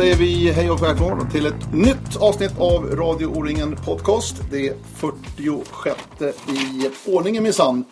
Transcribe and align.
Säger 0.00 0.16
vi 0.16 0.50
hej 0.50 0.70
och 0.70 0.82
välkomna 0.82 1.30
till 1.30 1.46
ett 1.46 1.72
nytt 1.72 2.16
avsnitt 2.20 2.58
av 2.58 2.96
Radio 2.96 3.26
O-ringen 3.26 3.76
Podcast. 3.76 4.34
Det 4.50 4.68
är 4.68 4.74
46 4.94 5.98
i 6.48 6.90
ordningen 7.10 7.42
minsann. 7.42 7.84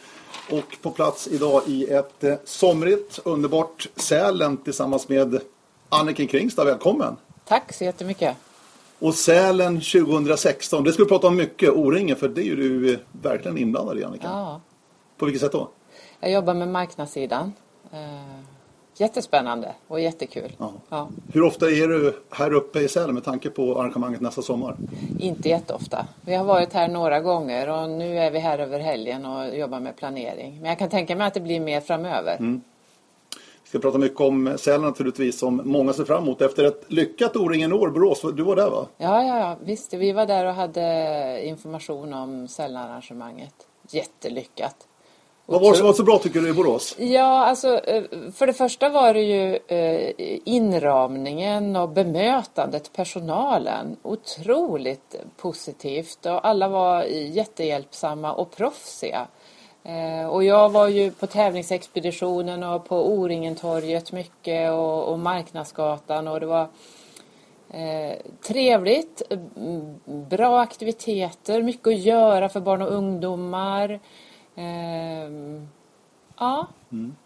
Och 0.51 0.83
på 0.83 0.91
plats 0.91 1.29
idag 1.29 1.63
i 1.67 1.85
ett 1.85 2.25
eh, 2.25 2.35
somrigt, 2.45 3.19
underbart 3.25 3.89
Sälen 3.97 4.57
tillsammans 4.57 5.09
med 5.09 5.41
Anniken 5.89 6.27
Kringstad. 6.27 6.65
Välkommen! 6.65 7.17
Tack 7.45 7.73
så 7.73 7.85
jättemycket! 7.85 8.37
Och 8.99 9.15
Sälen 9.15 9.81
2016, 9.81 10.85
det 10.85 10.93
ska 10.93 11.03
vi 11.03 11.09
prata 11.09 11.27
om 11.27 11.37
mycket, 11.37 11.71
O-ringen, 11.71 12.17
för 12.17 12.29
det 12.29 12.41
är 12.41 12.45
ju 12.45 12.57
du 12.57 12.93
eh, 12.93 12.99
verkligen 13.23 13.59
inblandad 13.59 13.99
i 13.99 14.05
Anniken. 14.05 14.31
Ja, 14.31 14.61
På 15.17 15.25
vilket 15.25 15.43
sätt 15.43 15.53
då? 15.53 15.69
jag 16.21 16.33
jobbar 16.33 16.55
med 16.55 16.69
marknadssidan. 16.69 17.53
Jättespännande 19.01 19.73
och 19.89 20.01
jättekul. 20.01 20.53
Ja. 20.59 20.73
Ja, 20.89 21.09
Hur 21.33 21.43
ofta 21.43 21.67
är 21.71 21.89
du 21.89 22.23
här 22.31 22.53
uppe 22.53 22.81
i 22.81 22.89
Sälen 22.89 23.15
med 23.15 23.25
tanke 23.25 23.51
på 23.51 23.81
arrangemanget 23.81 24.21
nästa 24.21 24.43
sommar? 24.43 24.77
inte 25.19 25.49
jätteofta. 25.49 26.07
Vi 26.21 26.35
har 26.35 26.45
varit 26.45 26.73
här 26.73 26.89
några 26.89 27.21
gånger 27.21 27.69
och 27.69 27.91
nu 27.91 28.19
är 28.19 28.31
vi 28.31 28.39
här 28.39 28.59
över 28.59 28.79
helgen 28.81 29.27
och 29.27 29.57
jobbar 29.59 29.81
med 29.81 29.97
planering. 29.97 30.59
Men 30.61 30.69
jag 30.69 30.79
kan 30.79 30.89
tänka 30.89 31.17
mig 31.17 31.27
att 31.27 31.35
det 31.35 31.41
blir 31.41 31.61
mer 31.61 31.81
framöver. 31.81 32.37
Mm. 32.37 32.61
Vi 33.63 33.69
ska 33.69 33.79
prata 33.79 33.99
mycket 33.99 34.21
om 34.21 34.55
Sälen 34.59 34.81
naturligtvis 34.83 35.39
som 35.39 35.61
många 35.65 35.93
ser 35.93 36.05
fram 36.05 36.23
emot 36.23 36.43
efter 36.43 36.65
ett 36.65 36.85
lyckat 36.89 37.37
O-ringen 37.37 37.73
år. 37.73 37.89
Borås, 37.91 38.23
du 38.35 38.43
var 38.43 38.57
där 38.57 38.71
va? 38.71 38.87
Ja, 38.97 39.25
ja, 39.25 39.39
ja, 39.39 39.57
visst. 39.65 39.95
Vi 39.95 40.13
var 40.13 40.27
där 40.27 40.45
och 40.47 40.55
hade 40.55 41.41
information 41.47 42.13
om 42.15 42.49
sällarrangemanget. 42.49 43.55
Jättelyckat. 43.91 44.77
Vad 45.51 45.61
var 45.61 45.71
det 45.71 45.77
som 45.77 45.87
var 45.87 45.93
så 45.93 46.05
bra 46.05 46.19
tycker 46.19 46.41
du 46.41 46.49
i 46.49 46.53
Borås? 46.53 46.97
Ja, 46.99 47.47
alltså 47.47 47.79
eh, 47.79 48.03
för 48.35 48.47
det 48.47 48.53
första 48.53 48.89
var 48.89 49.15
det 49.15 49.23
ju 49.23 49.59
eh, 49.69 50.13
inramningen 50.45 51.77
och 51.77 51.89
bemötandet, 51.89 52.93
personalen. 52.93 53.97
Otroligt 54.03 55.15
positivt 55.37 56.27
och 56.27 56.49
alla 56.49 56.69
var 56.69 57.03
jättehjälpsamma 57.05 58.33
och 58.33 58.57
proffsiga. 58.57 59.27
Eh, 59.85 60.29
och 60.29 60.45
jag 60.45 60.69
var 60.69 60.89
ju 60.89 61.11
på 61.11 61.27
tävlingsexpeditionen 61.27 62.63
och 62.63 62.89
på 62.89 63.13
O-ringen-torget 63.13 64.13
mycket 64.13 64.73
och, 64.73 65.05
och 65.05 65.19
Marknadsgatan 65.19 66.29
och 66.29 66.41
det 66.41 66.47
var 66.47 66.69
Eh, 67.71 68.17
trevligt, 68.43 69.23
bra 70.05 70.61
aktiviteter, 70.61 71.63
mycket 71.63 71.87
att 71.87 71.99
göra 71.99 72.49
för 72.49 72.61
barn 72.61 72.83
och 72.83 72.93
ungdomar. 72.93 74.01
Ehm, 74.59 75.69
ja, 76.39 76.67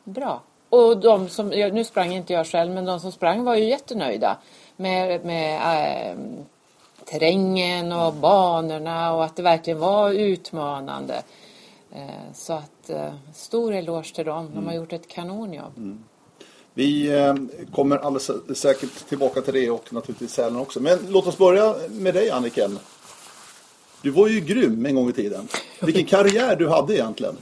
bra. 0.05 0.42
Och 0.69 1.00
de 1.00 1.28
som, 1.28 1.48
nu 1.48 1.84
sprang 1.84 2.12
inte 2.12 2.33
jag 2.33 2.47
själv, 2.47 2.72
men 2.72 2.84
de 2.84 3.00
som 3.00 3.12
sprang 3.12 3.44
var 3.44 3.55
ju 3.55 3.64
jättenöjda 3.64 4.36
med, 4.77 5.24
med 5.24 5.55
eh, 5.55 6.16
terrängen 7.05 7.92
och 7.92 8.14
banorna 8.14 9.14
och 9.14 9.24
att 9.24 9.36
det 9.36 9.42
verkligen 9.42 9.78
var 9.78 10.11
utmanande. 10.11 11.22
Eh, 11.92 12.33
så 12.34 12.52
att 12.52 12.90
eh, 12.90 13.12
stor 13.34 13.74
eloge 13.74 14.14
till 14.14 14.24
dem, 14.24 14.51
de 14.55 14.67
har 14.67 14.74
gjort 14.74 14.92
ett 14.92 15.08
kanonjobb. 15.08 15.98
Vi 16.74 17.18
eh, 17.18 17.34
kommer 17.74 17.96
alldeles 17.96 18.61
säkert 18.61 19.08
tillbaka 19.08 19.40
till 19.40 19.55
det 19.55 19.70
och 19.70 19.92
naturligtvis 19.92 20.33
Sälen 20.33 20.57
också. 20.57 20.80
Men 20.80 20.98
låt 21.08 21.27
oss 21.27 21.39
börja 21.39 21.74
med 21.90 22.14
dig 22.14 22.30
Anniken. 22.30 22.78
Du 24.02 24.11
var 24.11 24.29
ju 24.29 24.40
grym 24.40 24.86
en 24.86 24.95
gång 24.95 25.08
i 25.08 25.13
tiden. 25.13 25.48
Vilken 25.80 26.05
karriär 26.05 26.57
du 26.57 26.68
hade 26.68 26.95
egentligen. 26.95 27.36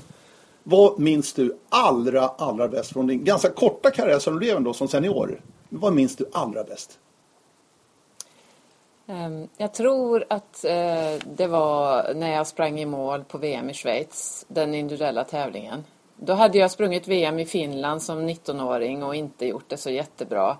Vad 0.62 0.98
minns 0.98 1.32
du 1.32 1.58
allra, 1.68 2.28
allra 2.28 2.68
bäst 2.68 2.92
från 2.92 3.06
din 3.06 3.24
ganska 3.24 3.50
korta 3.50 3.90
karriär 3.90 4.18
som 4.18 4.32
du 4.32 4.38
blev 4.38 4.56
ändå 4.56 4.72
som 4.72 4.88
senior? 4.88 5.40
Vad 5.68 5.92
minns 5.92 6.16
du 6.16 6.26
allra 6.32 6.64
bäst? 6.64 6.98
Ehm, 9.06 9.48
jag 9.56 9.74
tror 9.74 10.24
att 10.28 10.64
eh, 10.64 11.26
det 11.36 11.46
var 11.46 12.14
när 12.14 12.32
jag 12.34 12.46
sprang 12.46 12.80
i 12.80 12.86
mål 12.86 13.24
på 13.24 13.38
VM 13.38 13.70
i 13.70 13.74
Schweiz, 13.74 14.44
den 14.48 14.74
individuella 14.74 15.24
tävlingen. 15.24 15.84
Då 16.16 16.32
hade 16.32 16.58
jag 16.58 16.70
sprungit 16.70 17.08
VM 17.08 17.38
i 17.38 17.46
Finland 17.46 18.02
som 18.02 18.28
19-åring 18.28 19.02
och 19.02 19.14
inte 19.14 19.46
gjort 19.46 19.68
det 19.68 19.76
så 19.76 19.90
jättebra. 19.90 20.56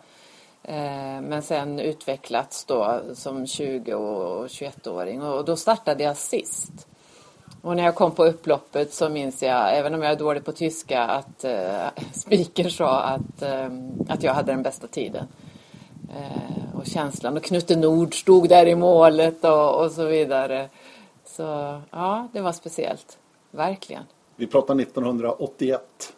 Eh, 0.63 1.21
Men 1.21 1.43
sen 1.43 1.81
utvecklats 1.81 2.65
då 2.65 3.01
som 3.15 3.47
20 3.47 3.95
och 3.95 4.47
21-åring 4.47 5.23
och 5.23 5.45
då 5.45 5.57
startade 5.57 6.03
jag 6.03 6.17
sist. 6.17 6.87
Och 7.63 7.77
när 7.77 7.85
jag 7.85 7.95
kom 7.95 8.13
på 8.13 8.25
upploppet 8.25 8.95
så 8.95 9.09
minns 9.09 9.43
jag, 9.43 9.79
även 9.79 9.95
om 9.95 10.03
jag 10.03 10.13
är 10.13 10.17
dålig 10.17 10.45
på 10.45 10.53
tyska, 10.53 11.03
att 11.03 11.45
eh, 11.45 11.87
speaker 12.13 12.69
sa 12.69 13.01
att, 13.01 13.43
eh, 13.43 13.69
att 14.09 14.23
jag 14.23 14.35
hade 14.35 14.53
den 14.53 14.63
bästa 14.63 14.87
tiden. 14.87 15.27
Eh, 16.17 16.77
och 16.79 16.87
känslan. 16.87 17.37
Och 17.37 17.43
Knutte 17.43 17.77
Nord 17.77 18.21
stod 18.21 18.49
där 18.49 18.67
i 18.67 18.75
målet 18.75 19.45
och, 19.45 19.85
och 19.85 19.91
så 19.91 20.05
vidare. 20.05 20.69
Så 21.25 21.43
ja, 21.91 22.29
det 22.33 22.41
var 22.41 22.53
speciellt. 22.53 23.19
Verkligen. 23.51 24.03
Vi 24.37 24.47
pratar 24.47 24.81
1981. 24.81 26.13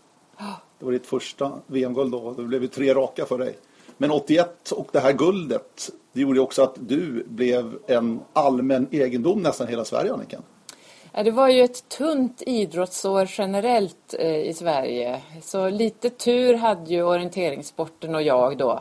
Det 0.78 0.84
var 0.84 0.92
ditt 0.92 1.06
första 1.06 1.52
VM-guld 1.66 2.12
då. 2.12 2.32
Det 2.32 2.42
blev 2.42 2.62
ju 2.62 2.68
tre 2.68 2.94
raka 2.94 3.26
för 3.26 3.38
dig. 3.38 3.56
Men 3.96 4.10
81 4.10 4.70
och 4.70 4.88
det 4.92 5.00
här 5.00 5.12
guldet, 5.12 5.90
det 6.12 6.20
gjorde 6.20 6.40
också 6.40 6.62
att 6.62 6.74
du 6.80 7.24
blev 7.26 7.78
en 7.86 8.20
allmän 8.32 8.88
egendom 8.90 9.42
nästan 9.42 9.68
hela 9.68 9.84
Sverige, 9.84 10.12
Annika? 10.12 10.38
Ja, 11.12 11.22
det 11.22 11.30
var 11.30 11.48
ju 11.48 11.62
ett 11.62 11.88
tunt 11.88 12.42
idrottsår 12.46 13.28
generellt 13.38 14.14
eh, 14.18 14.36
i 14.36 14.54
Sverige. 14.54 15.20
Så 15.42 15.68
lite 15.68 16.10
tur 16.10 16.54
hade 16.54 16.90
ju 16.90 17.02
orienteringssporten 17.02 18.14
och 18.14 18.22
jag 18.22 18.58
då. 18.58 18.80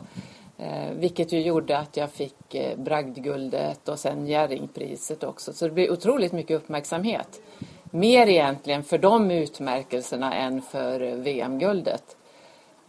Eh, 0.62 0.92
vilket 0.96 1.32
ju 1.32 1.42
gjorde 1.42 1.78
att 1.78 1.98
jag 1.98 2.12
fick 2.12 2.56
eh, 2.56 2.78
bragdguldet 2.78 3.90
och 3.90 4.00
sen 4.00 4.28
Jerringpriset 4.28 5.24
också. 5.24 5.54
Så 5.54 5.66
det 5.66 5.72
blev 5.72 5.92
otroligt 5.92 6.32
mycket 6.32 6.58
uppmärksamhet. 6.58 7.42
Mer 7.84 8.28
egentligen 8.28 8.84
för 8.84 8.98
de 8.98 9.32
utmärkelserna 9.32 10.34
än 10.34 10.62
för 10.62 11.02
eh, 11.02 11.16
VM-guldet. 11.16 12.18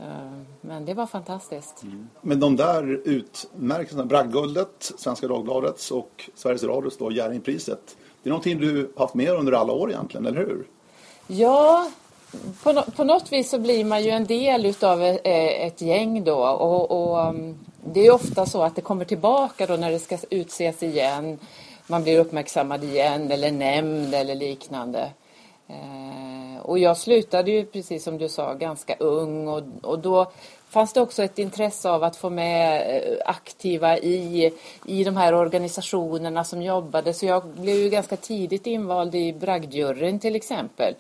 Eh, 0.03 0.09
men 0.61 0.85
det 0.85 0.95
var 0.95 1.07
fantastiskt. 1.07 1.83
Men 2.21 2.41
de 2.41 2.57
där 2.57 3.01
utmärkelserna, 3.05 4.05
Bragdguldet, 4.05 4.93
Svenska 4.99 5.29
Dagbladets 5.29 5.91
och 5.91 6.31
Sveriges 6.35 6.63
Radios 6.63 6.99
då, 6.99 7.13
Jerringpriset. 7.13 7.97
Det 8.23 8.29
är 8.29 8.31
någonting 8.31 8.59
du 8.59 8.93
haft 8.97 9.15
med 9.15 9.31
under 9.31 9.53
alla 9.53 9.73
år 9.73 9.91
egentligen, 9.91 10.27
eller 10.27 10.39
hur? 10.39 10.67
Ja, 11.27 11.91
på, 12.63 12.83
på 12.97 13.05
något 13.05 13.33
vis 13.33 13.51
så 13.51 13.59
blir 13.59 13.85
man 13.85 14.05
ju 14.05 14.11
en 14.11 14.25
del 14.25 14.67
utav 14.67 15.03
ett, 15.03 15.21
ett 15.25 15.81
gäng 15.81 16.25
då 16.25 16.47
och, 16.47 16.91
och 16.91 17.29
um, 17.29 17.59
det 17.85 18.07
är 18.07 18.15
ofta 18.15 18.47
så 18.47 18.63
att 18.63 18.77
det 18.77 18.83
kommer 18.83 19.05
tillbaka 19.05 19.67
då 19.67 19.77
när 19.77 19.91
det 19.91 19.99
ska 19.99 20.19
utses 20.31 20.83
igen. 20.83 21.39
Man 21.87 22.03
blir 22.03 22.19
uppmärksammad 22.19 22.85
igen 22.85 23.31
eller 23.31 23.51
nämnd 23.53 24.15
eller 24.15 24.35
liknande. 24.35 25.11
Eh, 26.53 26.61
och 26.61 26.79
jag 26.79 26.97
slutade 26.97 27.51
ju 27.51 27.65
precis 27.65 28.05
som 28.05 28.19
du 28.19 28.29
sa 28.29 28.55
ganska 28.55 28.97
ung 28.99 29.49
och, 29.49 29.63
och 29.83 29.99
då 29.99 30.33
fanns 30.69 30.93
det 30.93 31.01
också 31.01 31.23
ett 31.23 31.39
intresse 31.39 31.91
av 31.91 32.05
att 32.05 32.17
få 32.17 32.31
med 32.31 32.97
eh, 32.97 33.19
aktiva 33.27 33.99
i, 33.99 34.53
i 34.87 35.05
de 35.05 35.17
här 35.17 35.35
organisationerna 35.35 36.45
som 36.45 36.63
jobbade. 36.63 37.15
Så 37.15 37.27
jag 37.27 37.47
blev 37.47 37.77
ju 37.77 37.89
ganska 37.89 38.17
tidigt 38.17 38.67
invald 38.67 39.15
i 39.15 39.33
bragdjuryn 39.33 40.19
till 40.19 40.37
exempel. 40.37 40.95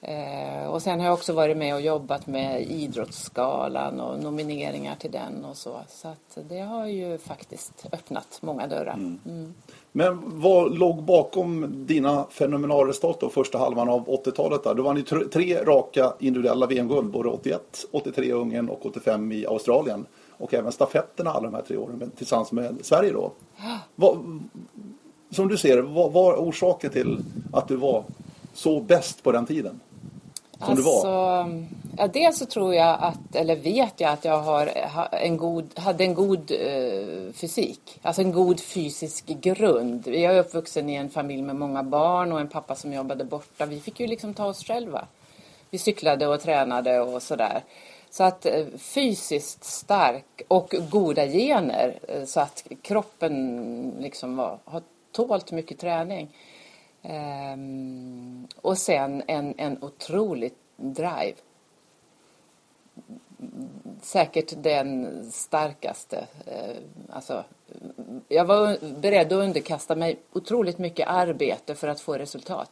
Eh, 0.00 0.66
och 0.66 0.82
sen 0.82 1.00
har 1.00 1.06
jag 1.06 1.14
också 1.14 1.32
varit 1.32 1.56
med 1.56 1.74
och 1.74 1.80
jobbat 1.80 2.26
med 2.26 2.62
Idrottsskalan 2.62 4.00
och 4.00 4.22
nomineringar 4.22 4.94
till 4.94 5.10
den 5.10 5.44
och 5.44 5.56
så. 5.56 5.80
Så 5.88 6.14
det 6.48 6.60
har 6.60 6.86
ju 6.86 7.18
faktiskt 7.18 7.86
öppnat 7.92 8.38
många 8.40 8.66
dörrar. 8.66 8.94
Mm. 8.94 9.54
Men 9.96 10.22
vad 10.24 10.78
låg 10.78 11.02
bakom 11.02 11.74
dina 11.86 12.26
fenomenala 12.30 12.88
resultat 12.88 13.20
då, 13.20 13.28
första 13.28 13.58
halvan 13.58 13.88
av 13.88 14.06
80-talet? 14.06 14.64
Då 14.64 14.74
Du 14.74 14.82
vann 14.82 14.96
ni 14.96 15.02
tre, 15.32 15.64
raka 15.64 16.12
individuella 16.18 16.66
VM-guld, 16.66 17.10
både 17.10 17.28
81, 17.28 17.86
83 17.90 18.24
i 18.24 18.32
Ungern 18.32 18.68
och 18.68 18.86
85 18.86 19.32
i 19.32 19.46
Australien. 19.46 20.06
Och 20.30 20.54
även 20.54 20.72
stafetterna 20.72 21.30
alla 21.30 21.40
de 21.50 21.54
här 21.54 21.62
tre 21.62 21.76
åren 21.76 22.10
tillsammans 22.16 22.52
med 22.52 22.76
Sverige 22.82 23.12
då. 23.12 23.32
Vad, 23.94 24.40
som 25.30 25.48
du 25.48 25.56
ser 25.56 25.82
vad 25.82 26.12
var 26.12 26.36
orsaken 26.36 26.90
till 26.90 27.18
att 27.52 27.68
du 27.68 27.76
var 27.76 28.04
så 28.54 28.80
bäst 28.80 29.22
på 29.22 29.32
den 29.32 29.46
tiden? 29.46 29.80
Som 30.64 30.74
du 30.74 30.82
var? 30.82 31.06
Alltså, 31.06 31.66
ja, 31.96 32.06
dels 32.06 32.38
så 32.38 32.46
tror 32.46 32.74
jag 32.74 32.98
att, 33.00 33.36
eller 33.36 33.56
vet 33.56 34.00
jag 34.00 34.12
att 34.12 34.24
jag 34.24 34.38
har 34.38 34.70
en 35.12 35.36
god, 35.36 35.78
hade 35.78 36.04
en 36.04 36.14
god 36.14 36.50
eh, 36.50 37.32
fysik. 37.32 37.98
Alltså 38.02 38.22
en 38.22 38.32
god 38.32 38.60
fysisk 38.60 39.26
grund. 39.26 40.06
Jag 40.06 40.36
är 40.36 40.40
uppvuxen 40.40 40.88
i 40.88 40.94
en 40.94 41.10
familj 41.10 41.42
med 41.42 41.56
många 41.56 41.82
barn 41.82 42.32
och 42.32 42.40
en 42.40 42.48
pappa 42.48 42.74
som 42.74 42.92
jobbade 42.92 43.24
borta. 43.24 43.66
Vi 43.66 43.80
fick 43.80 44.00
ju 44.00 44.06
liksom 44.06 44.34
ta 44.34 44.46
oss 44.46 44.64
själva. 44.64 45.06
Vi 45.70 45.78
cyklade 45.78 46.26
och 46.26 46.40
tränade 46.40 47.00
och 47.00 47.22
sådär. 47.22 47.62
Så 48.10 48.24
att 48.24 48.46
eh, 48.46 48.66
fysiskt 48.78 49.64
stark 49.64 50.42
och 50.48 50.74
goda 50.90 51.26
gener 51.26 51.98
eh, 52.08 52.24
så 52.24 52.40
att 52.40 52.66
kroppen 52.82 53.94
liksom 54.00 54.36
var, 54.36 54.58
har 54.64 54.82
tålt 55.12 55.52
mycket 55.52 55.78
träning. 55.78 56.28
Ehm, 57.08 58.46
och 58.56 58.78
sen 58.78 59.22
en, 59.26 59.54
en 59.58 59.82
otrolig 59.82 60.52
drive. 60.76 61.34
säkert 64.02 64.52
den 64.56 65.22
starkaste. 65.32 66.26
Eh, 66.46 66.76
alltså, 67.10 67.44
jag 68.28 68.44
var 68.44 69.00
beredd 69.00 69.26
att 69.26 69.32
underkasta 69.32 69.96
mig 69.96 70.18
otroligt 70.32 70.78
mycket 70.78 71.08
arbete 71.08 71.74
för 71.74 71.88
att 71.88 72.00
få 72.00 72.14
resultat. 72.14 72.70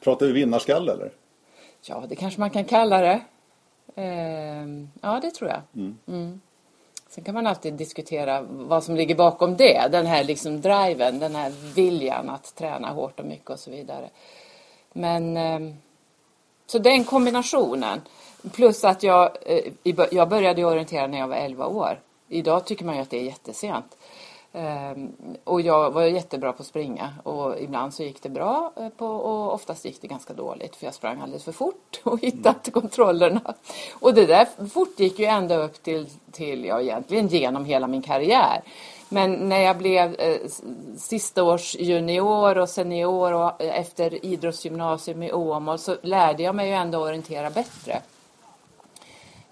Pratar 0.00 0.26
vi 0.26 0.32
vinnarskalle 0.32 0.92
eller? 0.92 1.12
Ja, 1.82 2.04
det 2.08 2.16
kanske 2.16 2.40
man 2.40 2.50
kan 2.50 2.64
kalla 2.64 3.00
det. 3.00 3.20
Eh, 3.94 4.66
ja, 5.02 5.20
det 5.22 5.30
tror 5.30 5.50
jag. 5.50 5.60
Mm. 5.74 5.98
Mm. 6.06 6.40
Sen 7.14 7.24
kan 7.24 7.34
man 7.34 7.46
alltid 7.46 7.74
diskutera 7.74 8.42
vad 8.42 8.84
som 8.84 8.96
ligger 8.96 9.14
bakom 9.14 9.56
det. 9.56 9.88
Den 9.92 10.06
här 10.06 10.24
liksom 10.24 10.60
driven, 10.60 11.18
den 11.18 11.34
här 11.34 11.50
viljan 11.74 12.30
att 12.30 12.54
träna 12.54 12.90
hårt 12.90 13.20
och 13.20 13.26
mycket 13.26 13.50
och 13.50 13.58
så 13.58 13.70
vidare. 13.70 14.10
Men 14.92 15.36
ehm, 15.36 15.74
så 16.66 16.78
den 16.78 17.04
kombinationen. 17.04 18.00
Plus 18.52 18.84
att 18.84 19.02
jag, 19.02 19.30
eh, 19.42 19.96
jag 20.10 20.28
började 20.28 20.64
orientera 20.64 21.06
när 21.06 21.18
jag 21.18 21.28
var 21.28 21.36
11 21.36 21.66
år. 21.66 22.00
Idag 22.28 22.66
tycker 22.66 22.84
man 22.84 22.94
ju 22.94 23.02
att 23.02 23.10
det 23.10 23.20
är 23.20 23.24
jättesent. 23.24 23.96
Ehm, 24.54 25.12
och 25.44 25.60
jag 25.60 25.90
var 25.90 26.02
jättebra 26.02 26.52
på 26.52 26.62
att 26.62 26.66
springa 26.66 27.14
och 27.22 27.60
ibland 27.60 27.94
så 27.94 28.02
gick 28.02 28.22
det 28.22 28.28
bra 28.28 28.72
eh, 28.76 28.88
på, 28.88 29.06
och 29.06 29.54
oftast 29.54 29.84
gick 29.84 30.00
det 30.02 30.08
ganska 30.08 30.34
dåligt 30.34 30.76
för 30.76 30.86
jag 30.86 30.94
sprang 30.94 31.20
alldeles 31.20 31.44
för 31.44 31.52
fort 31.52 32.00
och 32.02 32.20
hittade 32.22 32.48
inte 32.48 32.70
kontrollerna. 32.70 33.54
Och 34.00 34.14
det 34.14 34.26
där 34.26 34.68
fortgick 34.68 35.18
ju 35.18 35.24
ända 35.24 35.56
upp 35.56 35.82
till, 35.82 36.06
till 36.32 36.64
ja 36.64 36.80
egentligen 36.80 37.28
genom 37.28 37.64
hela 37.64 37.86
min 37.86 38.02
karriär. 38.02 38.62
Men 39.08 39.32
när 39.32 39.60
jag 39.60 39.78
blev 39.78 40.14
eh, 40.14 40.36
sista 40.96 41.42
års 41.44 41.74
junior 41.74 42.58
och 42.58 42.68
senior 42.68 43.32
och 43.32 43.62
eh, 43.62 43.80
efter 43.80 44.24
idrottsgymnasium 44.24 45.22
i 45.22 45.32
Åmål 45.32 45.78
så 45.78 45.96
lärde 46.02 46.42
jag 46.42 46.54
mig 46.54 46.68
ju 46.68 46.74
ändå 46.74 46.98
orientera 46.98 47.50
bättre. 47.50 48.02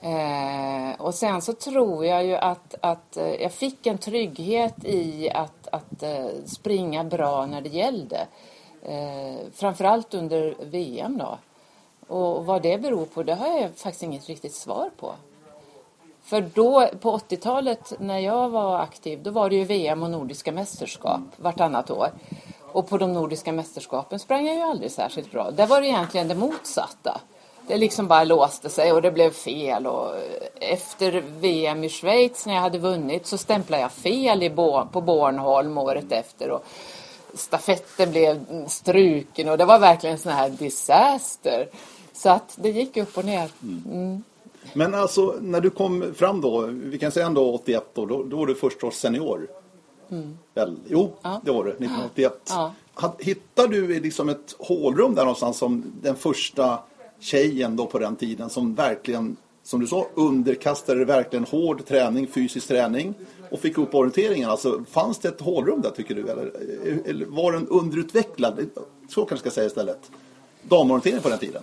Eh, 0.01 1.01
och 1.01 1.15
sen 1.15 1.43
så 1.43 1.53
tror 1.53 2.07
jag 2.07 2.25
ju 2.25 2.35
att, 2.35 2.75
att 2.81 3.17
eh, 3.17 3.35
jag 3.35 3.53
fick 3.53 3.87
en 3.87 3.99
trygghet 3.99 4.85
i 4.85 5.31
att, 5.31 5.69
att 5.73 6.03
eh, 6.03 6.27
springa 6.47 7.05
bra 7.05 7.47
när 7.47 7.61
det 7.61 7.69
gällde. 7.69 8.27
Eh, 8.83 9.37
framförallt 9.55 10.15
under 10.15 10.55
VM 10.61 11.19
då. 11.19 11.39
Och 12.15 12.47
vad 12.47 12.63
det 12.63 12.79
beror 12.79 13.07
på, 13.07 13.23
det 13.23 13.35
har 13.35 13.61
jag 13.61 13.77
faktiskt 13.77 14.03
inget 14.03 14.29
riktigt 14.29 14.55
svar 14.55 14.91
på. 14.97 15.13
För 16.23 16.41
då 16.55 16.89
på 17.01 17.19
80-talet 17.19 17.93
när 17.99 18.19
jag 18.19 18.49
var 18.49 18.79
aktiv, 18.79 19.23
då 19.23 19.31
var 19.31 19.51
det 19.51 19.57
ju 19.57 19.65
VM 19.65 20.03
och 20.03 20.11
Nordiska 20.11 20.53
mästerskap 20.53 21.21
vartannat 21.37 21.91
år. 21.91 22.09
Och 22.73 22.89
på 22.89 22.99
de 22.99 23.13
Nordiska 23.13 23.53
mästerskapen 23.53 24.19
sprang 24.19 24.47
jag 24.47 24.57
ju 24.57 24.63
aldrig 24.63 24.91
särskilt 24.91 25.33
bra. 25.33 25.51
Där 25.51 25.67
var 25.67 25.81
det 25.81 25.87
egentligen 25.87 26.29
det 26.29 26.35
motsatta 26.35 27.21
det 27.71 27.77
liksom 27.77 28.09
bara 28.09 28.25
låste 28.25 28.69
sig 28.69 28.93
och 28.93 29.03
det 29.03 29.11
blev 29.11 29.31
fel. 29.31 29.87
Och 29.87 30.15
efter 30.55 31.25
VM 31.41 31.85
i 31.85 31.89
Schweiz 31.89 32.47
när 32.47 32.55
jag 32.55 32.61
hade 32.61 32.79
vunnit 32.79 33.27
så 33.27 33.39
stämplade 33.39 33.83
jag 33.83 33.93
fel 33.93 34.43
i 34.43 34.51
Bo 34.51 34.87
på 34.93 35.01
Bornholm 35.01 35.79
året 35.79 36.13
efter. 36.13 36.51
Och 36.51 36.65
stafetten 37.35 38.11
blev 38.11 38.45
struken 38.69 39.49
och 39.49 39.59
det 39.59 39.65
var 39.65 39.79
verkligen 39.79 40.17
en 40.17 40.23
sån 40.23 40.33
här 40.33 40.51
disaster. 40.51 41.69
Så 42.13 42.31
att 42.31 42.57
det 42.57 42.71
gick 42.71 42.97
upp 42.97 43.19
och 43.19 43.25
ner. 43.25 43.51
Mm. 43.63 44.23
Men 44.73 44.95
alltså 44.95 45.37
när 45.41 45.61
du 45.61 45.71
kom 45.71 46.15
fram 46.15 46.41
då, 46.41 46.67
vi 46.67 46.99
kan 46.99 47.13
säga 47.13 47.27
ändå 47.27 47.55
81 47.55 47.91
då, 47.95 48.07
då, 48.07 48.23
då 48.23 48.37
var 48.37 48.47
du 48.47 48.55
första 48.55 48.87
års 48.87 48.95
senior. 48.95 49.49
Mm. 50.11 50.39
Väl, 50.55 50.77
jo, 50.89 51.13
ja. 51.23 51.41
det 51.45 51.51
var 51.51 51.65
det, 51.65 51.71
1981. 51.71 52.33
Ja. 52.49 52.73
Hittade 53.19 53.69
du 53.69 54.01
liksom 54.01 54.29
ett 54.29 54.55
hålrum 54.59 55.15
där 55.15 55.23
någonstans 55.23 55.59
som 55.59 55.85
den 56.03 56.17
första 56.17 56.79
tjejen 57.21 57.77
då 57.77 57.87
på 57.87 57.99
den 57.99 58.17
tiden 58.17 58.51
som 58.51 58.75
verkligen, 58.75 59.37
som 59.63 59.81
du 59.81 59.87
sa, 59.87 60.07
underkastade 60.15 61.05
verkligen 61.05 61.45
hård 61.45 61.87
träning, 61.87 62.27
fysisk 62.27 62.69
träning 62.69 63.15
och 63.51 63.61
fick 63.61 63.79
upp 63.79 63.95
orienteringen. 63.95 64.51
Alltså, 64.51 64.85
fanns 64.91 65.19
det 65.19 65.29
ett 65.29 65.41
hålrum 65.41 65.81
där 65.81 65.91
tycker 65.91 66.15
du? 66.15 66.31
Eller, 66.31 66.53
eller 67.07 67.27
var 67.27 67.53
den 67.53 67.69
underutvecklad? 67.69 68.71
Så 69.09 69.25
kanske 69.25 69.37
ska 69.37 69.55
säga 69.55 69.67
istället. 69.67 70.11
Damorientering 70.63 71.21
på 71.21 71.29
den 71.29 71.39
tiden. 71.39 71.63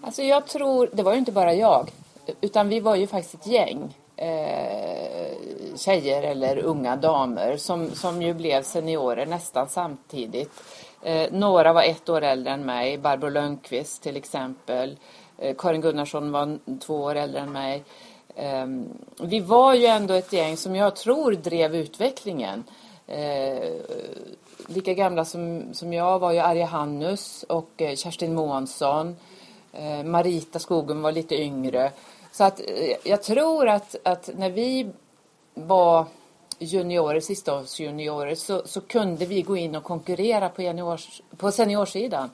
Alltså 0.00 0.22
jag 0.22 0.46
tror, 0.46 0.90
det 0.92 1.02
var 1.02 1.12
ju 1.12 1.18
inte 1.18 1.32
bara 1.32 1.54
jag, 1.54 1.90
utan 2.40 2.68
vi 2.68 2.80
var 2.80 2.96
ju 2.96 3.06
faktiskt 3.06 3.34
ett 3.34 3.46
gäng 3.46 3.96
eh, 4.16 5.36
tjejer 5.76 6.22
eller 6.22 6.58
unga 6.58 6.96
damer 6.96 7.56
som, 7.56 7.90
som 7.90 8.22
ju 8.22 8.34
blev 8.34 8.62
seniorer 8.62 9.26
nästan 9.26 9.68
samtidigt. 9.68 10.50
Eh, 11.04 11.32
några 11.32 11.72
var 11.72 11.82
ett 11.82 12.08
år 12.08 12.22
äldre 12.22 12.52
än 12.52 12.66
mig, 12.66 12.98
Barbro 12.98 13.28
Lönnqvist 13.28 14.02
till 14.02 14.16
exempel. 14.16 14.98
Eh, 15.38 15.56
Karin 15.58 15.80
Gunnarsson 15.80 16.32
var 16.32 16.58
två 16.78 16.94
år 16.94 17.14
äldre 17.14 17.40
än 17.40 17.52
mig. 17.52 17.84
Eh, 18.34 18.66
vi 19.22 19.40
var 19.40 19.74
ju 19.74 19.86
ändå 19.86 20.14
ett 20.14 20.32
gäng 20.32 20.56
som 20.56 20.76
jag 20.76 20.96
tror 20.96 21.32
drev 21.32 21.76
utvecklingen. 21.76 22.64
Eh, 23.06 23.72
lika 24.66 24.94
gamla 24.94 25.24
som, 25.24 25.74
som 25.74 25.92
jag 25.92 26.18
var 26.18 26.32
ju 26.32 26.38
Arja 26.38 26.66
Hannus 26.66 27.44
och 27.48 27.82
eh, 27.82 27.96
Kerstin 27.96 28.34
Månsson. 28.34 29.16
Eh, 29.72 30.04
Marita 30.04 30.58
Skogen 30.58 31.02
var 31.02 31.12
lite 31.12 31.34
yngre. 31.34 31.92
Så 32.32 32.44
att 32.44 32.60
eh, 32.60 32.96
jag 33.04 33.22
tror 33.22 33.68
att, 33.68 33.96
att 34.02 34.30
när 34.34 34.50
vi 34.50 34.86
var 35.54 36.06
juniorer, 36.58 37.20
sistaårsjuniorer, 37.20 38.34
så, 38.34 38.62
så 38.64 38.80
kunde 38.80 39.26
vi 39.26 39.42
gå 39.42 39.56
in 39.56 39.74
och 39.74 39.84
konkurrera 39.84 40.48
på, 40.48 40.62
juniors, 40.62 41.22
på 41.36 41.52
seniorsidan. 41.52 42.30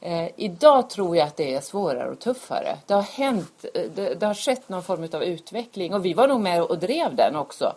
Eh, 0.00 0.28
idag 0.36 0.90
tror 0.90 1.16
jag 1.16 1.26
att 1.26 1.36
det 1.36 1.54
är 1.54 1.60
svårare 1.60 2.10
och 2.10 2.18
tuffare. 2.18 2.76
Det 2.86 2.94
har 2.94 3.02
hänt, 3.02 3.64
eh, 3.74 3.82
det, 3.94 4.14
det, 4.14 4.26
har 4.26 4.34
skett 4.34 4.68
någon 4.68 4.82
form 4.82 5.08
av 5.12 5.22
utveckling 5.22 5.94
och 5.94 6.04
vi 6.04 6.14
var 6.14 6.28
nog 6.28 6.40
med 6.40 6.62
och 6.62 6.78
drev 6.78 7.14
den 7.14 7.36
också. 7.36 7.72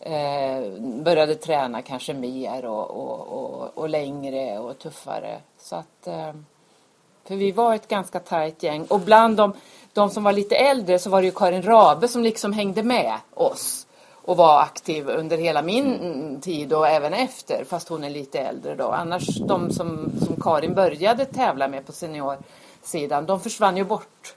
Eh, 0.00 0.62
började 0.78 1.34
träna 1.34 1.82
kanske 1.82 2.14
mer 2.14 2.64
och, 2.64 2.90
och, 2.90 3.28
och, 3.28 3.78
och, 3.78 3.88
längre 3.88 4.58
och 4.58 4.78
tuffare. 4.78 5.40
Så 5.58 5.76
att, 5.76 6.06
eh, 6.06 6.32
för 7.24 7.36
vi 7.36 7.52
var 7.52 7.74
ett 7.74 7.88
ganska 7.88 8.20
tajt 8.20 8.62
gäng 8.62 8.84
och 8.84 9.00
bland 9.00 9.36
de, 9.36 9.52
de 9.92 10.10
som 10.10 10.24
var 10.24 10.32
lite 10.32 10.56
äldre 10.56 10.98
så 10.98 11.10
var 11.10 11.20
det 11.20 11.26
ju 11.26 11.32
Karin 11.32 11.62
Rabe 11.62 12.08
som 12.08 12.22
liksom 12.22 12.52
hängde 12.52 12.82
med 12.82 13.18
oss 13.34 13.86
och 14.24 14.36
var 14.36 14.60
aktiv 14.60 15.08
under 15.08 15.38
hela 15.38 15.62
min 15.62 16.40
tid 16.40 16.72
och 16.72 16.88
även 16.88 17.12
efter 17.12 17.64
fast 17.64 17.88
hon 17.88 18.04
är 18.04 18.10
lite 18.10 18.38
äldre 18.38 18.74
då. 18.74 18.88
Annars 18.88 19.26
de 19.26 19.70
som, 19.70 20.12
som 20.26 20.36
Karin 20.40 20.74
började 20.74 21.24
tävla 21.24 21.68
med 21.68 21.86
på 21.86 21.92
seniorsidan 21.92 23.26
de 23.26 23.40
försvann 23.40 23.76
ju 23.76 23.84
bort. 23.84 24.34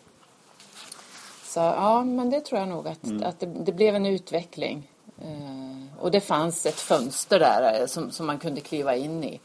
Så 1.43 1.59
ja, 1.59 2.03
men 2.03 2.29
det 2.29 2.41
tror 2.41 2.59
jag 2.59 2.69
nog 2.69 2.87
att, 2.87 3.03
mm. 3.03 3.23
att 3.23 3.39
det, 3.39 3.45
det, 3.45 3.71
blev 3.71 3.95
en 3.95 4.05
utveckling. 4.05 4.91
Eh, 5.21 6.01
och 6.03 6.11
det 6.11 6.21
fanns 6.21 6.65
ett 6.65 6.79
fönster 6.79 7.39
där 7.39 7.81
eh, 7.81 7.85
som, 7.85 8.11
som 8.11 8.25
man 8.25 8.37
kunde 8.37 8.61
kliva 8.61 8.95
in 8.95 9.23
i. 9.23 9.39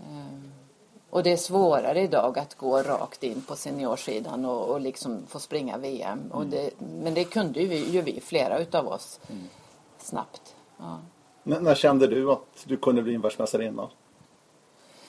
Eh, 0.00 0.47
och 1.10 1.22
det 1.22 1.32
är 1.32 1.36
svårare 1.36 2.00
idag 2.00 2.38
att 2.38 2.54
gå 2.54 2.82
rakt 2.82 3.22
in 3.22 3.42
på 3.48 3.56
seniorsidan 3.56 4.44
och, 4.44 4.68
och 4.68 4.80
liksom 4.80 5.26
få 5.28 5.38
springa 5.38 5.78
VM. 5.78 6.18
Mm. 6.18 6.32
Och 6.32 6.46
det, 6.46 6.70
men 6.78 7.14
det 7.14 7.24
kunde 7.24 7.60
ju 7.60 7.66
vi, 7.66 7.90
ju 7.90 8.02
vi 8.02 8.20
flera 8.20 8.58
utav 8.58 8.88
oss 8.88 9.20
mm. 9.30 9.42
snabbt. 9.98 10.54
Ja. 10.78 10.98
När 11.42 11.74
kände 11.74 12.06
du 12.06 12.32
att 12.32 12.64
du 12.64 12.76
kunde 12.76 13.02
bli 13.02 13.16
världsmästarinna? 13.16 13.88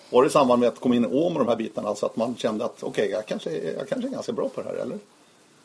Var 0.10 0.24
det 0.24 0.28
i 0.28 0.32
samband 0.32 0.60
med 0.60 0.70
att 0.70 0.80
komma 0.80 0.96
in 0.96 1.06
i 1.06 1.08
Åm 1.08 1.34
och 1.34 1.40
de 1.40 1.48
här 1.48 1.56
bitarna? 1.56 1.90
Alltså 1.90 2.06
att 2.06 2.16
man 2.16 2.36
kände 2.36 2.66
att 2.66 2.84
okej, 2.84 2.90
okay, 2.90 3.08
jag, 3.08 3.26
kanske, 3.26 3.52
jag 3.52 3.90
kanske 3.90 4.08
är 4.08 4.12
ganska 4.12 4.32
bra 4.32 4.50
på 4.50 4.62
det 4.62 4.68
här, 4.68 4.76
eller? 4.76 5.00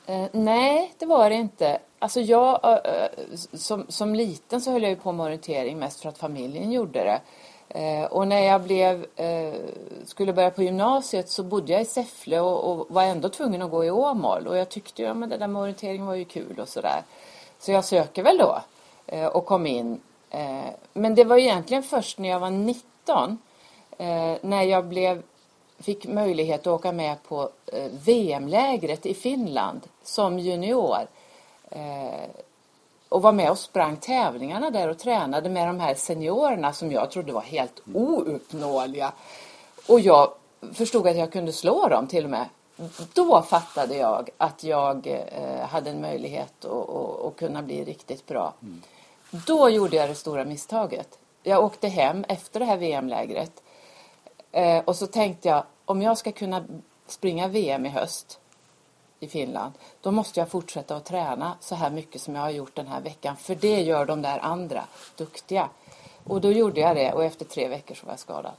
Eh, 0.07 0.29
nej, 0.33 0.95
det 0.99 1.07
var 1.07 1.31
det 1.31 1.37
inte. 1.37 1.79
Alltså 1.99 2.21
jag, 2.21 2.61
eh, 2.65 3.09
som, 3.53 3.87
som 3.89 4.15
liten 4.15 4.61
så 4.61 4.71
höll 4.71 4.83
jag 4.83 4.91
ju 4.91 4.97
på 4.97 5.13
med 5.13 5.27
orientering 5.27 5.79
mest 5.79 6.01
för 6.01 6.09
att 6.09 6.19
familjen 6.19 6.73
gjorde 6.73 7.05
det. 7.05 7.21
Eh, 7.69 8.05
och 8.05 8.29
när 8.29 8.41
jag 8.41 8.63
blev, 8.63 9.07
eh, 9.17 9.55
skulle 10.05 10.33
börja 10.33 10.51
på 10.51 10.63
gymnasiet 10.63 11.29
så 11.29 11.43
bodde 11.43 11.73
jag 11.73 11.83
i 11.83 11.85
Säffle 11.85 12.41
och, 12.41 12.71
och, 12.71 12.87
var 12.89 13.03
ändå 13.03 13.29
tvungen 13.29 13.63
att 13.63 13.71
gå 13.71 13.85
i 13.85 13.91
Åmål. 13.91 14.47
Och 14.47 14.57
jag 14.57 14.69
tyckte 14.69 15.03
ju, 15.03 15.09
ja 15.09 15.15
men 15.15 15.29
det 15.29 15.37
där 15.37 15.47
med 15.47 15.63
orientering 15.63 16.07
var 16.07 16.15
ju 16.15 16.25
kul 16.25 16.61
och 16.61 16.69
sådär. 16.69 17.03
Så 17.59 17.73
jag 17.73 17.85
söker 17.85 18.23
väl 18.23 18.39
då 18.39 18.61
eh, 19.07 19.27
och 19.27 19.47
kom 19.47 19.67
in. 19.67 20.01
Men 20.93 21.15
det 21.15 21.25
var 21.25 21.37
egentligen 21.37 21.83
först 21.83 22.19
när 22.19 22.29
jag 22.29 22.41
var 22.41 22.51
19 22.51 23.39
när 24.41 24.63
jag 24.63 24.85
blev, 24.85 25.23
fick 25.79 26.07
möjlighet 26.07 26.61
att 26.61 26.67
åka 26.67 26.93
med 26.93 27.23
på 27.23 27.51
VM-lägret 28.05 29.07
i 29.07 29.15
Finland 29.15 29.81
som 30.03 30.39
junior 30.39 31.07
och 33.09 33.23
var 33.23 33.33
med 33.33 33.51
och 33.51 33.59
sprang 33.59 33.97
tävlingarna 33.97 34.71
där 34.71 34.89
och 34.89 34.99
tränade 34.99 35.49
med 35.49 35.69
de 35.69 35.81
här 35.81 35.95
seniorerna 35.95 36.73
som 36.73 36.93
jag 36.93 37.11
trodde 37.11 37.33
var 37.33 37.41
helt 37.41 37.81
ouppnåeliga. 37.95 39.13
Och 39.89 40.01
jag 40.01 40.33
förstod 40.73 41.07
att 41.07 41.17
jag 41.17 41.33
kunde 41.33 41.53
slå 41.53 41.89
dem 41.89 42.07
till 42.07 42.25
och 42.25 42.31
med. 42.31 42.49
Då 43.15 43.43
fattade 43.43 43.97
jag 43.97 44.31
att 44.39 44.65
jag 44.65 45.07
eh, 45.07 45.67
hade 45.67 45.91
en 45.91 46.01
möjlighet 46.01 46.65
att 46.65 47.37
kunna 47.37 47.63
bli 47.63 47.85
riktigt 47.85 48.27
bra. 48.27 48.55
Mm. 48.63 48.83
Då 49.31 49.71
gjorde 49.71 49.97
jag 49.97 50.09
det 50.09 50.15
stora 50.15 50.45
misstaget. 50.45 51.19
Jag 51.43 51.65
åkte 51.65 51.89
hem 51.89 52.25
efter 52.29 52.61
det 52.61 52.67
här 52.67 52.77
VM-lägret 52.77 53.63
eh, 54.53 54.85
och 54.85 54.97
så 54.97 55.07
tänkte 55.07 55.49
jag 55.49 55.65
om 55.85 56.03
jag 56.03 56.19
ska 56.19 56.33
kunna 56.33 56.65
springa 57.07 57.49
VM 57.49 57.87
i 57.87 57.89
höst 57.89 58.41
i 59.25 59.29
Finland, 59.29 59.73
då 60.01 60.11
måste 60.11 60.41
jag 60.41 60.49
fortsätta 60.49 60.97
att 60.97 61.05
träna 61.05 61.57
så 61.61 61.75
här 61.75 61.91
mycket 61.91 62.21
som 62.21 62.35
jag 62.35 62.43
har 62.43 62.51
gjort 62.51 62.75
den 62.75 62.87
här 62.87 63.01
veckan. 63.01 63.37
För 63.37 63.55
det 63.55 63.81
gör 63.81 64.07
de 64.07 64.23
där 64.23 64.39
andra 64.39 64.85
duktiga. 65.17 65.69
Och 66.25 66.41
då 66.41 66.53
gjorde 66.53 66.81
jag 66.81 66.97
det 66.97 67.13
och 67.13 67.25
efter 67.25 67.45
tre 67.45 67.69
veckor 67.69 67.95
så 67.95 68.07
var 68.07 68.13
jag 68.13 68.21
skadad. 68.21 68.53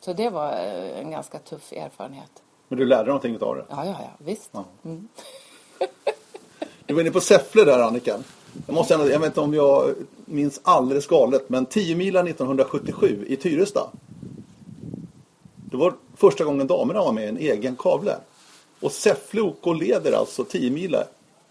Så 0.00 0.12
det 0.12 0.30
var 0.30 0.52
eh, 0.52 0.98
en 0.98 1.10
ganska 1.10 1.38
tuff 1.38 1.72
erfarenhet. 1.72 2.42
Men 2.68 2.78
du 2.78 2.84
lärde 2.84 3.02
dig 3.02 3.06
någonting 3.06 3.42
av 3.42 3.56
det? 3.56 3.64
Ja, 3.68 3.84
ja, 3.84 3.96
ja 4.00 4.10
visst. 4.18 4.50
Ja. 4.52 4.64
Mm. 4.84 5.08
Du 6.86 6.94
var 6.94 7.00
inne 7.00 7.10
på 7.10 7.20
Säffle 7.20 7.64
där 7.64 7.78
Annika. 7.78 8.18
Jag, 8.66 8.74
måste 8.74 8.94
ändå, 8.94 9.10
jag 9.10 9.18
vet 9.18 9.26
inte 9.26 9.40
om 9.40 9.54
jag 9.54 9.94
minns 10.24 10.60
alldeles 10.62 11.06
galet, 11.06 11.48
men 11.48 11.66
10 11.66 11.96
milen 11.96 12.28
1977 12.28 13.24
i 13.28 13.36
Tyresta. 13.36 13.90
Det 15.54 15.76
var 15.76 15.94
första 16.16 16.44
gången 16.44 16.66
damerna 16.66 17.00
var 17.00 17.12
med 17.12 17.24
i 17.24 17.28
en 17.28 17.38
egen 17.38 17.76
kavle. 17.76 18.16
Och 18.84 18.92
Säffle 18.92 19.40
OK 19.40 19.66
leder 19.80 20.12
alltså 20.12 20.44
10 20.44 20.70
mil 20.70 20.96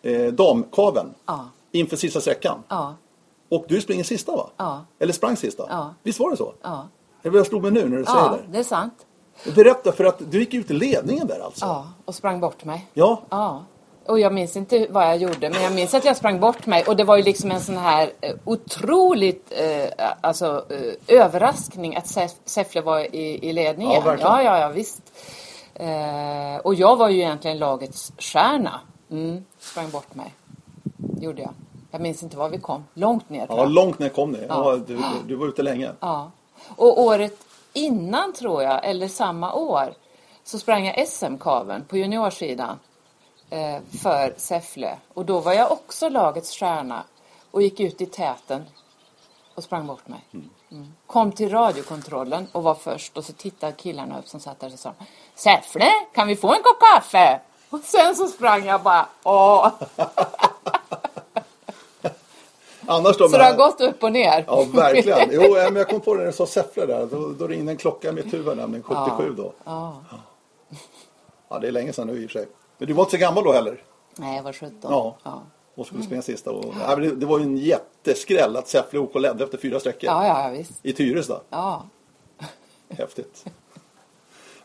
eh, 0.01 0.33
damkaven 0.33 1.13
ja. 1.25 1.49
inför 1.71 1.97
sista 1.97 2.21
sträckan. 2.21 2.63
Ja. 2.67 2.95
Och 3.49 3.65
du 3.67 3.81
springer 3.81 4.03
sista 4.03 4.31
va? 4.31 4.49
Ja. 4.57 4.85
Eller 4.99 5.13
sprang 5.13 5.37
sista? 5.37 5.65
Ja. 5.69 5.93
Visst 6.03 6.19
var 6.19 6.31
det 6.31 6.37
så? 6.37 6.53
Ja. 6.61 6.87
Jag 7.21 7.45
slog 7.45 7.61
mig 7.61 7.71
nu 7.71 7.89
när 7.89 7.97
du 7.97 8.05
säger 8.05 8.17
ja, 8.19 8.37
det. 8.45 8.51
det 8.51 8.59
är 8.59 8.63
sant. 8.63 9.05
Berätta, 9.55 9.91
för 9.91 10.03
att 10.03 10.31
du 10.31 10.39
gick 10.39 10.53
ut 10.53 10.71
i 10.71 10.73
ledningen 10.73 11.27
där 11.27 11.39
alltså. 11.39 11.65
Ja, 11.65 11.87
och 12.05 12.15
sprang 12.15 12.39
bort 12.39 12.65
mig. 12.65 12.87
Ja. 12.93 13.21
Ja. 13.29 13.65
Och 14.05 14.19
jag 14.19 14.33
minns 14.33 14.57
inte 14.57 14.87
vad 14.89 15.03
jag 15.03 15.17
gjorde, 15.17 15.49
men 15.49 15.63
jag 15.63 15.73
minns 15.73 15.93
att 15.93 16.05
jag 16.05 16.17
sprang 16.17 16.39
bort 16.39 16.65
mig. 16.65 16.83
Och 16.83 16.95
det 16.95 17.03
var 17.03 17.17
ju 17.17 17.23
liksom 17.23 17.51
en 17.51 17.61
sån 17.61 17.77
här 17.77 18.11
eh, 18.21 18.35
otroligt 18.43 19.51
eh, 19.51 20.07
alltså, 20.21 20.65
eh, 20.69 21.19
överraskning 21.21 21.95
att 21.95 22.07
Säffle 22.45 22.81
var 22.81 23.15
i, 23.15 23.49
i 23.49 23.53
ledningen. 23.53 23.93
Ja, 23.93 24.01
verkligen. 24.01 24.31
ja, 24.31 24.43
ja, 24.43 24.59
ja 24.59 24.69
visst. 24.69 25.01
Eh, 25.75 26.57
och 26.63 26.75
jag 26.75 26.95
var 26.95 27.09
ju 27.09 27.19
egentligen 27.19 27.57
lagets 27.57 28.13
stjärna. 28.17 28.79
Mm, 29.11 29.45
sprang 29.59 29.89
bort 29.89 30.15
mig. 30.15 30.33
Gjorde 31.19 31.41
jag. 31.41 31.53
Jag 31.91 32.01
minns 32.01 32.23
inte 32.23 32.37
var 32.37 32.49
vi 32.49 32.57
kom. 32.57 32.83
Långt 32.93 33.29
ner. 33.29 33.45
Ja, 33.49 33.65
långt 33.65 33.99
ner 33.99 34.09
kom 34.09 34.31
ni. 34.31 34.45
Ja. 34.49 34.73
Ja. 34.73 34.77
du, 34.87 34.99
du 35.27 35.35
var 35.35 35.47
ute 35.47 35.63
länge. 35.63 35.91
Ja. 35.99 36.31
Och 36.75 37.01
året 37.01 37.45
innan 37.73 38.33
tror 38.33 38.63
jag, 38.63 38.85
eller 38.85 39.07
samma 39.07 39.53
år, 39.53 39.93
så 40.43 40.59
sprang 40.59 40.85
jag 40.85 41.07
SM-kaven 41.07 41.85
på 41.85 41.97
juniorsidan 41.97 42.79
eh, 43.49 43.81
för 44.01 44.33
Säffle. 44.37 44.97
Och 45.13 45.25
då 45.25 45.39
var 45.39 45.53
jag 45.53 45.71
också 45.71 46.09
lagets 46.09 46.51
stjärna 46.51 47.03
och 47.51 47.61
gick 47.61 47.79
ut 47.79 48.01
i 48.01 48.05
täten 48.05 48.63
och 49.55 49.63
sprang 49.63 49.87
bort 49.87 50.07
mig. 50.07 50.19
Mm. 50.33 50.49
Kom 51.07 51.31
till 51.31 51.49
radiokontrollen 51.49 52.47
och 52.51 52.63
var 52.63 52.75
först 52.75 53.17
och 53.17 53.25
så 53.25 53.33
tittade 53.33 53.73
killarna 53.73 54.19
upp 54.19 54.27
som 54.27 54.39
satt 54.39 54.59
där 54.59 54.73
och 54.73 54.79
sa 54.79 54.93
Säffle, 55.35 55.89
kan 56.13 56.27
vi 56.27 56.35
få 56.35 56.47
en 56.47 56.63
kopp 56.63 56.79
kaffe? 56.93 57.39
Och 57.69 57.79
sen 57.83 58.15
så 58.15 58.27
sprang 58.27 58.65
jag 58.65 58.81
bara 58.81 59.05
åh. 59.23 59.71
Annars 62.85 63.17
då 63.17 63.29
Så 63.29 63.37
det 63.37 63.43
har 63.43 63.55
gått 63.55 63.81
upp 63.81 64.03
och 64.03 64.11
ner. 64.11 64.43
Ja, 64.47 64.65
verkligen. 64.73 65.29
Jo, 65.31 65.53
men 65.53 65.75
jag 65.75 65.89
kom 65.89 65.99
på 66.01 66.13
det 66.13 66.19
när 66.19 66.27
du 66.27 66.33
sa 66.33 66.45
Säffle 66.45 66.85
där. 66.85 67.05
Då, 67.05 67.29
då 67.29 67.47
ringde 67.47 67.71
en 67.71 67.77
klocka 67.77 68.09
i 68.09 68.11
mitt 68.11 68.33
huvud 68.33 68.57
nämligen 68.57 68.83
77 68.83 69.33
då. 69.37 69.53
Ja. 69.63 69.95
Ja, 71.49 71.59
det 71.59 71.67
är 71.67 71.71
länge 71.71 71.93
sedan 71.93 72.07
nu 72.07 72.13
i 72.23 72.25
och 72.25 72.31
för 72.31 72.39
sig. 72.39 72.47
Men 72.77 72.87
du 72.87 72.93
var 72.93 73.03
inte 73.03 73.11
så 73.11 73.17
gammal 73.17 73.43
då 73.43 73.51
heller? 73.51 73.83
Nej, 74.15 74.35
jag 74.35 74.43
var 74.43 74.53
17. 74.53 74.77
Ja. 74.81 75.15
Ja. 75.23 75.41
Och 75.75 75.85
skulle 75.85 76.03
springa 76.03 76.21
sista. 76.21 76.51
Och, 76.51 76.73
ja, 76.87 76.95
det, 76.95 77.15
det 77.15 77.25
var 77.25 77.39
ju 77.39 77.43
en 77.45 77.57
jätteskräll 77.57 78.55
att 78.57 78.67
Säffle 78.67 78.99
OK 78.99 79.15
ledde 79.15 79.43
efter 79.43 79.57
fyra 79.57 79.79
sträckor. 79.79 80.03
Ja, 80.09 80.27
ja, 80.27 80.49
visst. 80.57 80.73
I 80.83 80.93
Tyresta. 80.93 81.41
Ja. 81.49 81.85
Häftigt. 82.89 83.45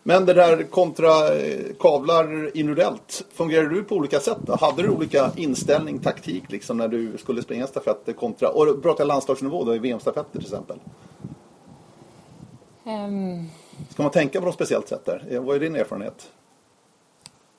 Men 0.02 0.26
det 0.26 0.34
där 0.34 0.62
kontra 0.62 1.34
eh, 1.36 1.64
kavlar 1.80 2.56
individuellt, 2.56 3.24
fungerar 3.32 3.64
du 3.64 3.84
på 3.84 3.94
olika 3.94 4.20
sätt? 4.20 4.38
Då? 4.40 4.56
Hade 4.56 4.82
du 4.82 4.88
olika 4.88 5.30
inställning, 5.36 5.98
taktik 5.98 6.50
liksom 6.50 6.76
när 6.76 6.88
du 6.88 7.18
skulle 7.18 7.42
springa 7.42 7.66
stafetter 7.66 8.12
kontra, 8.12 8.48
och 8.48 8.66
då 8.66 8.76
pratar 8.80 9.00
jag 9.04 9.08
landslagsnivå 9.08 9.64
då 9.64 9.74
i 9.74 9.78
VM-stafetter 9.78 10.32
till 10.32 10.40
exempel? 10.42 10.78
Ehm, 12.84 13.44
Ska 13.90 14.02
man 14.02 14.12
tänka 14.12 14.40
på 14.40 14.46
något 14.46 14.54
speciellt 14.54 14.88
sätt 14.88 15.04
där? 15.04 15.24
Eh, 15.30 15.40
Vad 15.40 15.56
är 15.56 15.60
din 15.60 15.76
erfarenhet? 15.76 16.30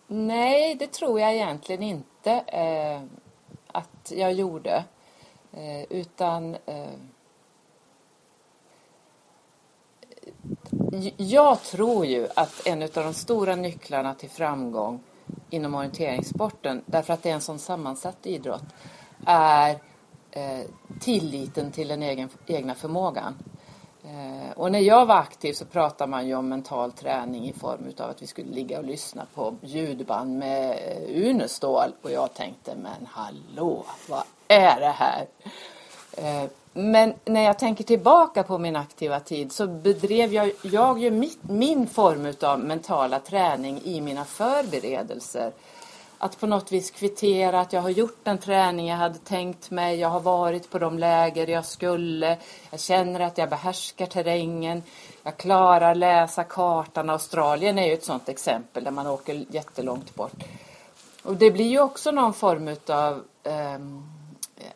nej, 0.08 0.75
det 0.75 0.88
tror 0.91 1.20
jag 1.20 1.34
egentligen 1.36 1.84
inte 1.84 2.32
eh, 2.32 3.01
att 3.74 4.12
jag 4.16 4.34
gjorde. 4.34 4.84
Eh, 5.52 5.84
utan 5.90 6.56
eh, 6.66 6.94
jag 11.18 11.62
tror 11.62 12.06
ju 12.06 12.28
att 12.36 12.68
en 12.68 12.84
av 12.84 12.90
de 12.94 13.14
stora 13.14 13.56
nycklarna 13.56 14.16
till 14.16 14.30
framgång 14.30 15.00
inom 15.50 15.76
orienteringssporten, 15.76 16.84
därför 16.86 17.14
att 17.14 17.24
det 17.24 17.30
är 17.30 17.34
en 17.34 17.42
sån 17.42 17.60
sammansatt 17.60 18.26
idrott, 18.26 18.64
är 19.26 19.80
eh, 20.32 20.62
tilliten 21.00 21.72
till 21.72 21.88
den 21.88 22.04
egen, 22.04 22.30
egna 22.48 22.76
förmågan. 22.76 23.34
Eh, 24.10 24.51
och 24.56 24.72
när 24.72 24.80
jag 24.80 25.06
var 25.06 25.16
aktiv 25.16 25.54
så 25.54 25.66
pratade 25.66 26.12
man 26.12 26.28
ju 26.28 26.36
om 26.36 26.50
mental 26.50 26.92
träning 26.92 27.50
i 27.50 27.54
form 27.54 27.94
av 27.98 28.10
att 28.10 28.22
vi 28.22 28.28
skulle 28.28 28.51
ligga 28.51 28.78
och 28.78 28.86
lyssna 28.86 29.25
på 29.34 29.56
ljudband 29.62 30.38
med 30.38 30.70
eh, 30.70 31.30
Unestål. 31.30 31.94
Och 32.01 32.12
jag 32.12 32.34
tänkte, 32.34 32.75
men 32.75 33.08
hallå, 33.12 33.86
vad 34.10 34.24
är 34.48 34.80
det 34.80 34.96
här? 34.98 35.28
Eh, 36.18 36.50
men 36.74 37.13
när 37.25 37.44
jag 37.44 37.60
tänker 37.60 37.84
tillbaka 37.84 38.44
på 38.44 38.58
min 38.58 38.75
aktiva 38.75 39.20
tid 39.20 39.51
så 39.51 39.68
bedrev 39.68 40.34
jag, 40.34 40.51
jag 40.62 41.00
ju 41.00 41.12
mitt, 41.12 41.39
min 41.50 41.88
form 41.88 42.34
av 42.42 42.60
mentala 42.60 43.20
träning 43.20 43.82
i 43.84 44.01
mina 44.01 44.25
förberedelser. 44.25 45.51
Att 46.22 46.40
på 46.40 46.48
något 46.48 46.72
vis 46.72 46.92
kvittera 46.92 47.60
att 47.60 47.74
jag 47.74 47.82
har 47.82 47.90
gjort 47.90 48.20
den 48.24 48.38
träning 48.38 48.88
jag 48.88 48.98
hade 48.98 49.18
tänkt 49.20 49.72
mig. 49.72 50.00
Jag 50.00 50.10
har 50.10 50.20
varit 50.20 50.70
på 50.70 50.80
de 50.80 51.00
läger 51.00 51.48
jag 51.48 51.66
skulle. 51.66 52.38
Jag 52.72 52.80
känner 52.80 53.20
att 53.20 53.38
jag 53.38 53.50
behärskar 53.50 54.06
terrängen. 54.06 54.84
Jag 55.24 55.38
klarar 55.38 55.96
läsa 55.96 56.44
kartan. 56.44 57.10
Australien 57.10 57.80
är 57.80 57.88
ju 57.88 57.94
ett 57.94 58.04
sådant 58.04 58.30
exempel 58.30 58.84
där 58.84 58.92
man 58.92 59.08
åker 59.08 59.46
jättelångt 59.50 60.16
bort. 60.16 60.44
Och 61.24 61.36
det 61.36 61.52
blir 61.52 61.68
ju 61.68 61.80
också 61.80 62.12
någon 62.12 62.34
form 62.34 62.76
av 62.88 63.14
um, 63.14 63.24
ehm, 63.44 64.04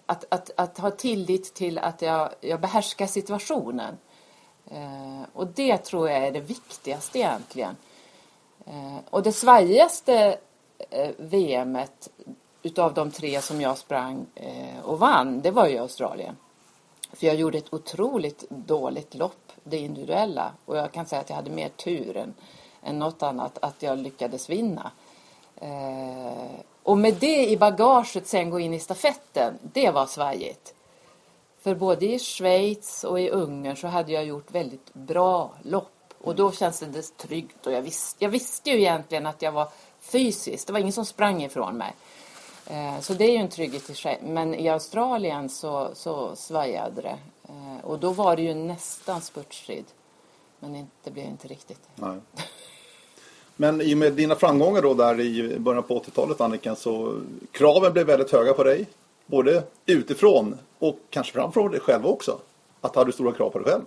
att, 0.06 0.26
att, 0.30 0.52
att 0.58 0.78
ha 0.78 0.92
tillit 0.92 1.54
till 1.54 1.78
att 1.78 2.02
jag, 2.02 2.30
jag 2.42 2.62
behärskar 2.62 3.08
situationen. 3.08 3.98
Uh, 4.72 5.24
och 5.34 5.48
det 5.48 5.78
tror 5.78 6.10
jag 6.10 6.28
är 6.28 6.32
det 6.32 6.40
viktigaste 6.40 7.20
egentligen. 7.20 7.76
Uh, 8.68 8.98
och 9.10 9.24
det 9.24 9.32
svajigaste 9.32 10.38
eh, 10.90 11.10
VMet 11.18 12.10
utav 12.64 12.94
de 12.94 13.12
tre 13.12 13.42
som 13.42 13.62
jag 13.62 13.78
sprang 13.78 14.26
eh, 14.36 14.80
och 14.84 15.00
vann, 15.00 15.42
det 15.42 15.52
var 15.52 15.68
ju 15.68 15.78
Australien. 15.78 16.38
För 17.14 17.28
jag 17.28 17.36
gjorde 17.36 17.58
ett 17.58 17.74
otroligt 17.74 18.50
dåligt 18.50 19.16
lopp, 19.16 19.52
det 19.64 19.78
individuella. 19.78 20.52
Och 20.66 20.78
jag 20.78 20.92
kan 20.92 21.06
säga 21.06 21.22
att 21.22 21.30
jag 21.30 21.36
hade 21.36 21.52
mer 21.52 21.70
tur 21.70 22.18
än, 22.18 22.34
än 22.84 23.00
något 23.00 23.24
annat 23.24 23.58
att 23.62 23.84
jag 23.84 23.98
lyckades 23.98 24.50
vinna. 24.50 24.92
Eh, 25.56 26.60
och 26.84 26.98
med 26.98 27.14
det 27.20 27.50
i 27.50 27.58
bagaget 27.58 28.28
sen 28.28 28.50
gå 28.50 28.60
in 28.60 28.74
i 28.74 28.80
stafetten, 28.80 29.54
det 29.62 29.90
var 29.90 30.06
svajigt. 30.06 30.74
För 31.60 31.76
både 31.76 32.06
i 32.06 32.20
Schweiz 32.20 33.04
och 33.04 33.20
i 33.20 33.30
Ungern 33.30 33.76
så 33.76 33.88
hade 33.88 34.12
jag 34.12 34.26
gjort 34.26 34.52
väldigt 34.52 34.94
bra 34.94 35.54
lopp. 35.64 36.14
Och 36.22 36.36
då 36.36 36.52
kändes 36.52 36.80
det 36.80 37.18
tryggt 37.18 37.68
och 37.68 37.74
jag 37.74 37.82
visst, 37.82 38.22
jag 38.22 38.30
visste 38.30 38.70
ju 38.70 38.78
egentligen 38.80 39.26
att 39.26 39.42
jag 39.42 39.52
var 39.52 39.70
fysisk. 40.04 40.68
Det 40.68 40.74
var 40.74 40.80
ingen 40.80 40.94
som 40.94 41.06
sprang 41.06 41.44
ifrån 41.44 41.78
mig. 41.78 41.94
Eh, 42.68 43.00
Så 43.00 43.14
det 43.14 43.26
är 43.26 43.32
ju 43.32 43.38
en 43.38 43.50
trygghet 43.50 43.90
i 43.90 43.96
sig. 43.96 44.20
Men 44.24 44.56
i 44.56 44.70
Australien 44.70 45.50
så, 45.50 45.90
så 45.94 46.36
svajade 46.36 47.02
det. 47.02 47.18
Eh, 47.50 47.86
Och 47.86 48.00
då 48.00 48.10
var 48.10 48.36
det 48.36 48.42
ju 48.42 48.54
nästan 48.54 49.22
spurtstrid. 49.22 49.86
Men 50.60 50.88
det 51.04 51.12
blev 51.12 51.26
inte 51.26 51.48
riktigt. 51.48 51.80
Nej. 51.96 52.18
Men 53.56 53.82
i 53.82 53.94
och 53.94 53.98
med 53.98 54.14
dina 54.14 54.36
framgångar 54.36 54.82
då 54.82 54.94
där 54.94 55.20
i 55.20 55.60
början 55.60 55.84
på 55.84 56.00
80-talet 56.00 56.42
Annika 56.42 56.76
så 56.76 57.22
kraven 57.52 57.94
blev 57.94 58.06
väldigt 58.08 58.32
höga 58.32 58.54
på 58.54 58.64
dig. 58.64 58.86
Både 59.26 59.64
utifrån 59.86 60.58
och 60.80 60.98
kanske 61.10 61.34
framför 61.34 61.70
dig 61.70 61.80
själv 61.80 62.06
också. 62.06 62.40
Att 62.82 62.94
du 62.94 63.00
hade 63.00 63.12
stora 63.12 63.32
krav 63.32 63.50
på 63.50 63.60
dig 63.60 63.72
själv. 63.72 63.84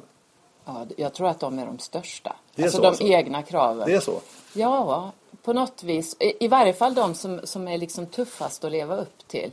Ja, 0.65 0.87
jag 0.97 1.15
tror 1.15 1.29
att 1.29 1.41
de 1.41 1.59
är 1.59 1.67
de 1.67 1.79
största. 1.79 2.37
Det 2.55 2.63
är 2.63 2.67
alltså 2.67 2.77
så 2.77 2.83
de 2.83 2.89
alltså? 2.89 3.05
egna 3.05 3.43
kraven. 3.43 3.87
Det 3.87 3.95
är 3.95 4.01
så? 4.01 4.21
Ja, 4.53 5.13
på 5.47 5.53
något 5.53 5.83
vis. 5.83 6.17
I, 6.21 6.45
i 6.45 6.49
varje 6.49 6.73
fall 6.73 6.95
de 6.95 7.15
som, 7.15 7.41
som 7.45 7.69
är 7.69 7.79
liksom 7.79 8.07
tuffast 8.07 8.65
att 8.65 8.73
leva 8.73 8.97
upp 8.97 9.29
till. 9.29 9.51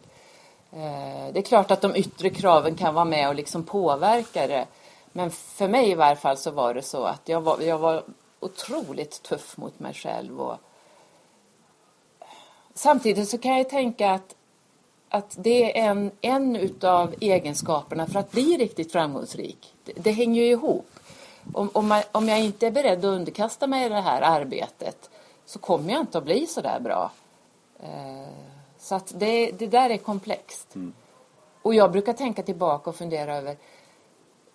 Eh, 0.71 1.33
det 1.33 1.39
är 1.39 1.41
klart 1.41 1.71
att 1.71 1.81
de 1.81 1.95
yttre 1.95 2.29
kraven 2.29 2.75
kan 2.75 2.93
vara 2.93 3.05
med 3.05 3.29
och 3.29 3.35
liksom 3.35 3.63
påverka 3.63 4.47
det. 4.47 4.67
Men 5.12 5.31
för 5.31 5.67
mig 5.67 5.91
i 5.91 5.95
varje 5.95 6.15
fall 6.15 6.38
så 6.38 6.51
var 6.51 6.73
det 6.73 6.81
så 6.81 7.03
att 7.03 7.21
jag 7.29 7.41
var, 7.41 7.62
jag 7.62 7.77
var 7.77 8.03
otroligt 8.39 9.23
tuff 9.23 9.57
mot 9.57 9.79
mig 9.79 9.93
själv. 9.93 10.41
Och... 10.41 10.57
Samtidigt 12.73 13.29
så 13.29 13.38
kan 13.38 13.57
jag 13.57 13.69
tänka 13.69 14.12
att, 14.12 14.35
att 15.09 15.35
det 15.39 15.79
är 15.79 15.89
en, 15.89 16.12
en 16.21 16.55
utav 16.55 17.15
egenskaperna 17.19 18.07
för 18.07 18.19
att 18.19 18.31
bli 18.31 18.57
riktigt 18.57 18.91
framgångsrik. 18.91 19.73
Det, 19.83 19.93
det 19.95 20.12
hänger 20.12 20.41
ju 20.41 20.50
ihop. 20.50 20.89
Om, 21.53 21.69
om, 21.73 21.88
man, 21.88 22.03
om 22.12 22.29
jag 22.29 22.39
inte 22.39 22.67
är 22.67 22.71
beredd 22.71 23.00
att 23.00 23.05
underkasta 23.05 23.67
mig 23.67 23.89
det 23.89 24.01
här 24.01 24.21
arbetet 24.21 25.09
så 25.45 25.59
kommer 25.59 25.93
jag 25.93 26.01
inte 26.01 26.17
att 26.17 26.23
bli 26.23 26.47
så 26.47 26.62
där 26.62 26.79
bra. 26.79 27.12
Eh, 27.79 28.33
så 28.79 28.95
att 28.95 29.13
det, 29.15 29.51
det 29.51 29.67
där 29.67 29.89
är 29.89 29.97
komplext. 29.97 30.75
Och 31.62 31.75
jag 31.75 31.91
brukar 31.91 32.13
tänka 32.13 32.43
tillbaka 32.43 32.89
och 32.89 32.95
fundera 32.95 33.38
över 33.38 33.57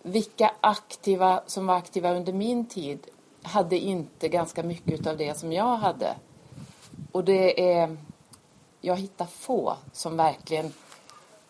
vilka 0.03 0.53
aktiva 0.61 1.43
som 1.47 1.67
var 1.67 1.77
aktiva 1.77 2.15
under 2.15 2.33
min 2.33 2.67
tid 2.67 3.07
hade 3.43 3.79
inte 3.79 4.29
ganska 4.29 4.63
mycket 4.63 5.07
av 5.07 5.17
det 5.17 5.39
som 5.39 5.53
jag 5.53 5.77
hade. 5.77 6.15
Och 7.13 7.25
det 7.25 7.73
är... 7.73 7.97
Jag 8.81 8.97
hittar 8.97 9.27
få 9.27 9.77
som 9.93 10.17
verkligen 10.17 10.73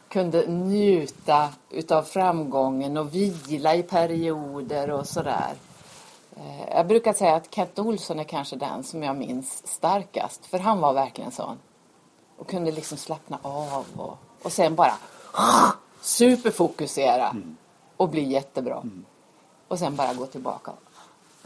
kunde 0.09 0.47
njuta 0.47 1.49
utav 1.71 2.03
framgången 2.03 2.97
och 2.97 3.15
vila 3.15 3.75
i 3.75 3.83
perioder 3.83 4.91
och 4.91 5.07
sådär. 5.07 5.55
Eh, 6.39 6.77
Jag 6.77 6.87
brukar 6.87 7.13
säga 7.13 7.35
att 7.35 7.55
Kent 7.55 7.79
Olsson 7.79 8.19
är 8.19 8.25
kanske 8.25 8.57
den 8.57 8.85
som 8.85 9.03
jag 9.03 9.17
minns 9.17 9.67
starkast. 9.67 10.47
För 10.47 10.59
han 10.59 10.81
var 10.81 10.93
verkligen 10.93 11.31
sån. 11.33 11.59
Och 12.37 12.49
kunde 12.51 12.71
liksom 12.71 12.99
slappna 12.99 13.39
av 13.43 13.87
och, 13.97 14.19
och 14.43 14.53
sen 14.53 14.75
bara 14.75 14.95
superfokusera 16.01 17.37
och 17.97 18.09
bli 18.09 18.23
jättebra. 18.23 18.83
Och 19.69 19.79
sen 19.79 19.97
bara 19.97 20.15
gå 20.15 20.27
tillbaka. 20.27 20.73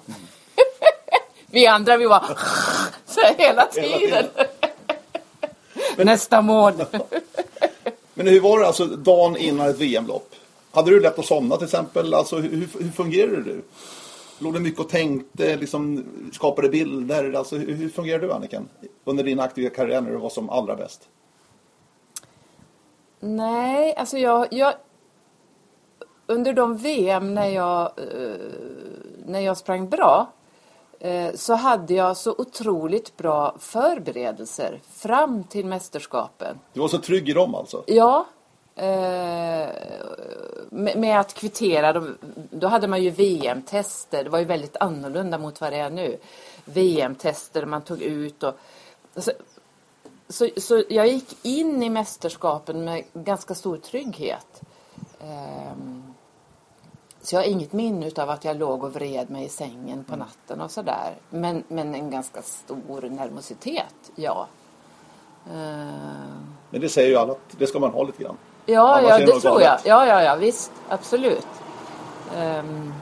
vi 1.46 1.66
andra 1.66 1.96
vi 1.96 2.06
var 2.06 2.24
så 3.06 3.20
här 3.20 3.34
hela 3.38 3.66
tiden. 3.66 4.26
Nästa 5.96 6.42
mål. 6.42 6.84
Men 8.14 8.26
hur 8.26 8.40
var 8.40 8.58
det 8.60 8.66
alltså 8.66 8.86
dagen 8.86 9.36
innan 9.36 9.68
ett 9.68 9.78
VM-lopp? 9.78 10.34
Hade 10.72 10.90
du 10.90 11.00
lätt 11.00 11.18
att 11.18 11.26
somna 11.26 11.56
till 11.56 11.64
exempel? 11.64 12.14
Alltså, 12.14 12.36
hur, 12.36 12.68
hur 12.80 12.90
fungerade 12.90 13.42
du? 13.42 13.62
Låg 14.42 14.54
du 14.54 14.60
mycket 14.60 14.80
och 14.80 14.88
tänkte, 14.88 15.56
liksom, 15.56 16.04
skapade 16.32 16.68
bilder? 16.68 17.32
Alltså, 17.32 17.56
hur, 17.56 17.74
hur 17.74 17.88
fungerade 17.88 18.26
du 18.26 18.32
Anniken? 18.32 18.68
Under 19.04 19.24
din 19.24 19.40
aktiva 19.40 19.70
karriär 19.70 20.00
när 20.00 20.10
du 20.10 20.16
var 20.16 20.30
som 20.30 20.50
allra 20.50 20.76
bäst? 20.76 21.08
Nej, 23.20 23.94
alltså 23.96 24.18
jag, 24.18 24.46
jag 24.50 24.74
under 26.26 26.52
de 26.52 26.76
VM 26.76 27.34
när 27.34 27.46
jag, 27.46 27.82
eh, 27.82 28.36
när 29.26 29.40
jag 29.40 29.56
sprang 29.56 29.88
bra 29.88 30.32
eh, 31.00 31.34
så 31.34 31.54
hade 31.54 31.94
jag 31.94 32.16
så 32.16 32.34
otroligt 32.38 33.16
bra 33.16 33.56
förberedelser 33.58 34.80
fram 34.90 35.44
till 35.44 35.66
mästerskapen. 35.66 36.58
Du 36.72 36.80
var 36.80 36.88
så 36.88 36.98
trygg 36.98 37.28
i 37.28 37.32
dem 37.32 37.54
alltså? 37.54 37.84
Ja. 37.86 38.26
Eh, 38.76 39.68
med, 40.70 40.98
med 40.98 41.20
att 41.20 41.34
kvittera. 41.34 41.92
Då, 41.92 42.06
då 42.50 42.66
hade 42.66 42.88
man 42.88 43.02
ju 43.02 43.10
VM-tester. 43.10 44.24
Det 44.24 44.30
var 44.30 44.38
ju 44.38 44.44
väldigt 44.44 44.76
annorlunda 44.80 45.38
mot 45.38 45.60
vad 45.60 45.72
det 45.72 45.78
är 45.78 45.90
nu. 45.90 46.18
VM-tester 46.64 47.66
man 47.66 47.82
tog 47.82 48.02
ut 48.02 48.42
och... 48.42 48.54
Alltså, 49.14 49.32
så, 50.28 50.48
så 50.56 50.84
jag 50.88 51.08
gick 51.08 51.44
in 51.44 51.82
i 51.82 51.90
mästerskapen 51.90 52.84
med 52.84 53.04
ganska 53.14 53.54
stor 53.54 53.76
trygghet. 53.76 54.62
Ehm, 55.20 56.14
så 57.22 57.34
jag 57.34 57.40
har 57.40 57.48
inget 57.48 57.72
minne 57.72 58.10
av 58.16 58.30
att 58.30 58.44
jag 58.44 58.56
låg 58.56 58.84
och 58.84 58.94
vred 58.94 59.30
mig 59.30 59.44
i 59.44 59.48
sängen 59.48 60.04
på 60.04 60.16
natten 60.16 60.60
och 60.60 60.70
sådär. 60.70 61.14
Men, 61.30 61.64
men 61.68 61.94
en 61.94 62.10
ganska 62.10 62.42
stor 62.42 63.00
nervositet, 63.00 64.10
ja. 64.14 64.48
Ehm, 65.50 66.54
Men 66.70 66.80
det 66.80 66.88
säger 66.88 67.08
ju 67.08 67.16
alla 67.16 67.32
att 67.32 67.58
det 67.58 67.66
ska 67.66 67.78
man 67.78 67.90
ha 67.90 68.02
lite 68.02 68.22
grann. 68.22 68.36
Ja, 68.66 69.00
ja 69.02 69.18
det 69.18 69.26
tror 69.26 69.42
galet. 69.42 69.64
jag. 69.64 69.80
Ja, 69.84 70.06
ja, 70.06 70.22
ja, 70.22 70.36
visst. 70.36 70.72
Absolut. 70.88 71.46
Ehm. 72.36 72.92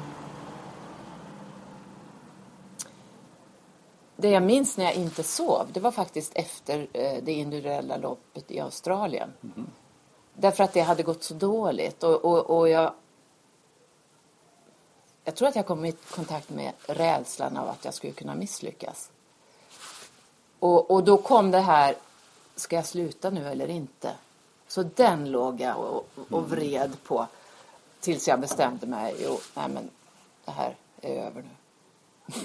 det 4.20 4.30
jag 4.30 4.42
minns 4.42 4.76
när 4.76 4.84
jag 4.84 4.94
inte 4.94 5.22
sov, 5.22 5.68
det 5.72 5.80
var 5.80 5.90
faktiskt 5.90 6.32
efter 6.34 6.86
eh, 6.92 7.22
det 7.22 7.32
individuella 7.32 7.96
loppet 7.96 8.50
i 8.50 8.60
Australien. 8.60 9.32
Mhm. 9.40 9.66
Därför 10.34 10.64
att 10.64 10.72
det 10.72 10.80
hade 10.80 11.02
gått 11.02 11.22
så 11.22 11.34
dåligt 11.34 12.02
och, 12.02 12.24
och, 12.24 12.58
och 12.58 12.68
jag... 12.68 12.92
Jag 15.24 15.34
tror 15.34 15.48
att 15.48 15.56
jag 15.56 15.66
kom 15.66 15.84
i 15.84 15.92
kontakt 15.92 16.50
med 16.50 16.72
rädslan 16.86 17.56
av 17.56 17.68
att 17.68 17.84
jag 17.84 17.94
skulle 17.94 18.12
kunna 18.12 18.34
misslyckas. 18.34 19.10
Och, 20.58 20.90
och 20.90 21.04
då 21.04 21.16
kom 21.16 21.50
det 21.50 21.60
här, 21.60 21.94
ska 22.56 22.76
jag 22.76 22.86
sluta 22.86 23.30
nu 23.30 23.48
eller 23.48 23.70
inte? 23.70 24.12
Så 24.70 24.82
den 24.82 25.30
låg 25.30 25.60
jag 25.60 25.76
och, 25.78 26.06
och 26.30 26.50
vred 26.50 26.96
på 27.04 27.26
tills 28.00 28.28
jag 28.28 28.40
bestämde 28.40 28.86
mig. 28.86 29.14
Jo, 29.24 29.38
nej 29.54 29.68
men 29.74 29.90
det 30.44 30.50
här 30.50 30.76
är 31.00 31.14
över 31.26 31.42
nu. 31.42 32.34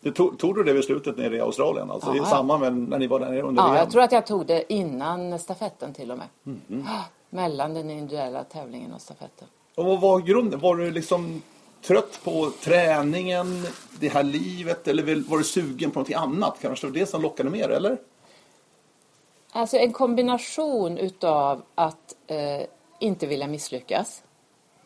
Du 0.00 0.12
tog, 0.12 0.38
tog 0.38 0.54
du 0.54 0.64
det 0.64 0.74
beslutet 0.74 1.16
nere 1.16 1.36
i 1.36 1.40
Australien? 1.40 1.90
Alltså 1.90 2.16
i 2.16 2.18
samband 2.18 2.60
med 2.60 2.76
när 2.76 2.98
ni 2.98 3.06
var 3.06 3.20
där 3.20 3.30
nere 3.30 3.42
under 3.42 3.62
Ja, 3.62 3.66
VM? 3.66 3.76
jag 3.76 3.90
tror 3.90 4.02
att 4.02 4.12
jag 4.12 4.26
tog 4.26 4.46
det 4.46 4.72
innan 4.72 5.38
stafetten 5.38 5.94
till 5.94 6.10
och 6.10 6.18
med. 6.18 6.26
Mhm. 6.42 6.86
Ah, 6.88 7.02
Mellan 7.30 7.74
den 7.74 7.90
individuella 7.90 8.44
tävlingen 8.44 8.92
och 8.92 9.00
stafetten. 9.00 9.48
Och 9.74 9.84
vad 9.84 10.00
var 10.00 10.20
grunden? 10.20 10.60
Var 10.60 10.76
du 10.76 10.90
liksom 10.90 11.42
trött 11.82 12.20
på 12.24 12.50
träningen, 12.62 13.66
det 14.00 14.08
här 14.08 14.22
livet 14.22 14.88
eller 14.88 15.28
var 15.30 15.38
du 15.38 15.44
sugen 15.44 15.90
på 15.90 16.00
något 16.00 16.12
annat? 16.12 16.56
Kanske 16.60 16.86
det 16.86 16.90
var 16.90 16.98
det 16.98 17.06
som 17.06 17.22
lockade 17.22 17.50
mer, 17.50 17.68
eller? 17.68 17.98
Alltså 19.52 19.76
en 19.76 19.92
kombination 19.92 20.98
utav 20.98 21.62
att 21.74 22.16
eh, 22.26 22.62
inte 22.98 23.26
vilja 23.26 23.46
misslyckas. 23.46 24.22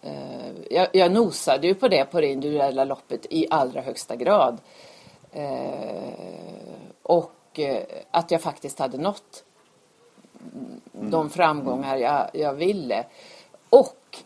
Eh, 0.03 0.53
jag, 0.71 0.89
jag 0.93 1.13
nosade 1.13 1.67
ju 1.67 1.75
på 1.75 1.89
det 1.89 2.05
på 2.05 2.21
det 2.21 2.27
individuella 2.27 2.85
loppet 2.85 3.27
i 3.31 3.47
allra 3.51 3.81
högsta 3.81 4.17
grad. 4.17 4.59
Eh, 5.33 6.13
och 7.03 7.59
eh, 7.59 7.83
att 8.11 8.31
jag 8.31 8.43
faktiskt 8.43 8.79
hade 8.79 8.99
nått 8.99 9.45
de 10.93 11.31
framgångar 11.31 11.97
jag, 11.97 12.31
jag 12.33 12.55
ville. 12.55 13.05
Och 13.71 14.19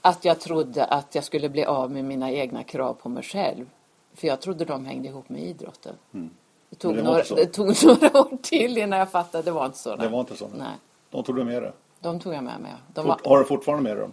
att 0.00 0.24
jag 0.24 0.40
trodde 0.40 0.84
att 0.84 1.14
jag 1.14 1.24
skulle 1.24 1.48
bli 1.48 1.64
av 1.64 1.90
med 1.90 2.04
mina 2.04 2.30
egna 2.30 2.64
krav 2.64 2.94
på 2.94 3.08
mig 3.08 3.22
själv. 3.22 3.70
För 4.14 4.28
jag 4.28 4.40
trodde 4.40 4.64
de 4.64 4.86
hängde 4.86 5.08
ihop 5.08 5.28
med 5.28 5.42
idrotten. 5.42 5.94
Mm. 6.14 6.30
Det, 6.72 6.76
tog 6.78 6.96
det 6.96 7.02
var 7.02 7.10
några, 7.12 7.24
det 7.36 7.46
tog 7.46 7.66
några 7.84 8.20
år 8.20 8.36
till 8.42 8.78
innan 8.78 8.98
jag 8.98 9.10
fattade. 9.10 9.44
Det 9.44 9.50
var 9.50 9.66
inte 9.66 9.78
så. 9.78 9.96
Det 9.96 10.08
var 10.08 10.20
inte 10.20 10.36
så. 10.36 10.48
Nej, 10.58 10.68
De 11.10 11.24
tog 11.24 11.36
du 11.36 11.44
med 11.44 11.62
dig. 11.62 11.72
de 12.00 12.20
tog 12.20 12.34
jag 12.34 12.44
med 12.44 12.60
mig. 12.60 12.72
De 12.94 13.06
var 13.06 13.14
Fort, 13.14 13.26
har 13.26 13.38
du 13.38 13.44
fortfarande 13.44 13.82
med 13.82 13.96
dig 13.96 14.00
dem? 14.02 14.12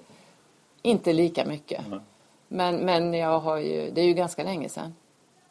inte 0.81 1.13
lika 1.13 1.45
mycket. 1.45 1.81
Nej. 1.89 1.99
Men, 2.47 2.75
men 2.77 3.13
jag 3.13 3.39
har 3.39 3.57
ju, 3.57 3.91
det 3.91 4.01
är 4.01 4.05
ju 4.05 4.13
ganska 4.13 4.43
länge 4.43 4.69
sedan. 4.69 4.95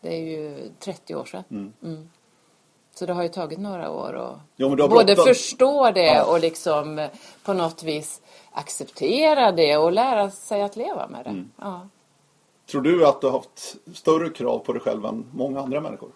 Det 0.01 0.15
är 0.15 0.21
ju 0.21 0.71
30 0.79 1.15
år 1.15 1.25
sedan. 1.25 1.73
Mm. 1.83 2.09
Så 2.95 3.07
det 3.07 3.13
har 3.13 3.23
ju 3.23 3.29
tagit 3.29 3.59
några 3.59 3.91
år 3.91 4.09
att 4.09 4.39
har 4.71 4.77
både 4.89 5.05
bråttom. 5.05 5.25
förstå 5.25 5.91
det 5.91 6.07
Ja. 6.07 6.25
och 6.33 6.41
liksom 6.41 6.99
eh, 6.99 7.09
på 7.45 7.53
något 7.53 7.83
vis 7.83 8.21
acceptera 8.53 9.53
det 9.53 9.77
och 9.77 9.93
lära 9.93 10.31
sig 10.31 10.63
att 10.63 10.77
leva 10.77 11.09
med 11.09 11.25
det. 11.25 11.31
Mm. 11.31 11.51
Ja. 11.59 11.89
Tror 12.71 12.81
du 12.83 13.07
att 13.07 13.21
du 13.21 13.27
har 13.27 13.33
haft 13.35 13.77
större 13.95 14.31
krav 14.31 14.59
på 14.59 14.73
dig 14.73 14.83
själv 14.83 15.05
än 15.05 15.25
många 15.35 15.61
andra 15.61 15.81
människor? 15.81 16.11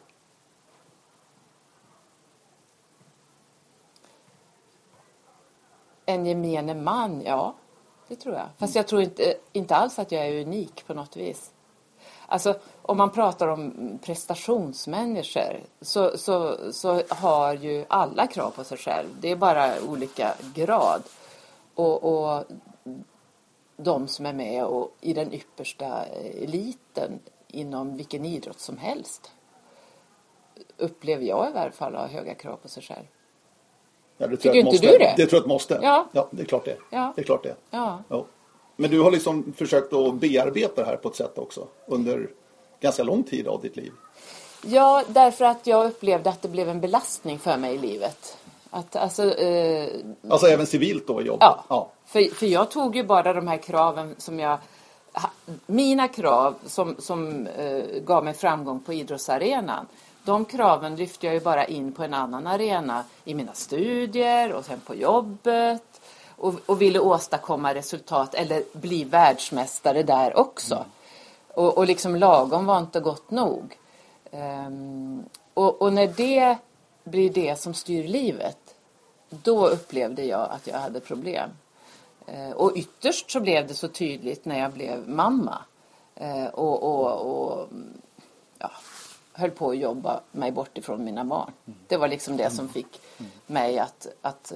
En 6.06 6.26
gemene 6.26 6.74
man, 6.74 7.22
ja. 7.24 7.54
Det 8.08 8.16
tror 8.16 8.34
jag. 8.34 8.48
Fast 8.58 8.74
jag 8.74 8.86
tror 8.86 9.02
inte, 9.02 9.34
inte 9.52 9.76
alls 9.76 9.98
att 9.98 10.12
jag 10.12 10.26
är 10.26 10.42
unik 10.42 10.86
på 10.86 10.94
något 10.94 11.16
vis. 11.16 11.52
Alltså, 12.26 12.54
om 12.82 12.96
man 12.96 13.10
pratar 13.10 13.48
om 13.48 13.98
prestationsmänniskor 14.02 15.60
så, 15.80 16.18
så, 16.18 16.56
så 16.72 17.02
har 17.08 17.54
ju 17.54 17.84
alla 17.88 18.26
krav 18.26 18.50
på 18.50 18.64
sig 18.64 18.78
själv. 18.78 19.08
Det 19.20 19.30
är 19.30 19.36
bara 19.36 19.82
olika 19.82 20.34
grad. 20.54 21.02
Och, 21.74 22.04
och 22.04 22.44
de 23.76 24.08
som 24.08 24.26
är 24.26 24.32
med 24.32 24.64
och 24.64 24.96
i 25.00 25.12
den 25.12 25.32
yppersta 25.32 26.04
eliten 26.42 27.20
inom 27.48 27.96
vilken 27.96 28.24
idrott 28.24 28.60
som 28.60 28.78
helst 28.78 29.32
upplever 30.76 31.24
jag 31.24 31.50
i 31.50 31.52
varje 31.52 31.72
fall 31.72 31.94
har 31.94 32.06
höga 32.08 32.34
krav 32.34 32.56
på 32.56 32.68
sig 32.68 32.82
själv. 32.82 33.06
Ja, 34.18 34.26
det 34.26 34.36
Tycker 34.36 34.54
inte 34.54 34.64
måste. 34.72 34.86
du 34.86 34.98
det? 34.98 35.14
Det 35.16 35.26
tror 35.26 35.36
jag 35.36 35.40
att 35.40 35.46
måste. 35.46 35.78
Ja. 35.82 36.06
ja 36.12 36.28
det 36.30 36.42
är 36.42 36.46
klart 36.46 36.64
det. 36.64 36.76
Ja. 36.90 37.12
Det 37.16 37.22
är 37.22 37.24
klart 37.24 37.42
det. 37.42 37.54
Ja. 37.70 38.02
Ja. 38.08 38.24
Men 38.76 38.90
du 38.90 39.00
har 39.00 39.10
liksom 39.10 39.52
försökt 39.56 39.92
att 39.92 40.14
bearbeta 40.14 40.80
det 40.82 40.86
här 40.86 40.96
på 40.96 41.08
ett 41.08 41.16
sätt 41.16 41.38
också 41.38 41.66
under 41.86 42.28
ganska 42.80 43.02
lång 43.02 43.22
tid 43.22 43.48
av 43.48 43.60
ditt 43.62 43.76
liv. 43.76 43.92
Ja, 44.64 45.02
därför 45.08 45.44
att 45.44 45.66
jag 45.66 45.86
upplevde 45.86 46.30
att 46.30 46.42
det 46.42 46.48
blev 46.48 46.68
en 46.68 46.80
belastning 46.80 47.38
för 47.38 47.56
mig 47.56 47.74
i 47.74 47.78
livet. 47.78 48.36
Att, 48.70 48.96
alltså, 48.96 49.34
eh, 49.34 49.88
Alltså 50.28 50.46
även 50.46 50.66
civilt 50.66 51.06
då 51.06 51.22
i 51.22 51.24
jobbet? 51.24 51.42
ja, 51.42 51.64
ja. 51.68 51.90
För, 52.06 52.34
för 52.34 52.46
jag 52.46 52.70
tog 52.70 52.96
ju 52.96 53.04
bara 53.04 53.32
de 53.32 53.48
här 53.48 53.56
kraven 53.56 54.14
som 54.18 54.40
jag... 54.40 54.58
Mina 55.66 56.08
krav 56.08 56.54
som, 56.66 56.96
som 56.98 57.46
eh, 57.46 57.82
gav 58.04 58.24
mig 58.24 58.34
framgång 58.34 58.80
på 58.80 58.92
idrottsarenan. 58.92 59.86
De 60.24 60.44
kraven 60.44 60.96
lyfte 60.96 61.26
jag 61.26 61.34
ju 61.34 61.40
bara 61.40 61.64
in 61.64 61.92
på 61.92 62.02
en 62.04 62.14
annan 62.14 62.46
arena 62.46 63.04
i 63.24 63.34
mina 63.34 63.52
studier 63.52 64.52
och 64.52 64.64
sen 64.64 64.80
på 64.80 64.94
jobbet. 64.94 66.00
Och, 66.36 66.54
och 66.66 66.82
ville 66.82 66.98
åstadkomma 66.98 67.74
resultat 67.74 68.34
eller 68.34 68.62
bli 68.72 69.04
världsmästare 69.04 70.02
där 70.02 70.36
också. 70.36 70.84
Och, 71.48 71.78
och 71.78 71.86
liksom 71.86 72.16
lagom 72.16 72.66
var 72.66 72.78
inte 72.78 73.00
gott 73.00 73.30
nog. 73.30 73.78
Ehm, 74.30 75.24
och, 75.54 75.82
och 75.82 75.92
när 75.92 76.06
det 76.06 76.56
blir 77.04 77.30
det 77.30 77.58
som 77.58 77.74
styr 77.74 78.08
livet, 78.08 78.74
då 79.30 79.68
upplevde 79.68 80.24
jag 80.24 80.50
att 80.50 80.66
jag 80.66 80.78
hade 80.78 81.00
problem. 81.00 81.50
Eh, 82.26 82.50
och 82.50 82.72
ytterst 82.76 83.30
så 83.30 83.40
blev 83.40 83.66
det 83.66 83.74
så 83.74 83.88
tydligt 83.88 84.44
när 84.44 84.58
jag 84.58 84.72
blev 84.72 85.08
mamma. 85.08 85.58
Och, 86.52 86.82
och, 86.82 87.20
och 87.20 87.68
ja, 88.58 88.70
höll 89.32 89.50
på 89.50 89.70
att 89.70 89.78
jobba 89.78 90.20
mig 90.32 90.52
bort 90.52 90.78
ifrån 90.78 91.04
mina 91.04 91.24
barn. 91.24 91.52
Det 91.88 91.96
var 91.96 92.08
liksom 92.08 92.36
det 92.36 92.50
som 92.50 92.68
fick 92.68 93.00
mig 93.46 93.78
att, 93.78 94.06
att 94.22 94.52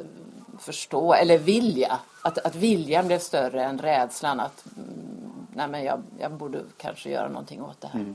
förstå, 0.58 1.14
eller 1.14 1.38
vilja. 1.38 1.98
Att, 2.22 2.38
att 2.38 2.54
viljan 2.54 3.06
blev 3.06 3.18
större 3.18 3.64
än 3.64 3.78
rädslan 3.78 4.40
att 4.40 4.64
mm, 4.76 5.46
nej 5.54 5.68
men 5.68 5.84
jag, 5.84 6.02
jag 6.18 6.32
borde 6.32 6.58
kanske 6.76 7.10
göra 7.10 7.28
någonting 7.28 7.62
åt 7.62 7.80
det 7.80 7.88
här. 7.88 8.14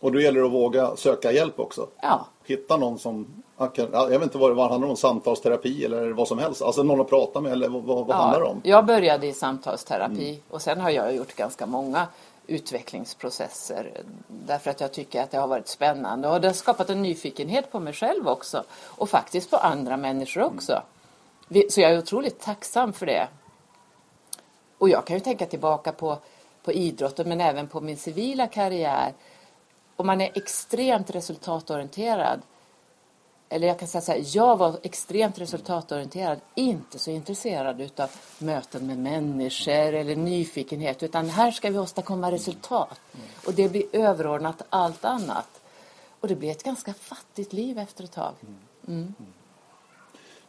Och 0.00 0.12
då 0.12 0.20
gäller 0.20 0.40
det 0.40 0.46
att 0.46 0.52
våga 0.52 0.96
söka 0.96 1.32
hjälp 1.32 1.60
också. 1.60 1.86
Ja, 2.02 2.26
Hitta 2.44 2.76
någon 2.76 2.98
som, 2.98 3.42
jag 3.82 4.08
vet 4.08 4.22
inte 4.22 4.38
vad 4.38 4.56
det 4.56 4.62
handlar 4.62 4.88
om, 4.88 4.96
samtalsterapi 4.96 5.84
eller 5.84 6.10
vad 6.10 6.28
som 6.28 6.38
helst. 6.38 6.62
Alltså 6.62 6.82
någon 6.82 7.00
att 7.00 7.08
prata 7.08 7.40
med 7.40 7.52
eller 7.52 7.68
vad, 7.68 7.82
vad 7.82 8.06
vad 8.06 8.16
handlar 8.16 8.40
det 8.40 8.46
om? 8.46 8.60
Jag 8.64 8.86
började 8.86 9.26
i 9.26 9.32
samtalsterapi 9.32 10.40
och 10.50 10.62
sen 10.62 10.80
har 10.80 10.90
jag 10.90 11.16
gjort 11.16 11.34
ganska 11.34 11.66
många 11.66 12.06
utvecklingsprocesser 12.48 14.04
därför 14.28 14.70
att 14.70 14.80
jag 14.80 14.92
tycker 14.92 15.22
att 15.22 15.30
det 15.30 15.38
har 15.38 15.48
varit 15.48 15.68
spännande 15.68 16.28
och 16.28 16.40
det 16.40 16.48
har 16.48 16.54
skapat 16.54 16.90
en 16.90 17.02
nyfikenhet 17.02 17.72
på 17.72 17.80
mig 17.80 17.92
själv 17.92 18.28
också 18.28 18.64
och 18.84 19.10
faktiskt 19.10 19.50
på 19.50 19.56
andra 19.56 19.96
människor 19.96 20.42
också. 20.42 20.82
Så 21.70 21.80
jag 21.80 21.92
är 21.92 21.98
otroligt 21.98 22.40
tacksam 22.40 22.92
för 22.92 23.06
det. 23.06 23.28
Och 24.78 24.88
jag 24.88 25.06
kan 25.06 25.16
ju 25.16 25.20
tänka 25.20 25.46
tillbaka 25.46 25.92
på, 25.92 26.18
på 26.64 26.72
idrotten 26.72 27.28
men 27.28 27.40
även 27.40 27.68
på 27.68 27.80
min 27.80 27.96
civila 27.96 28.46
karriär. 28.46 29.12
Om 29.96 30.06
man 30.06 30.20
är 30.20 30.30
extremt 30.34 31.10
resultatorienterad 31.10 32.42
eller 33.48 33.66
jag 33.66 33.78
kan 33.78 33.88
säga 33.88 34.02
så 34.02 34.12
här, 34.12 34.22
jag 34.24 34.56
var 34.56 34.78
extremt 34.82 35.38
resultatorienterad, 35.38 36.40
inte 36.54 36.98
så 36.98 37.10
intresserad 37.10 37.80
utav 37.80 38.10
möten 38.38 38.86
med 38.86 38.98
människor 38.98 39.94
eller 39.94 40.16
nyfikenhet, 40.16 41.02
utan 41.02 41.28
här 41.28 41.50
ska 41.50 41.70
vi 41.70 41.78
åstadkomma 41.78 42.32
resultat. 42.32 43.00
Och 43.46 43.54
det 43.54 43.68
blir 43.68 43.84
överordnat 43.92 44.62
allt 44.70 45.04
annat. 45.04 45.60
Och 46.20 46.28
det 46.28 46.36
blir 46.36 46.50
ett 46.50 46.62
ganska 46.62 46.94
fattigt 46.94 47.52
liv 47.52 47.78
efter 47.78 48.04
ett 48.04 48.12
tag. 48.12 48.32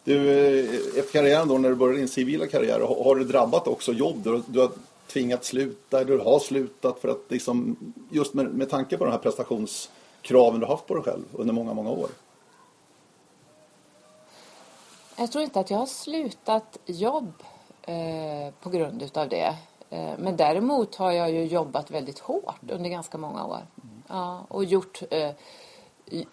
Du, 0.04 0.30
eh, 0.30 1.00
efter 1.00 1.12
karriären 1.12 1.48
då, 1.48 1.58
när 1.58 1.70
du 1.70 1.76
började 1.76 2.00
din 2.00 2.08
civila 2.08 2.48
karriär, 2.48 2.80
har 2.80 3.16
du 3.16 3.24
drabbat 3.24 3.68
också 3.68 3.94
jobb? 3.94 4.24
Du, 4.24 4.44
du 4.48 4.60
har 4.60 4.72
tvingats 5.08 5.48
sluta, 5.48 6.02
eller 6.02 6.18
du 6.18 6.24
har 6.24 6.40
slutat 6.40 7.00
för 7.00 7.10
att 7.10 7.22
liksom, 7.28 7.76
just 8.10 8.34
med, 8.34 8.46
med 8.46 8.70
tanke 8.70 8.98
på 8.98 9.06
de 9.06 9.12
här 9.12 9.18
prestationskraven 9.18 10.60
du 10.60 10.66
haft 10.66 10.88
på 10.88 10.96
dig 10.96 11.04
själv 11.04 11.24
under 11.34 11.54
många, 11.54 11.74
många 11.74 11.90
år. 11.90 12.10
Jag 15.20 15.32
tror 15.32 15.44
inte 15.44 15.60
att 15.60 15.70
jag 15.70 15.78
har 15.78 15.86
slutat 15.86 16.78
jobb 16.86 17.34
eh, 17.82 18.54
på 18.62 18.70
grund 18.70 19.02
utav 19.02 19.30
det. 19.30 19.56
Eh, 19.90 20.12
men 20.18 20.38
däremot 20.38 20.96
har 20.96 21.12
jag 21.12 21.32
ju 21.32 21.44
jobbat 21.44 21.92
väldigt 21.92 22.20
hårt 22.20 22.72
under 22.72 22.90
ganska 22.90 23.18
många 23.18 23.46
år. 23.46 23.60
Ja, 24.08 24.46
och 24.48 24.64
gjort, 24.64 25.02
eh, 25.12 25.32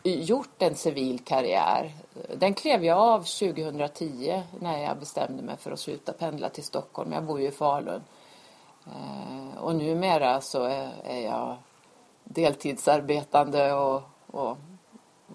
gjort 0.02 0.62
en 0.62 0.74
civil 0.74 1.18
karriär. 1.18 1.92
Den 2.36 2.54
klev 2.54 2.84
jag 2.84 2.98
av 2.98 3.18
2010 3.18 4.42
när 4.60 4.78
jag 4.82 4.98
bestämde 4.98 5.42
mig 5.42 5.56
för 5.56 5.70
att 5.70 5.80
sluta 5.80 6.12
pendla 6.12 6.48
till 6.48 6.64
Stockholm. 6.64 7.12
Jag 7.12 7.24
bor 7.24 7.40
ju 7.40 7.48
i 7.48 7.50
Falun. 7.50 8.02
Eh, 8.86 9.62
och 9.62 9.76
numera 9.76 10.40
så 10.40 10.62
är, 10.62 10.90
är 11.04 11.20
jag 11.20 11.56
deltidsarbetande 12.24 13.72
och, 13.72 14.02
och, 14.26 14.56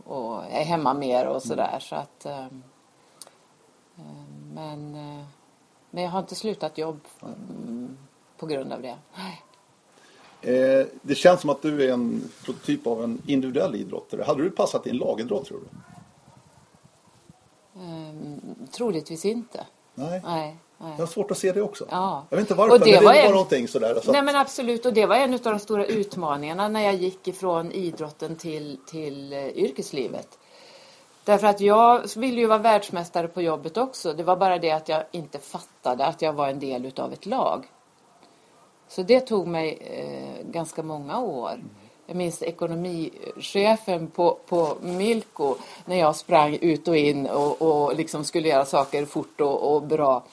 och 0.05 0.45
är 0.45 0.63
hemma 0.63 0.93
mer 0.93 1.27
och 1.27 1.43
sådär. 1.43 1.79
Så 1.79 1.95
att, 1.95 2.25
ehm, 2.25 2.63
men, 4.54 4.95
eh, 4.95 5.23
men 5.91 6.04
jag 6.04 6.12
har 6.12 6.19
inte 6.19 6.36
slutat 6.36 6.77
jobb 6.77 6.99
mm, 7.21 7.97
på 8.38 8.45
grund 8.45 8.73
av 8.73 8.82
det. 8.82 8.95
Eh, 10.41 10.88
det 11.01 11.15
känns 11.15 11.41
som 11.41 11.49
att 11.49 11.62
du 11.62 11.84
är 11.89 11.93
en 11.93 12.30
prototyp 12.45 12.88
av 12.88 13.04
en 13.04 13.21
individuell 13.25 13.75
idrottare. 13.75 14.23
Hade 14.23 14.43
du 14.43 14.49
passat 14.51 14.88
i 14.88 14.89
en 14.89 14.97
lagidrott 14.97 15.45
tror 15.45 15.60
du? 15.60 15.67
Ehm, 17.82 18.41
troligtvis 18.71 19.25
inte. 19.25 19.65
Nej. 19.95 20.21
Nej, 20.25 20.56
nej. 20.77 20.91
Jag 20.91 20.97
har 20.97 21.08
svårt 21.08 21.32
att 21.32 21.38
se 21.38 21.51
det 21.51 21.62
också. 21.62 21.86
Ja. 21.89 22.25
Jag 22.30 22.38
vet 22.38 22.43
inte 22.43 22.54
varför, 22.54 22.73
Och 22.73 22.80
det 22.80 22.86
men 22.86 22.99
det 22.99 23.06
var 23.06 23.13
var 23.13 23.21
en- 23.21 23.32
någonting 23.32 23.67
sådär. 23.67 23.99
Så 24.04 24.12
Nej 24.12 24.21
men 24.23 24.36
absolut 24.36 24.86
och 24.86 24.93
det 24.93 25.06
var 25.06 25.15
en 25.15 25.34
av 25.34 25.39
de 25.39 25.60
stora 25.60 25.86
utmaningarna 25.86 26.67
när 26.67 26.82
jag 26.82 26.93
gick 26.95 27.27
ifrån 27.27 27.71
idrotten 27.71 28.36
till, 28.36 28.77
till 28.88 29.34
eh, 29.34 29.47
yrkeslivet. 29.47 30.38
Därför 31.25 31.47
att 31.47 31.62
jag 31.62 32.17
ville 32.17 32.41
ju 32.41 32.47
vara 32.47 32.60
världsmästare 32.60 33.27
på 33.27 33.41
jobbet 33.41 33.77
också. 33.77 34.13
Det 34.13 34.23
var 34.23 34.36
bara 34.36 34.57
det 34.57 34.71
att 34.71 34.89
jag 34.89 35.03
inte 35.12 35.39
fattade 35.39 36.05
att 36.05 36.21
jag 36.21 36.34
var 36.34 36.47
en 36.47 36.60
del 36.60 36.86
utav 36.86 37.13
ett 37.13 37.25
lag. 37.25 37.65
Så 38.88 39.03
det 39.03 39.19
tog 39.19 39.47
mig 39.47 39.77
eh, 39.81 40.45
ganska 40.51 40.84
många 40.84 41.19
år. 41.19 41.63
Jag 42.05 42.17
minns 42.17 42.43
ekonomichefen 42.43 44.07
på, 44.07 44.39
på 44.47 44.77
Milko 44.81 45.55
när 45.86 45.95
jag 45.95 46.15
sprang 46.15 46.55
ut 46.55 46.88
och 46.88 46.97
in 46.97 47.27
och, 47.27 47.62
och 47.62 47.95
liksom 47.95 48.23
skulle 48.23 48.47
göra 48.47 48.65
saker 48.65 49.05
fort 49.05 49.41
och, 49.41 49.73
och 49.73 49.84
bra. 49.84 50.23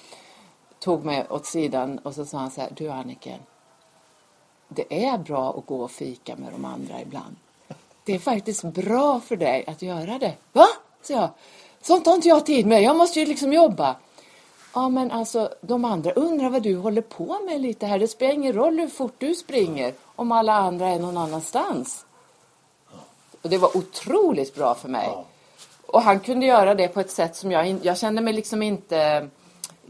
Tog 0.79 1.05
mig 1.05 1.27
åt 1.31 1.47
sidan 1.47 1.99
och 1.99 2.15
så 2.15 2.25
sa 2.25 2.39
han 2.39 2.51
så 2.51 2.61
här, 2.61 2.71
du 2.77 2.89
Anniken, 2.89 3.41
det 4.69 5.07
är 5.07 5.19
bra 5.19 5.59
att 5.59 5.67
gå 5.67 5.81
och 5.81 5.91
fika 5.91 6.37
med 6.37 6.53
de 6.53 6.65
andra 6.65 7.01
ibland. 7.01 7.37
Det 8.09 8.15
är 8.15 8.19
faktiskt 8.19 8.63
bra 8.63 9.21
för 9.21 9.37
dig 9.37 9.65
att 9.67 9.83
göra 9.83 10.19
det. 10.19 10.35
Va? 10.53 10.67
Så 11.03 11.13
jag. 11.13 11.29
Sånt 11.83 12.07
har 12.07 12.15
inte 12.15 12.29
jag 12.29 12.47
tid 12.47 12.67
med. 12.67 12.83
Jag 12.83 12.97
måste 12.97 13.21
ju 13.21 13.27
liksom 13.27 13.53
jobba. 13.53 13.97
Ja, 14.75 14.89
men 14.89 15.11
alltså 15.11 15.55
de 15.61 15.85
andra 15.85 16.13
undrar 16.13 16.51
vad 16.51 16.63
du 16.63 16.77
håller 16.77 17.03
på 17.03 17.39
med 17.45 17.61
lite 17.61 17.87
här. 17.87 17.99
Det 17.99 18.09
spelar 18.09 18.35
ingen 18.35 18.53
roll 18.53 18.79
hur 18.79 18.89
fort 18.89 19.15
du 19.19 19.35
springer 19.35 19.95
om 20.17 20.33
alla 20.33 20.53
andra 20.53 20.89
är 20.89 20.99
någon 20.99 21.17
annanstans. 21.17 22.07
Och 23.43 23.51
det 23.51 23.59
var 23.59 23.77
otroligt 23.77 24.55
bra 24.55 24.75
för 24.75 24.89
mig. 24.89 25.09
Och 25.87 26.03
han 26.03 26.21
kunde 26.21 26.47
göra 26.47 26.75
det 26.75 26.89
på 26.89 27.01
ett 27.01 27.11
sätt 27.11 27.37
som 27.37 27.53
jag 27.53 27.67
in, 27.67 27.81
jag 27.83 27.99
kände 27.99 28.23
mig 28.23 28.33
liksom 28.33 28.63
inte 28.63 29.29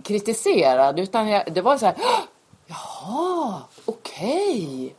kritiserad 0.03 0.99
utan 0.99 1.29
jag, 1.29 1.53
det 1.53 1.61
var 1.61 1.79
så 1.79 1.87
här 1.87 1.95
"Åh, 1.99 2.21
Jaha, 2.67 3.63
okej. 3.85 4.95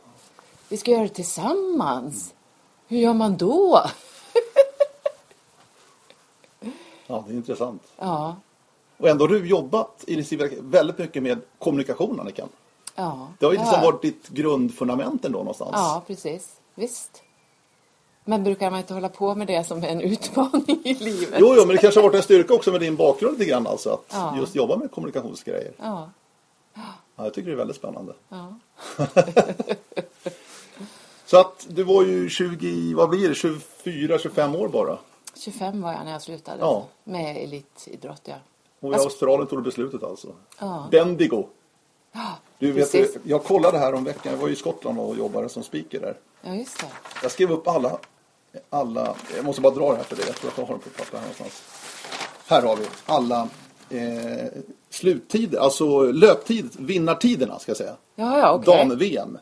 Vi 0.68 0.76
ska 0.76 0.90
göra 0.90 1.02
det 1.02 1.08
tillsammans. 1.08 2.34
Hur 2.90 2.98
gör 2.98 3.14
man 3.14 3.36
då? 3.36 3.82
ja, 7.06 7.24
det 7.26 7.32
är 7.32 7.36
intressant. 7.36 7.82
Ja, 7.98 8.36
Och 8.96 9.08
ändå 9.08 9.24
har 9.24 9.28
du 9.28 9.46
jobbat 9.46 10.04
i 10.06 10.24
civila 10.24 10.50
väldigt 10.60 10.98
mycket 10.98 11.22
med 11.22 11.40
kommunikation 11.58 12.20
Annika. 12.20 12.46
ja. 12.94 13.28
Det 13.38 13.46
har 13.46 13.52
ju 13.52 13.58
liksom 13.58 13.78
ja. 13.82 13.90
varit 13.90 14.02
ditt 14.02 14.28
grundfundament 14.28 15.24
ändå 15.24 15.38
någonstans. 15.38 15.70
Ja, 15.74 16.02
precis. 16.06 16.56
Visst. 16.74 17.22
Men 18.24 18.44
brukar 18.44 18.70
man 18.70 18.80
inte 18.80 18.94
hålla 18.94 19.08
på 19.08 19.34
med 19.34 19.46
det 19.46 19.64
som 19.66 19.84
en 19.84 20.00
utmaning 20.00 20.80
i 20.84 20.94
livet? 20.94 21.34
Jo, 21.38 21.54
jo, 21.56 21.66
men 21.66 21.76
det 21.76 21.78
kanske 21.82 22.00
har 22.00 22.08
varit 22.08 22.16
en 22.16 22.22
styrka 22.22 22.54
också 22.54 22.72
med 22.72 22.80
din 22.80 22.96
bakgrund 22.96 23.38
lite 23.38 23.50
grann 23.50 23.66
alltså. 23.66 23.90
Att 23.90 24.04
Ja. 24.12 24.36
just 24.36 24.54
jobba 24.54 24.76
med 24.76 24.90
kommunikationsgrejer. 24.90 25.72
Ja, 25.78 26.10
Ja, 27.16 27.24
jag 27.24 27.34
tycker 27.34 27.46
det 27.48 27.54
är 27.54 27.56
väldigt 27.56 27.76
spännande. 27.76 28.12
ja. 28.28 28.54
Så 31.30 31.36
att 31.40 31.66
du 31.70 31.82
var 31.82 32.02
ju 32.02 32.28
20, 32.28 32.94
vad 32.94 33.08
blir 33.10 33.28
det, 33.28 33.34
24, 33.34 34.18
25 34.18 34.54
år 34.54 34.68
bara. 34.68 34.98
25 35.36 35.82
var 35.82 35.92
jag 35.92 36.04
när 36.04 36.12
jag 36.12 36.22
slutade 36.22 36.58
Ja. 36.60 36.86
med 37.04 37.36
elitidrott. 37.36 38.20
Ja. 38.24 38.34
Och 38.80 38.92
i 38.92 38.96
Australien 38.96 39.46
tog 39.46 39.58
du 39.58 39.62
beslutet 39.62 40.02
alltså. 40.02 40.28
Ja. 40.58 40.88
Bendigo. 40.90 41.46
Du 42.58 42.72
vet, 42.72 42.92
Precis. 42.92 43.16
jag 43.24 43.44
kollade 43.44 43.78
här 43.78 43.94
om 43.94 44.04
veckan, 44.04 44.32
jag 44.32 44.38
var 44.40 44.48
i 44.48 44.56
Skottland 44.56 44.98
och 44.98 45.16
jobbade 45.16 45.48
som 45.48 45.62
speaker 45.62 46.00
där. 46.00 46.16
ja, 46.42 46.54
just 46.54 46.80
det. 46.80 46.86
Jag 47.22 47.30
skrev 47.32 47.52
upp 47.52 47.68
alla, 47.68 47.98
alla, 48.70 49.14
jag 49.36 49.44
måste 49.44 49.60
bara 49.62 49.74
dra 49.74 49.90
det 49.90 49.96
här 49.96 50.04
för 50.04 50.16
dig, 50.16 50.24
jag 50.26 50.36
tror 50.36 50.50
att 50.50 50.58
jag 50.58 50.64
har 50.64 50.72
dem 50.72 50.80
på 50.80 50.88
papper 50.90 51.12
här 51.18 51.20
någonstans. 51.20 51.62
Här 52.46 52.62
har 52.62 52.76
vi 52.76 52.86
alla 53.06 53.48
eh, 53.90 54.48
sluttider, 54.90 55.58
alltså 55.58 56.02
löptid, 56.12 56.70
vinnartiderna 56.78 57.58
ska 57.58 57.70
jag 57.70 57.76
säga. 57.76 57.96
Ja, 58.14 58.38
ja, 58.38 58.52
okej. 58.52 58.76
Dam-VM. 58.76 59.38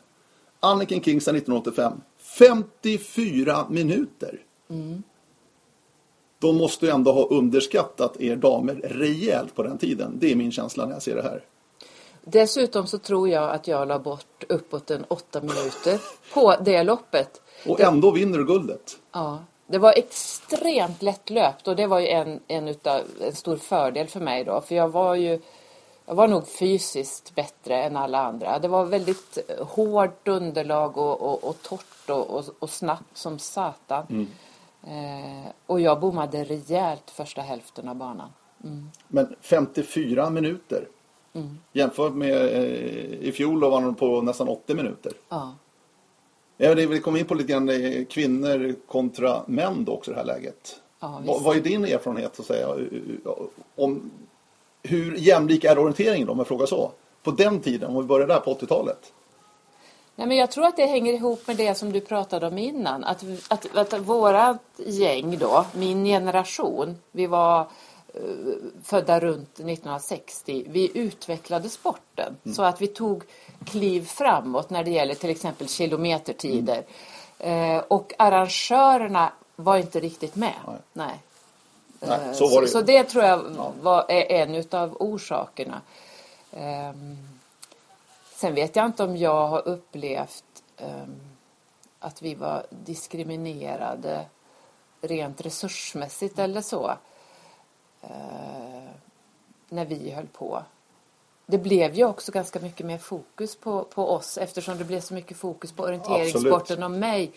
Anniken 0.59 1.01
Kingsen 1.01 1.35
1985. 1.35 2.01
54 2.17 3.65
minuter. 3.69 4.39
Mm. 4.69 5.03
De 6.39 6.57
måste 6.57 6.85
ju 6.85 6.91
ändå 6.91 7.11
ha 7.11 7.25
underskattat 7.25 8.21
er 8.21 8.35
damer 8.35 8.75
rejält 8.75 9.55
på 9.55 9.63
den 9.63 9.77
tiden. 9.77 10.17
Det 10.19 10.31
är 10.31 10.35
min 10.35 10.51
känsla 10.51 10.85
när 10.85 10.93
jag 10.93 11.01
ser 11.01 11.15
det 11.15 11.21
här. 11.21 11.43
Dessutom 12.21 12.87
så 12.87 12.97
tror 12.97 13.29
jag 13.29 13.51
att 13.51 13.67
jag 13.67 13.87
la 13.87 13.99
bort 13.99 14.43
uppåt 14.49 14.91
en 14.91 15.05
åtta 15.07 15.41
minuter 15.41 15.99
på 16.33 16.55
det 16.65 16.83
loppet. 16.83 17.41
Och 17.65 17.81
ändå 17.81 18.11
vinner 18.11 18.37
du 18.37 18.45
guldet. 18.45 18.97
Ja, 19.11 19.39
det 19.67 19.77
var 19.77 19.93
extremt 19.97 21.01
lättlöpt 21.01 21.67
och 21.67 21.75
det 21.75 21.87
var 21.87 21.99
ju 21.99 22.07
en, 22.07 22.39
en, 22.47 22.67
utav, 22.67 23.01
en 23.21 23.35
stor 23.35 23.57
fördel 23.57 24.07
för 24.07 24.19
mig 24.19 24.43
då. 24.43 24.61
För 24.61 24.75
jag 24.75 24.89
var 24.89 25.15
ju 25.15 25.39
jag 26.09 26.15
var 26.15 26.27
nog 26.27 26.47
fysiskt 26.47 27.35
bättre 27.35 27.83
än 27.83 27.97
alla 27.97 28.19
andra. 28.19 28.59
Det 28.59 28.67
var 28.67 28.85
väldigt 28.85 29.37
hårt 29.59 30.27
underlag 30.27 30.97
och, 30.97 31.21
och, 31.21 31.43
och 31.43 31.61
torrt 31.61 32.09
och, 32.09 32.29
och, 32.29 32.45
och 32.59 32.69
snabbt 32.69 33.17
som 33.17 33.39
satan. 33.39 34.27
Eh, 34.83 35.51
och 35.65 35.81
jag 35.81 35.99
bommade 35.99 36.43
rejält 36.43 37.11
första 37.11 37.41
hälften 37.41 37.87
av 37.87 37.95
banan. 37.95 38.29
Mm. 38.63 38.89
Men 39.07 39.35
54 39.41 40.29
minuter. 40.29 40.87
Mm. 41.33 41.57
Jämfört 41.73 42.13
med 42.13 42.37
eh, 42.37 43.27
i 43.27 43.31
fjol 43.35 43.59
då 43.59 43.69
var 43.69 43.81
de 43.81 43.95
på 43.95 44.21
nästan 44.21 44.47
80 44.47 44.75
minuter. 44.75 45.13
Ja. 45.29 45.55
Ja, 46.57 46.73
vi 46.73 46.99
kom 46.99 47.17
in 47.17 47.25
på 47.25 47.33
lite 47.33 47.51
grann 47.53 47.69
eh, 47.69 48.05
kvinnor 48.05 48.75
kontra 48.87 49.41
män 49.47 49.85
då 49.85 49.91
också 49.91 50.11
i 50.11 50.13
det 50.13 50.19
här 50.19 50.27
läget. 50.27 50.81
Ja, 50.99 51.21
vad, 51.25 51.41
vad 51.43 51.57
är 51.57 51.61
din 51.61 51.85
erfarenhet 51.85 52.35
så 52.35 52.41
att 52.41 52.47
säga, 52.47 52.67
om 53.75 54.11
hur 54.83 55.15
jämlik 55.15 55.63
är 55.63 55.79
orienteringen 55.79 56.27
då 56.27 56.33
om 56.33 56.37
jag 56.37 56.47
frågar 56.47 56.65
så? 56.65 56.91
På 57.23 57.31
den 57.31 57.61
tiden, 57.61 57.89
om 57.89 57.95
vi 58.01 58.03
börjar 58.03 58.27
där 58.27 58.39
på 58.39 58.53
80-talet. 58.53 59.13
Nej, 60.15 60.27
men 60.27 60.37
jag 60.37 60.51
tror 60.51 60.65
att 60.65 60.77
det 60.77 60.85
hänger 60.85 61.13
ihop 61.13 61.47
med 61.47 61.57
det 61.57 61.75
som 61.75 61.91
du 61.91 62.01
pratade 62.01 62.47
om 62.47 62.57
innan. 62.57 63.03
Att, 63.03 63.23
att, 63.47 63.77
att 63.77 63.99
vårat 63.99 64.61
gäng 64.77 65.37
då, 65.37 65.65
min 65.73 66.05
generation, 66.05 66.97
vi 67.11 67.27
var 67.27 67.61
uh, 67.61 68.53
födda 68.83 69.19
runt 69.19 69.53
1960. 69.53 70.65
Vi 70.67 70.91
utvecklade 70.93 71.69
sporten 71.69 72.35
mm. 72.43 72.55
så 72.55 72.63
att 72.63 72.81
vi 72.81 72.87
tog 72.87 73.23
kliv 73.65 74.05
framåt 74.05 74.69
när 74.69 74.83
det 74.83 74.91
gäller 74.91 75.15
till 75.15 75.29
exempel 75.29 75.67
kilometertider. 75.67 76.83
Mm. 77.39 77.75
Uh, 77.75 77.83
och 77.87 78.13
arrangörerna 78.17 79.31
var 79.55 79.77
inte 79.77 79.99
riktigt 79.99 80.35
med. 80.35 80.53
Nej. 80.65 80.77
Nej. 80.93 81.19
Nej, 81.99 82.35
så, 82.35 82.47
var 82.47 82.61
det. 82.61 82.67
Så, 82.67 82.79
så 82.79 82.81
det 82.81 83.03
tror 83.03 83.23
jag 83.23 83.37
var, 83.81 84.05
är 84.09 84.31
en 84.31 84.63
av 84.71 84.97
orsakerna. 84.99 85.81
Um, 86.51 87.17
sen 88.35 88.55
vet 88.55 88.75
jag 88.75 88.85
inte 88.85 89.03
om 89.03 89.17
jag 89.17 89.47
har 89.47 89.67
upplevt 89.67 90.63
um, 90.77 91.19
att 91.99 92.21
vi 92.21 92.35
var 92.35 92.65
diskriminerade 92.69 94.25
rent 95.01 95.41
resursmässigt 95.41 96.39
eller 96.39 96.61
så. 96.61 96.97
Uh, 98.03 98.89
när 99.69 99.85
vi 99.85 100.11
höll 100.11 100.27
på. 100.27 100.63
Det 101.45 101.57
blev 101.57 101.95
ju 101.95 102.05
också 102.05 102.31
ganska 102.31 102.59
mycket 102.59 102.85
mer 102.85 102.97
fokus 102.97 103.55
på, 103.55 103.83
på 103.83 104.09
oss 104.09 104.37
eftersom 104.37 104.77
det 104.77 104.83
blev 104.83 105.01
så 105.01 105.13
mycket 105.13 105.37
fokus 105.37 105.71
på 105.71 105.83
orienteringssporten 105.83 106.83
och 106.83 106.91
mig. 106.91 107.31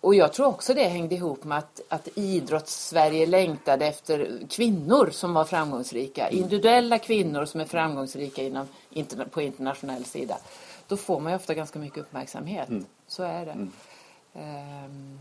Och 0.00 0.14
jag 0.14 0.32
tror 0.32 0.46
också 0.46 0.74
det 0.74 0.84
hängde 0.84 1.14
ihop 1.14 1.44
med 1.44 1.58
att, 1.58 1.80
att 1.88 2.08
idrotts-Sverige 2.14 3.26
längtade 3.26 3.86
efter 3.86 4.40
kvinnor 4.50 5.10
som 5.12 5.34
var 5.34 5.44
framgångsrika. 5.44 6.28
Mm. 6.28 6.42
Individuella 6.42 6.98
kvinnor 6.98 7.44
som 7.44 7.60
är 7.60 7.64
framgångsrika 7.64 8.42
inom, 8.42 8.66
på 9.30 9.42
internationell 9.42 10.04
sida. 10.04 10.38
Då 10.88 10.96
får 10.96 11.20
man 11.20 11.32
ju 11.32 11.36
ofta 11.36 11.54
ganska 11.54 11.78
mycket 11.78 11.98
uppmärksamhet. 11.98 12.68
Mm. 12.68 12.84
Så 13.06 13.22
är 13.22 13.46
det. 13.46 13.52
Mm. 13.52 13.70
Um, 14.84 15.18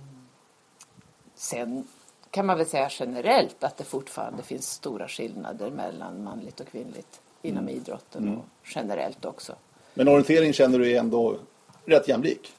sen 1.36 1.88
kan 2.32 2.46
man 2.46 2.58
väl 2.58 2.68
säga 2.68 2.90
generellt 2.92 3.64
att 3.64 3.78
det 3.78 3.84
fortfarande 3.84 4.44
finns 4.44 4.72
stora 4.72 5.08
skillnader 5.08 5.72
mellan 5.72 6.24
manligt 6.24 6.60
och 6.60 6.68
kvinnligt 6.68 7.22
inom 7.42 7.64
mm. 7.64 7.76
idrotten 7.76 8.24
och 8.24 8.34
mm. 8.34 8.46
generellt 8.64 9.26
också. 9.26 9.56
Men 9.94 10.08
orientering 10.08 10.54
känner 10.54 10.80
du 10.80 10.92
är 10.92 11.00
ändå 11.00 11.38
rätt 11.86 12.08
jämlik? 12.08 12.54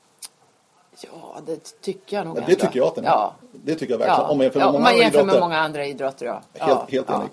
Ja, 1.02 1.40
det 1.46 1.80
tycker 1.80 2.16
jag 2.16 2.26
nog 2.26 2.38
ja, 2.38 2.42
Det 2.46 2.54
tycker 2.54 2.78
jag 2.78 2.86
att 2.86 2.94
den 2.94 3.04
är. 3.04 3.08
Ja. 3.08 3.34
Det 3.52 3.74
tycker 3.74 3.92
jag 3.92 3.98
verkligen. 3.98 4.20
Ja. 4.20 4.28
Om 4.28 4.38
man 4.38 4.44
jämför 4.44 4.58
med, 4.58 4.66
ja, 4.66 4.72
många, 4.72 4.84
man 4.84 4.98
jämför 4.98 5.24
med 5.24 5.40
många 5.40 5.58
andra 5.58 5.86
idrotter. 5.86 6.26
Ja. 6.26 6.42
Helt, 6.52 6.90
helt 6.90 7.10
enig. 7.10 7.28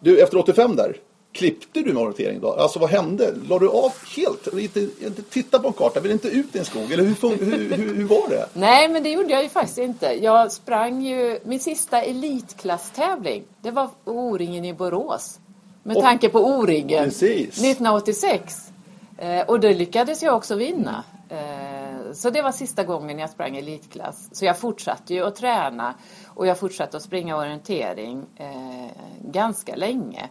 Du, 0.00 0.22
efter 0.22 0.38
85 0.38 0.76
där, 0.76 0.96
klippte 1.32 1.80
du 1.80 1.92
med 1.92 2.02
orientering 2.02 2.40
då? 2.40 2.52
Alltså 2.52 2.78
vad 2.78 2.90
hände? 2.90 3.34
La 3.48 3.58
du 3.58 3.68
av 3.68 3.92
helt? 4.16 4.46
Inte, 4.58 4.80
inte 4.80 5.22
titta 5.22 5.58
på 5.58 5.68
en 5.68 5.72
karta? 5.72 6.00
Vill 6.00 6.12
inte 6.12 6.28
ut 6.28 6.56
i 6.56 6.58
en 6.58 6.64
skog? 6.64 6.92
Eller 6.92 7.04
hur, 7.04 7.28
hur, 7.28 7.76
hur, 7.76 7.94
hur, 7.94 8.04
var 8.04 8.28
det? 8.28 8.46
Nej, 8.52 8.88
men 8.88 9.02
det 9.02 9.10
gjorde 9.10 9.32
jag 9.32 9.42
ju 9.42 9.48
faktiskt 9.48 9.78
inte. 9.78 10.06
Jag 10.06 10.52
sprang 10.52 11.02
ju, 11.02 11.38
min 11.44 11.60
sista 11.60 12.02
elitklasstävling, 12.02 13.44
det 13.60 13.70
var 13.70 13.88
O-ringen 14.04 14.64
i 14.64 14.72
Borås. 14.72 15.38
Med 15.82 15.96
och, 15.96 16.02
tanke 16.02 16.28
på 16.28 16.38
O-ringen. 16.38 17.04
1986. 17.04 18.72
Eh, 19.18 19.40
och 19.40 19.60
det 19.60 19.74
lyckades 19.74 20.22
jag 20.22 20.36
också 20.36 20.54
vinna. 20.54 21.04
Eh, 21.28 21.71
så 22.14 22.30
det 22.30 22.42
var 22.42 22.52
sista 22.52 22.84
gången 22.84 23.18
jag 23.18 23.30
sprang 23.30 23.56
elitklass. 23.56 24.28
Så 24.32 24.44
jag 24.44 24.58
fortsatte 24.58 25.14
ju 25.14 25.24
att 25.26 25.36
träna 25.36 25.94
och 26.26 26.46
jag 26.46 26.58
fortsatte 26.58 26.96
att 26.96 27.02
springa 27.02 27.36
orientering 27.36 28.26
eh, 28.36 28.90
ganska 29.20 29.76
länge. 29.76 30.28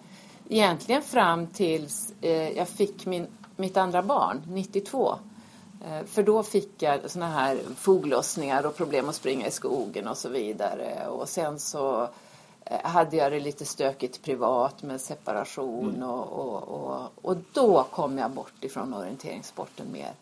Egentligen 0.49 1.01
fram 1.01 1.47
tills 1.47 2.13
eh, 2.21 2.49
jag 2.57 2.67
fick 2.67 3.05
min, 3.05 3.27
mitt 3.55 3.77
andra 3.77 4.01
barn, 4.01 4.41
92. 4.47 5.15
Eh, 5.85 6.05
för 6.05 6.23
då 6.23 6.43
fick 6.43 6.81
jag 6.81 7.11
såna 7.11 7.27
här 7.27 7.59
foglossningar 7.75 8.65
och 8.65 8.75
problem 8.75 9.09
att 9.09 9.15
springa 9.15 9.47
i 9.47 9.51
skogen 9.51 10.07
och 10.07 10.17
så 10.17 10.29
vidare. 10.29 11.07
Och 11.07 11.29
sen 11.29 11.59
så 11.59 12.07
eh, 12.65 12.83
hade 12.83 13.17
jag 13.17 13.31
det 13.31 13.39
lite 13.39 13.65
stökigt 13.65 14.21
privat 14.23 14.83
med 14.83 15.01
separation 15.01 15.95
mm. 15.95 16.09
och, 16.09 16.27
och, 16.27 16.63
och, 16.63 17.11
och, 17.21 17.37
då 17.53 17.83
kom 17.91 18.17
jag 18.17 18.31
bort 18.31 18.63
ifrån 18.63 18.93
orienteringssporten 18.93 19.91
mer. 19.91 20.13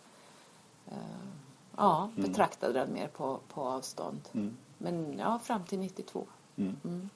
Eh, 1.79 1.85
ja, 1.85 2.09
mm. 2.17 2.29
betraktade 2.29 2.73
den 2.73 2.93
mer 2.93 3.07
på, 3.07 3.39
på 3.53 3.61
avstånd. 3.61 4.21
Mm. 4.33 4.57
Men 4.77 5.19
ja, 5.19 5.39
fram 5.43 5.63
till 5.63 5.79
92. 5.79 6.27
Mm. 6.57 7.09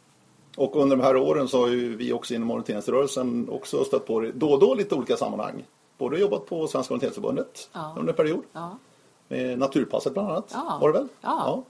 Och 0.58 0.76
under 0.76 0.95
de 0.95 1.04
här 1.04 1.17
åren 1.17 1.47
så 1.47 1.62
har 1.62 1.67
ju 1.67 1.95
vi 1.95 2.13
också 2.13 2.34
inom 2.34 2.52
orienteringsrörelsen 2.52 3.49
också 3.49 3.84
stött 3.84 4.08
på 4.08 4.19
det 4.19 4.32
då 4.32 4.52
och 4.52 4.60
då 4.60 4.76
lite 4.76 4.95
olika 4.95 5.17
sammanhang. 5.17 5.63
Både 5.97 6.19
jobbat 6.19 6.45
på 6.45 6.67
Svenska 6.67 6.93
orienteringsförbundet 6.93 7.69
ja. 7.73 7.95
under 7.97 8.13
en 8.13 8.17
period. 8.17 8.43
Ja. 8.54 8.78
Med 9.28 9.60
Naturpasset 9.60 10.13
bland 10.13 10.30
annat. 10.30 10.52
Ja. 10.54 10.78
Var 10.82 10.91
det 10.91 10.99
väl? 10.99 11.08
Ja. 11.21 11.63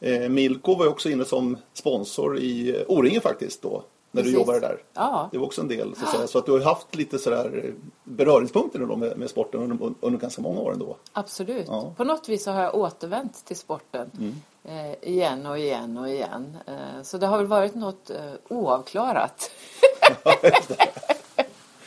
ja. 0.00 0.08
Eh, 0.08 0.28
Milko 0.28 0.74
var 0.74 0.86
också 0.86 1.10
inne 1.10 1.24
som 1.24 1.56
sponsor 1.72 2.38
i 2.38 2.84
O-ringen 2.88 3.20
faktiskt 3.20 3.62
då 3.62 3.82
när 4.18 4.24
Precis. 4.24 4.32
du 4.32 4.40
jobbade 4.40 4.60
där. 4.60 4.82
Ja. 4.94 5.28
Det 5.32 5.38
var 5.38 5.46
också 5.46 5.60
en 5.60 5.68
del. 5.68 5.94
Så 5.96 6.04
att, 6.04 6.10
säga. 6.10 6.26
så 6.26 6.38
att 6.38 6.46
du 6.46 6.52
har 6.52 6.60
haft 6.60 6.94
lite 6.94 7.18
sådär 7.18 7.74
beröringspunkter 8.04 8.78
då 8.78 8.96
med, 8.96 9.18
med 9.18 9.30
sporten 9.30 9.62
under, 9.62 9.92
under 10.00 10.20
ganska 10.20 10.42
många 10.42 10.60
år 10.60 10.72
ändå. 10.72 10.96
Absolut. 11.12 11.66
Ja. 11.68 11.94
På 11.96 12.04
något 12.04 12.28
vis 12.28 12.44
så 12.44 12.50
har 12.50 12.62
jag 12.62 12.74
återvänt 12.74 13.44
till 13.44 13.56
sporten 13.56 14.10
mm. 14.18 14.34
eh, 14.64 15.08
igen 15.08 15.46
och 15.46 15.58
igen 15.58 15.98
och 15.98 16.08
igen. 16.08 16.56
Eh, 16.66 17.02
så 17.02 17.18
det 17.18 17.26
har 17.26 17.38
väl 17.38 17.46
varit 17.46 17.74
något 17.74 18.10
eh, 18.10 18.16
oavklarat. 18.48 19.50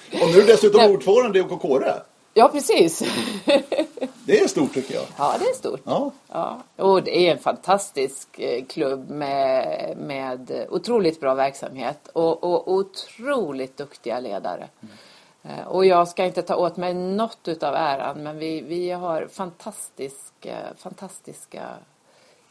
och 0.08 0.28
nu 0.28 0.38
är 0.38 0.42
du 0.42 0.42
dessutom 0.42 0.92
ordförande 0.92 1.40
i 1.40 1.42
OKKRE. 1.42 1.94
Ja, 2.34 2.50
precis. 2.54 3.00
det 4.26 4.40
är 4.40 4.48
stort 4.48 4.74
tycker 4.74 4.94
jag. 4.94 5.06
Ja, 5.18 5.36
det 5.40 5.46
är 5.46 5.54
stort. 5.54 5.82
Ja. 5.84 6.12
Ja. 6.28 6.62
Och 6.76 7.04
det 7.04 7.18
är 7.18 7.32
en 7.32 7.40
fantastisk 7.40 8.40
eh, 8.40 8.66
klubb 8.66 9.10
med, 9.10 9.98
med 9.98 10.68
otroligt 10.70 11.20
bra 11.20 11.34
verksamhet 11.34 12.08
och, 12.08 12.44
och 12.44 12.72
otroligt 12.72 13.78
duktiga 13.78 14.20
ledare. 14.20 14.70
Mm. 14.82 15.68
Och 15.68 15.86
jag 15.86 16.08
ska 16.08 16.26
inte 16.26 16.42
ta 16.42 16.56
åt 16.56 16.78
mig 16.78 16.94
något 16.94 17.48
utav 17.48 17.76
äran 17.76 18.24
men 18.24 18.38
vi, 18.38 18.62
vi 18.62 18.92
har 18.92 19.28
fantastiska, 19.28 20.58
fantastiska 20.78 21.70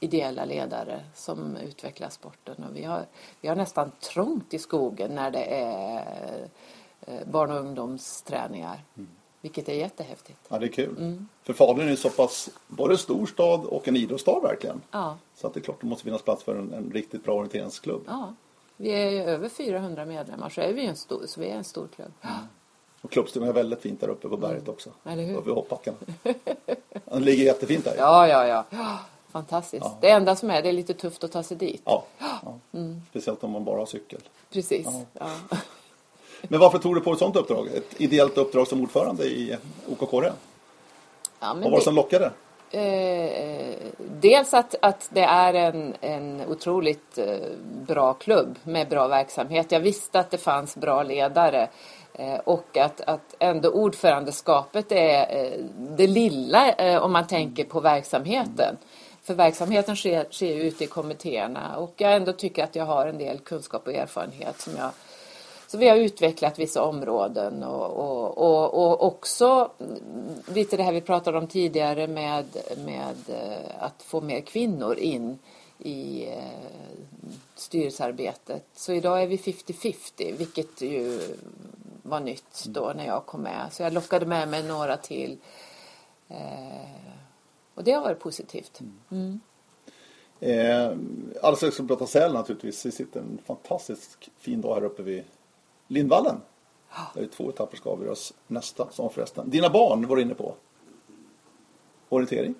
ideella 0.00 0.44
ledare 0.44 1.00
som 1.14 1.56
utvecklar 1.56 2.08
sporten. 2.08 2.64
Och 2.70 2.76
vi, 2.76 2.84
har, 2.84 3.06
vi 3.40 3.48
har 3.48 3.56
nästan 3.56 3.90
trångt 4.00 4.54
i 4.54 4.58
skogen 4.58 5.14
när 5.14 5.30
det 5.30 5.44
är 5.44 6.48
eh, 7.06 7.26
barn 7.26 7.50
och 7.50 7.60
ungdomsträningar. 7.60 8.84
Mm. 8.96 9.10
Vilket 9.40 9.68
är 9.68 9.74
jättehäftigt. 9.74 10.38
Ja, 10.48 10.58
det 10.58 10.66
är 10.66 10.72
kul. 10.72 10.96
Mm. 10.98 11.28
För 11.42 11.52
Falun 11.52 11.88
är 11.88 11.96
så 11.96 12.10
pass 12.10 12.50
både 12.66 12.98
stor 12.98 13.26
stad 13.26 13.64
och 13.64 13.88
en 13.88 13.96
idrottsstad 13.96 14.40
verkligen. 14.40 14.80
Ja. 14.90 15.18
Så 15.34 15.46
att 15.46 15.54
det 15.54 15.60
är 15.60 15.62
klart 15.62 15.80
det 15.80 15.86
måste 15.86 16.04
finnas 16.04 16.22
plats 16.22 16.42
för 16.42 16.56
en, 16.56 16.72
en 16.72 16.90
riktigt 16.94 17.24
bra 17.24 17.34
orienteringsklubb. 17.34 18.02
Ja. 18.06 18.34
Vi 18.76 18.90
är 18.90 19.28
över 19.28 19.48
400 19.48 20.04
medlemmar 20.04 20.48
så 20.48 20.60
är 20.60 20.72
vi 20.72 20.86
en 20.86 20.96
stor, 20.96 21.22
så 21.26 21.40
vi 21.40 21.48
är 21.48 21.54
en 21.54 21.64
stor 21.64 21.88
klubb. 21.96 22.12
Mm. 22.22 22.36
Och 23.00 23.10
klubbstugan 23.10 23.48
är 23.48 23.52
väldigt 23.52 23.80
fint 23.80 24.00
där 24.00 24.08
uppe 24.08 24.28
på 24.28 24.36
berget 24.36 24.62
mm. 24.62 24.74
också. 24.74 24.90
Eller 25.04 25.24
hur? 25.24 25.48
I 25.48 25.52
hoppbackarna. 25.52 25.96
Den 27.04 27.24
ligger 27.24 27.44
jättefint 27.44 27.84
där. 27.84 27.94
Ja, 27.98 28.28
ja, 28.28 28.46
ja. 28.70 28.98
Fantastiskt. 29.28 29.84
Ja. 29.84 29.98
Det 30.00 30.10
enda 30.10 30.36
som 30.36 30.50
är 30.50 30.62
det 30.62 30.68
är 30.68 30.72
lite 30.72 30.94
tufft 30.94 31.24
att 31.24 31.32
ta 31.32 31.42
sig 31.42 31.56
dit. 31.56 31.82
Ja. 31.84 32.04
ja. 32.18 32.58
Mm. 32.72 33.02
Speciellt 33.10 33.44
om 33.44 33.50
man 33.50 33.64
bara 33.64 33.78
har 33.78 33.86
cykel. 33.86 34.20
Precis. 34.52 34.86
Ja. 35.12 35.30
Men 36.42 36.60
varför 36.60 36.78
tog 36.78 36.94
du 36.94 37.00
på 37.00 37.12
ett 37.12 37.18
sådant 37.18 37.36
uppdrag? 37.36 37.66
Ett 37.66 38.00
ideellt 38.00 38.38
uppdrag 38.38 38.66
som 38.66 38.82
ordförande 38.82 39.24
i 39.24 39.56
OKKR? 39.88 40.32
Ja, 41.40 41.54
Vad 41.54 41.70
var 41.70 41.78
det 41.78 41.84
som 41.84 41.94
lockade? 41.94 42.30
Eh, 42.72 43.74
dels 44.20 44.54
att, 44.54 44.74
att 44.82 45.08
det 45.12 45.20
är 45.20 45.54
en, 45.54 45.94
en 46.00 46.42
otroligt 46.48 47.18
eh, 47.18 47.36
bra 47.86 48.12
klubb 48.14 48.58
med 48.62 48.88
bra 48.88 49.08
verksamhet. 49.08 49.72
Jag 49.72 49.80
visste 49.80 50.20
att 50.20 50.30
det 50.30 50.38
fanns 50.38 50.76
bra 50.76 51.02
ledare 51.02 51.68
eh, 52.14 52.34
och 52.34 52.76
att, 52.76 53.00
att 53.00 53.34
ändå 53.38 53.70
ordförandeskapet 53.70 54.92
är 54.92 55.44
eh, 55.44 55.64
det 55.76 56.06
lilla 56.06 57.00
om 57.00 57.12
man 57.12 57.26
tänker 57.26 57.64
på 57.64 57.80
verksamheten. 57.80 58.76
För 59.22 59.34
verksamheten 59.34 59.96
sker, 59.96 60.26
sker 60.30 60.54
ute 60.54 60.84
i 60.84 60.86
kommittéerna 60.86 61.76
och 61.76 61.94
jag 61.96 62.16
ändå 62.16 62.32
tycker 62.32 62.64
att 62.64 62.76
jag 62.76 62.84
har 62.84 63.06
en 63.06 63.18
del 63.18 63.38
kunskap 63.38 63.86
och 63.86 63.94
erfarenhet 63.94 64.60
som 64.60 64.72
jag 64.76 64.90
Så 65.70 65.78
vi 65.78 65.88
har 65.88 65.96
utvecklat 65.96 66.58
vissa 66.58 66.82
områden 66.82 67.62
och, 67.62 67.90
och, 67.90 68.38
och, 68.38 68.74
och 68.74 69.06
också 69.06 69.70
mm, 69.80 69.98
lite 70.54 70.76
det 70.76 70.82
här 70.82 70.92
vi 70.92 71.00
pratade 71.00 71.38
om 71.38 71.46
tidigare 71.46 72.06
med, 72.06 72.44
med 72.84 73.16
eh, 73.28 73.84
att 73.84 74.02
få 74.02 74.20
mer 74.20 74.40
kvinnor 74.40 74.98
in 74.98 75.38
i 75.78 76.28
eh, 76.28 76.98
styrelsearbetet. 77.54 78.64
Så 78.74 78.92
idag 78.92 79.22
är 79.22 79.26
vi 79.26 79.36
50-50 79.36 80.38
vilket 80.38 80.82
ju 80.82 81.20
var 82.02 82.20
nytt 82.20 82.64
då 82.66 82.92
när 82.96 83.06
jag 83.06 83.26
kom 83.26 83.40
med. 83.40 83.68
Så 83.72 83.82
jag 83.82 83.92
lockade 83.92 84.26
med 84.26 84.48
mig 84.48 84.62
några 84.62 84.96
till. 84.96 85.38
Eh, 86.28 86.90
och 87.74 87.84
det 87.84 87.92
har 87.92 88.02
varit 88.02 88.20
positivt. 88.20 88.80
Mm. 89.10 89.40
Eh, 90.40 90.86
alldeles 91.42 91.58
strax 91.58 91.74
ska 91.74 91.82
vi 91.82 91.88
prata 91.88 92.06
säl 92.06 92.32
naturligtvis. 92.32 92.86
Vi 92.86 92.90
sitter 92.90 93.20
en 93.20 93.38
fantastiskt 93.46 94.28
fin 94.38 94.60
dag 94.60 94.74
här 94.74 94.84
uppe 94.84 95.02
vid 95.02 95.24
Lindvallen. 95.90 96.40
Där 97.14 97.26
två 97.36 97.50
etapper 97.50 97.76
ska 97.76 97.90
avgöras 97.90 98.32
nästa 98.46 98.86
som 98.90 99.10
förresten. 99.10 99.50
Dina 99.50 99.68
barn 99.70 100.06
var 100.08 100.16
du 100.16 100.22
inne 100.22 100.34
på. 100.34 100.54
Orientering? 102.08 102.54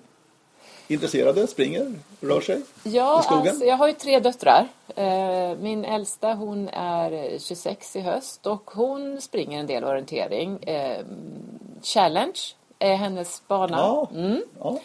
Intresserade, 0.87 1.47
springer, 1.47 1.93
rör 2.21 2.41
sig 2.41 2.61
Ja, 2.83 3.19
i 3.19 3.23
skogen? 3.23 3.47
alltså, 3.47 3.65
jag 3.65 3.75
har 3.77 3.87
ju 3.87 3.93
tre 3.93 4.19
döttrar. 4.19 4.67
Eh, 4.95 5.55
Min 5.59 5.85
äldsta 5.85 6.33
hon 6.33 6.69
är 6.69 7.39
26 7.39 7.95
i 7.95 7.99
höst 7.99 8.47
och 8.47 8.71
hon 8.73 9.21
springer 9.21 9.59
en 9.59 9.67
del 9.67 9.83
orientering. 9.83 10.63
Eh, 10.63 11.05
Challenge 11.83 12.39
är 12.79 12.95
hennes 12.95 13.47
bana. 13.47 13.77
Ja. 13.77 14.09
ja. 14.59 14.79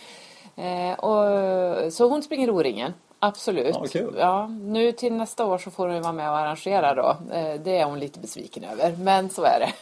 Eh, 0.62 0.98
och, 0.98 1.92
så 1.92 2.08
hon 2.08 2.22
springer 2.22 2.50
O-ringen. 2.50 2.92
Absolut. 3.18 3.74
Ja, 3.74 3.86
kul. 3.90 4.14
Ja, 4.18 4.46
nu 4.46 4.92
till 4.92 5.12
nästa 5.12 5.46
år 5.46 5.58
så 5.58 5.70
får 5.70 5.88
hon 5.88 6.02
vara 6.02 6.12
med 6.12 6.30
och 6.30 6.36
arrangera 6.38 6.94
då. 6.94 7.34
Eh, 7.34 7.60
det 7.60 7.78
är 7.78 7.84
hon 7.84 7.98
lite 7.98 8.18
besviken 8.18 8.64
över, 8.64 8.96
men 8.96 9.30
så 9.30 9.42
är 9.42 9.60
det. 9.60 9.72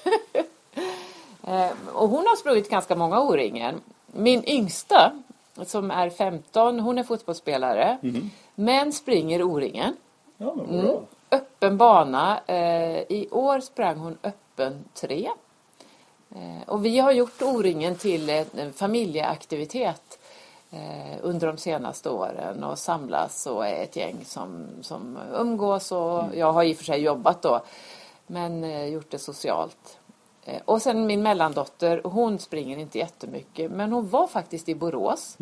eh, 1.52 1.70
och 1.92 2.08
hon 2.08 2.26
har 2.26 2.36
sprungit 2.36 2.70
ganska 2.70 2.96
många 2.96 3.20
O-ringen. 3.20 3.80
Min 4.06 4.44
yngsta, 4.48 5.12
som 5.66 5.90
är 5.90 6.10
15, 6.10 6.80
hon 6.80 6.98
är 6.98 7.02
fotbollsspelare. 7.02 7.98
Men 8.54 8.92
springer 8.92 9.42
O-ringen. 9.42 9.96
ja 10.36 10.54
men 10.54 10.82
bra. 10.82 11.00
Öppen 11.30 11.76
bana. 11.76 12.40
Eh, 12.46 12.98
I 12.98 13.28
år 13.30 13.60
sprang 13.60 13.98
hon 13.98 14.18
öppen 14.22 14.84
3. 14.94 15.30
Eh, 16.34 16.68
och 16.68 16.84
vi 16.84 16.98
har 16.98 17.12
gjort 17.12 17.42
O-ringen 17.42 17.96
till 17.96 18.30
en 18.30 18.72
familjeaktivitet 18.72 20.18
under 21.22 21.46
de 21.46 21.56
senaste 21.56 22.10
åren 22.10 22.64
och 22.64 22.78
samlas 22.78 23.46
och 23.46 23.66
är 23.66 23.82
ett 23.82 23.96
gäng 23.96 24.24
som, 24.24 24.66
som 24.82 25.18
umgås 25.34 25.92
och 25.92 26.24
jag 26.34 26.52
har 26.52 26.64
i 26.64 26.72
och 26.72 26.76
för 26.76 26.84
sig 26.84 27.00
jobbat 27.00 27.42
då 27.42 27.60
men 28.26 28.64
eh, 28.64 28.84
gjort 28.86 29.10
det 29.10 29.18
socialt. 29.18 29.98
Eh, 30.44 30.60
och 30.64 30.82
sen 30.82 31.06
min 31.06 31.22
mellandotter, 31.22 32.00
hon 32.04 32.38
springer 32.38 32.78
inte 32.78 32.98
jättemycket 32.98 33.70
men 33.70 33.92
hon 33.92 34.08
var 34.08 34.26
faktiskt 34.26 34.68
i 34.68 34.74
Borås 34.74 35.38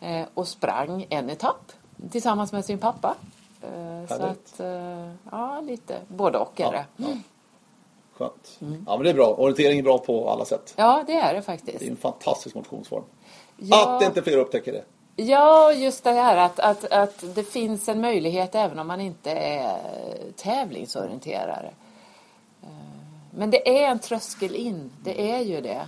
eh, 0.00 0.26
och 0.34 0.48
sprang 0.48 1.06
en 1.10 1.30
etapp 1.30 1.72
tillsammans 2.10 2.52
med 2.52 2.64
sin 2.64 2.78
pappa. 2.78 3.14
Eh, 3.62 3.68
så 4.08 4.14
Härligt. 4.14 4.20
att, 4.54 4.60
eh, 4.60 5.10
ja 5.30 5.60
lite 5.60 5.98
både 6.08 6.38
och 6.38 6.60
är 6.60 6.64
Ja, 6.64 6.70
det. 6.70 6.84
ja. 6.96 7.08
Skönt. 8.12 8.58
Ja 8.60 8.96
men 8.96 9.02
det 9.04 9.10
är 9.10 9.14
bra. 9.14 9.34
Orientering 9.38 9.78
är 9.78 9.82
bra 9.82 9.98
på 9.98 10.30
alla 10.30 10.44
sätt. 10.44 10.74
Ja, 10.76 11.04
det 11.06 11.12
är 11.12 11.34
det 11.34 11.42
faktiskt. 11.42 11.78
Det 11.78 11.86
är 11.86 11.90
en 11.90 11.96
fantastisk 11.96 12.54
motionsform. 12.54 13.04
Ja. 13.58 13.96
Att 13.96 14.02
inte 14.02 14.22
fler 14.22 14.36
upptäcker 14.36 14.72
det. 14.72 14.84
Ja, 15.22 15.72
just 15.72 16.04
det 16.04 16.10
här 16.12 16.36
att, 16.36 16.60
att, 16.60 16.84
att 16.92 17.24
det 17.34 17.42
finns 17.44 17.88
en 17.88 18.00
möjlighet 18.00 18.54
även 18.54 18.78
om 18.78 18.86
man 18.86 19.00
inte 19.00 19.30
är 19.30 19.78
tävlingsorienterare. 20.36 21.70
Eh, 22.62 22.68
Men 23.30 23.50
det 23.50 23.82
är 23.84 23.90
en 23.90 23.98
tröskel 23.98 24.54
in, 24.54 24.90
det 25.04 25.30
är 25.32 25.40
ju 25.40 25.60
det. 25.60 25.86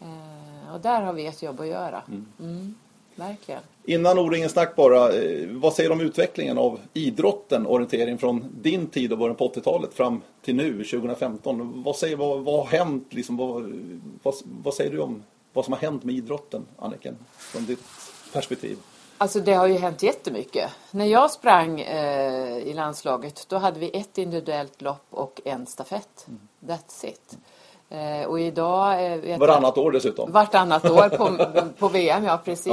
Eh, 0.00 0.74
Och 0.74 0.80
där 0.80 1.02
har 1.02 1.12
vi 1.12 1.26
ett 1.26 1.42
jobb 1.42 1.60
att 1.60 1.66
göra. 1.66 2.02
Mm, 2.40 2.74
verkligen. 3.14 3.60
Innan 3.84 4.18
O-ringen 4.18 4.48
snack 4.48 4.76
bara. 4.76 5.12
eh, 5.12 5.48
Vad 5.50 5.72
säger 5.74 5.88
du 5.88 5.94
om 5.94 6.00
utvecklingen 6.00 6.58
av 6.58 6.80
idrotten, 6.92 7.66
orientering 7.66 8.18
från 8.18 8.44
din 8.62 8.86
tid 8.86 9.12
och 9.12 9.18
början 9.18 9.36
på 9.36 9.48
80-talet 9.48 9.94
fram 9.94 10.20
till 10.42 10.56
nu, 10.56 10.84
2015? 10.84 11.82
Vad, 11.82 11.96
säger, 11.96 12.16
vad, 12.16 12.40
vad 12.40 12.58
har 12.58 12.66
hänt? 12.78 13.06
Liksom, 13.14 13.36
vad, 13.36 13.72
vad, 14.22 14.34
vad 14.62 14.74
säger 14.74 14.90
du 14.90 14.98
om 15.00 15.22
vad 15.58 15.64
som 15.64 15.72
har 15.72 15.80
hänt 15.80 16.04
med 16.04 16.14
idrotten, 16.14 16.66
Anniken? 16.78 17.16
Från 17.36 17.64
ditt 17.66 17.80
perspektiv. 18.32 18.78
Alltså 19.18 19.40
det 19.40 19.52
har 19.54 19.66
ju 19.66 19.78
hänt 19.78 20.02
jättemycket. 20.02 20.70
När 20.90 21.04
jag 21.04 21.30
sprang 21.30 21.80
eh, 21.80 22.58
i 22.58 22.72
landslaget 22.74 23.44
då 23.48 23.56
hade 23.58 23.80
vi 23.80 23.90
ett 23.98 24.18
individuellt 24.18 24.82
lopp 24.82 25.06
och 25.10 25.40
en 25.44 25.66
stafett. 25.66 26.26
That's 26.60 27.06
it. 27.06 27.36
Eh, 27.90 28.28
och 28.28 28.40
idag... 28.40 28.92
Eh, 29.06 29.30
jag- 29.30 29.38
Varannat 29.38 29.78
år 29.78 29.92
dessutom. 29.92 30.32
Vartannat 30.32 30.84
år 30.90 31.08
på, 31.08 31.46
på 31.78 31.88
VM, 31.88 32.24
ja 32.24 32.40
precis. 32.44 32.72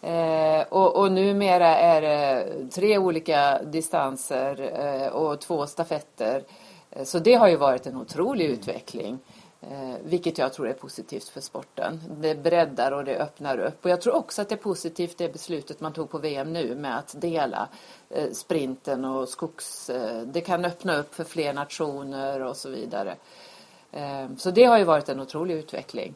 Ja. 0.00 0.08
Eh, 0.08 0.64
och, 0.68 0.96
och 0.96 1.12
numera 1.12 1.76
är 1.76 2.00
det 2.02 2.46
tre 2.70 2.98
olika 2.98 3.62
distanser 3.62 4.70
eh, 5.04 5.08
och 5.12 5.40
två 5.40 5.66
stafetter. 5.66 6.42
Eh, 6.90 7.04
Så 7.04 7.18
det 7.18 7.34
har 7.34 7.48
ju 7.48 7.56
varit 7.56 7.86
en 7.86 7.96
otrolig 7.96 8.44
utveckling. 8.44 9.18
Eh, 9.60 9.94
vilket 10.04 10.38
jag 10.38 10.52
tror 10.52 10.68
är 10.68 10.72
positivt 10.72 11.28
för 11.28 11.40
sporten. 11.40 12.00
Det 12.20 12.34
breddar 12.34 12.92
och 12.92 13.04
det 13.04 13.16
öppnar 13.18 13.58
upp. 13.58 13.84
Och 13.84 13.90
jag 13.90 14.00
tror 14.00 14.14
också 14.14 14.42
att 14.42 14.48
det 14.48 14.54
är 14.54 14.56
positivt 14.56 15.18
det 15.18 15.32
beslutet 15.32 15.80
man 15.80 15.92
tog 15.92 16.10
på 16.10 16.18
VM 16.18 16.52
nu 16.52 16.74
med 16.74 16.98
att 16.98 17.14
dela 17.20 17.68
eh, 18.10 18.30
sprinten 18.32 19.04
och 19.04 19.28
skogs... 19.28 19.90
Eh, 19.90 20.22
det 20.22 20.40
kan 20.40 20.64
öppna 20.64 20.96
upp 20.96 21.14
för 21.14 21.24
fler 21.24 21.52
nationer 21.52 22.42
och 22.42 22.56
så 22.56 22.70
vidare. 22.70 23.14
Eh, 23.92 24.26
Så 24.38 24.50
det 24.50 24.64
har 24.64 24.78
ju 24.78 24.84
varit 24.84 25.08
en 25.08 25.20
otrolig 25.20 25.54
utveckling. 25.54 26.14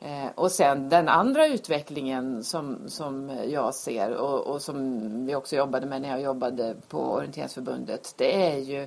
Eh, 0.00 0.26
Och 0.34 0.52
sen 0.52 0.88
den 0.88 1.08
andra 1.08 1.46
utvecklingen 1.46 2.44
som, 2.44 2.78
som 2.88 3.38
jag 3.48 3.74
ser 3.74 4.10
och, 4.10 4.46
och 4.46 4.62
som 4.62 5.00
vi 5.26 5.34
också 5.34 5.56
jobbade 5.56 5.86
med 5.86 6.02
när 6.02 6.08
jag 6.08 6.20
jobbade 6.20 6.76
på 6.88 6.98
Orienteringsförbundet 6.98 8.14
det 8.16 8.46
är 8.52 8.58
ju 8.58 8.86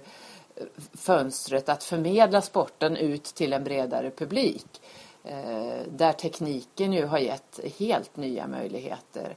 fönstret 0.94 1.70
att 1.70 1.84
förmedla 1.84 2.42
sporten 2.42 2.98
ut 2.98 3.24
till 3.24 3.54
en 3.54 3.64
bredare 3.64 4.12
publik. 4.12 4.82
Eh, 5.24 5.82
där 5.92 6.14
tekniken 6.14 6.94
ju 6.94 7.06
har 7.06 7.18
gett 7.18 7.60
helt 7.80 8.18
nya 8.18 8.48
möjligheter. 8.48 9.36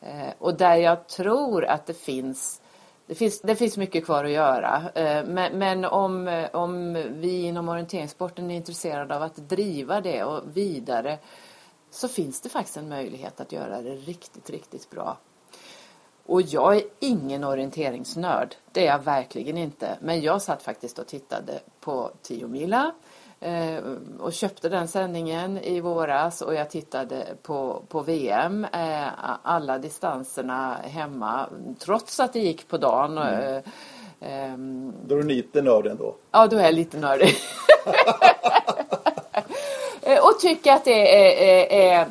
Eh, 0.00 0.28
och 0.38 0.56
där 0.56 0.76
jag 0.76 1.08
tror 1.08 1.64
att 1.64 1.86
det 1.86 1.94
finns 1.94 2.62
det 3.06 3.14
finns, 3.14 3.40
det 3.40 3.56
finns 3.56 3.76
mycket 3.76 4.04
kvar 4.04 4.24
att 4.24 4.30
göra. 4.30 4.82
Eh, 4.94 5.24
men, 5.24 5.58
men 5.58 5.84
om, 5.84 6.46
om 6.52 6.92
vi 7.10 7.42
inom 7.42 7.68
orienteringssporten 7.68 8.50
är 8.50 8.56
intresserade 8.56 9.16
av 9.16 9.22
att 9.22 9.36
driva 9.36 10.00
det 10.00 10.24
och 10.24 10.56
vidare 10.56 11.18
så 11.90 12.08
finns 12.08 12.40
det 12.40 12.48
faktiskt 12.48 12.76
en 12.76 12.88
möjlighet 12.88 13.40
att 13.40 13.52
göra 13.52 13.82
det 13.82 13.94
riktigt, 13.94 14.50
riktigt 14.50 14.90
bra. 14.90 15.18
Och 16.26 16.42
jag 16.42 16.76
är 16.76 16.82
ingen 17.00 17.44
orienteringsnörd. 17.44 18.54
Det 18.72 18.86
är 18.86 18.92
jag 18.92 19.04
verkligen 19.04 19.58
inte. 19.58 19.96
Men 20.00 20.20
jag 20.20 20.42
satt 20.42 20.62
faktiskt 20.62 20.98
och 20.98 21.06
tittade 21.06 21.60
på 21.80 22.10
10 22.22 22.46
mila 22.46 22.92
eh, 23.40 23.78
och 24.20 24.32
köpte 24.32 24.68
den 24.68 24.88
sändningen 24.88 25.58
i 25.58 25.80
våras 25.80 26.42
och 26.42 26.54
jag 26.54 26.70
tittade 26.70 27.26
på, 27.42 27.82
på 27.88 28.00
VM, 28.00 28.64
eh, 28.64 29.08
alla 29.42 29.78
distanserna 29.78 30.76
hemma 30.84 31.48
trots 31.78 32.20
att 32.20 32.32
det 32.32 32.40
gick 32.40 32.68
på 32.68 32.78
dagen. 32.78 33.18
Eh, 33.18 33.62
ehm, 34.20 34.92
Då 35.06 35.14
är 35.14 35.22
du 35.22 35.28
lite 35.28 35.62
nörd 35.62 35.86
ändå. 35.86 36.14
Ja, 36.30 36.46
då 36.46 36.56
är 36.56 36.64
jag 36.64 36.74
lite 36.74 36.98
nördig. 36.98 37.34
Eh, 40.04 40.18
och 40.18 40.40
tycker 40.40 40.72
att 40.72 40.84
det 40.84 41.16
är, 41.16 41.48
är, 41.48 42.00
är 42.00 42.06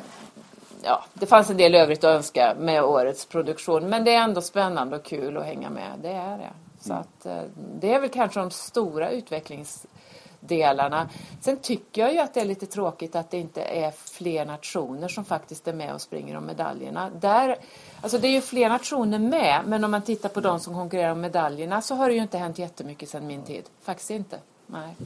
ja, 0.84 1.04
det 1.14 1.26
fanns 1.26 1.50
en 1.50 1.56
del 1.56 1.74
övrigt 1.74 2.04
att 2.04 2.16
önska 2.16 2.54
med 2.58 2.84
årets 2.84 3.26
produktion. 3.26 3.88
Men 3.88 4.04
det 4.04 4.14
är 4.14 4.22
ändå 4.22 4.40
spännande 4.40 4.96
och 4.96 5.02
kul 5.04 5.36
att 5.36 5.44
hänga 5.44 5.70
med. 5.70 5.92
Det 6.02 6.08
är 6.12 6.38
det. 6.38 6.50
Så 6.80 6.92
att, 6.92 7.26
eh, 7.26 7.42
det 7.80 7.94
är 7.94 8.00
väl 8.00 8.10
kanske 8.10 8.40
de 8.40 8.50
stora 8.50 9.10
utvecklingsdelarna. 9.10 11.08
Sen 11.40 11.56
tycker 11.56 12.02
jag 12.02 12.12
ju 12.12 12.18
att 12.18 12.34
det 12.34 12.40
är 12.40 12.44
lite 12.44 12.66
tråkigt 12.66 13.16
att 13.16 13.30
det 13.30 13.36
inte 13.38 13.62
är 13.62 13.90
fler 13.90 14.44
nationer 14.44 15.08
som 15.08 15.24
faktiskt 15.24 15.68
är 15.68 15.72
med 15.72 15.94
och 15.94 16.00
springer 16.00 16.36
om 16.36 16.46
medaljerna. 16.46 17.10
Där, 17.20 17.56
alltså 18.00 18.18
det 18.18 18.28
är 18.28 18.32
ju 18.32 18.40
fler 18.40 18.68
nationer 18.68 19.18
med, 19.18 19.60
men 19.66 19.84
om 19.84 19.90
man 19.90 20.02
tittar 20.02 20.28
på 20.28 20.40
de 20.40 20.60
som 20.60 20.74
konkurrerar 20.74 21.12
om 21.12 21.20
medaljerna 21.20 21.82
så 21.82 21.94
har 21.94 22.08
det 22.08 22.14
ju 22.14 22.22
inte 22.22 22.38
hänt 22.38 22.58
jättemycket 22.58 23.08
sedan 23.08 23.26
min 23.26 23.42
tid. 23.42 23.64
Faktiskt 23.82 24.10
inte. 24.10 24.38
Nej. 24.66 24.96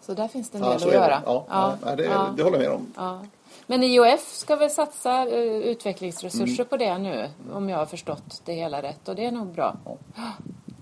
Så 0.00 0.14
där 0.14 0.28
finns 0.28 0.50
det 0.50 0.58
en 0.58 0.64
Ja, 0.64 0.70
del 0.70 0.80
så 0.80 0.86
att 0.86 0.92
det. 0.92 0.98
göra. 0.98 1.22
Ja, 1.26 1.76
det, 1.96 2.04
ja. 2.04 2.34
det 2.36 2.42
håller 2.42 2.62
jag 2.62 2.80
med 2.80 2.96
om. 2.96 3.28
Ja. 3.72 3.78
Men 3.78 3.82
IOF 3.82 4.34
ska 4.34 4.56
väl 4.56 4.70
satsa 4.70 5.28
eh, 5.28 5.56
utvecklingsresurser 5.56 6.64
på 6.64 6.76
det 6.76 6.98
nu, 6.98 7.28
om 7.52 7.68
jag 7.68 7.76
har 7.78 7.86
förstått 7.86 8.42
det 8.44 8.52
hela 8.52 8.82
rätt. 8.82 9.08
Och 9.08 9.14
det 9.14 9.24
är 9.24 9.32
nog 9.32 9.46
bra. 9.46 9.76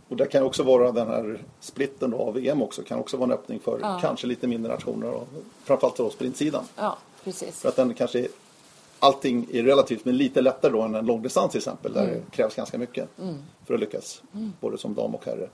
Och 0.08 0.16
det 0.16 0.26
kan 0.26 0.42
också 0.42 0.62
vara 0.62 0.92
den 0.92 1.06
här 1.08 1.38
splitten 1.60 2.14
av 2.14 2.34
VM 2.34 2.62
också. 2.62 2.82
Kan 2.82 2.98
också 2.98 3.16
vara 3.16 3.24
en 3.26 3.32
öppning 3.38 3.60
för 3.60 3.78
Ja. 3.82 3.98
kanske 4.02 4.26
lite 4.26 4.46
mindre 4.46 4.72
nationer. 4.72 5.10
Och 5.10 5.28
framförallt 5.64 5.96
då 5.96 6.10
sprintsidan. 6.10 6.64
Ja, 6.76 6.98
precis. 7.24 7.60
För 7.60 7.68
att 7.68 7.76
den 7.76 7.94
kanske 7.94 8.18
är, 8.18 8.28
allting 8.98 9.46
är 9.52 9.62
relativt 9.62 10.04
men 10.04 10.16
lite 10.16 10.40
lättare 10.40 10.72
då 10.72 10.82
än 10.82 10.94
en 10.94 11.06
långdistans 11.06 11.50
till 11.50 11.58
exempel. 11.58 11.92
Där 11.92 12.06
det 12.06 12.36
krävs 12.36 12.54
ganska 12.54 12.78
mycket 12.78 13.08
för 13.66 13.74
att 13.74 13.80
lyckas. 13.80 14.22
Både 14.60 14.78
som 14.78 14.94
dam 14.94 15.14
och 15.14 15.24
herre. 15.26 15.48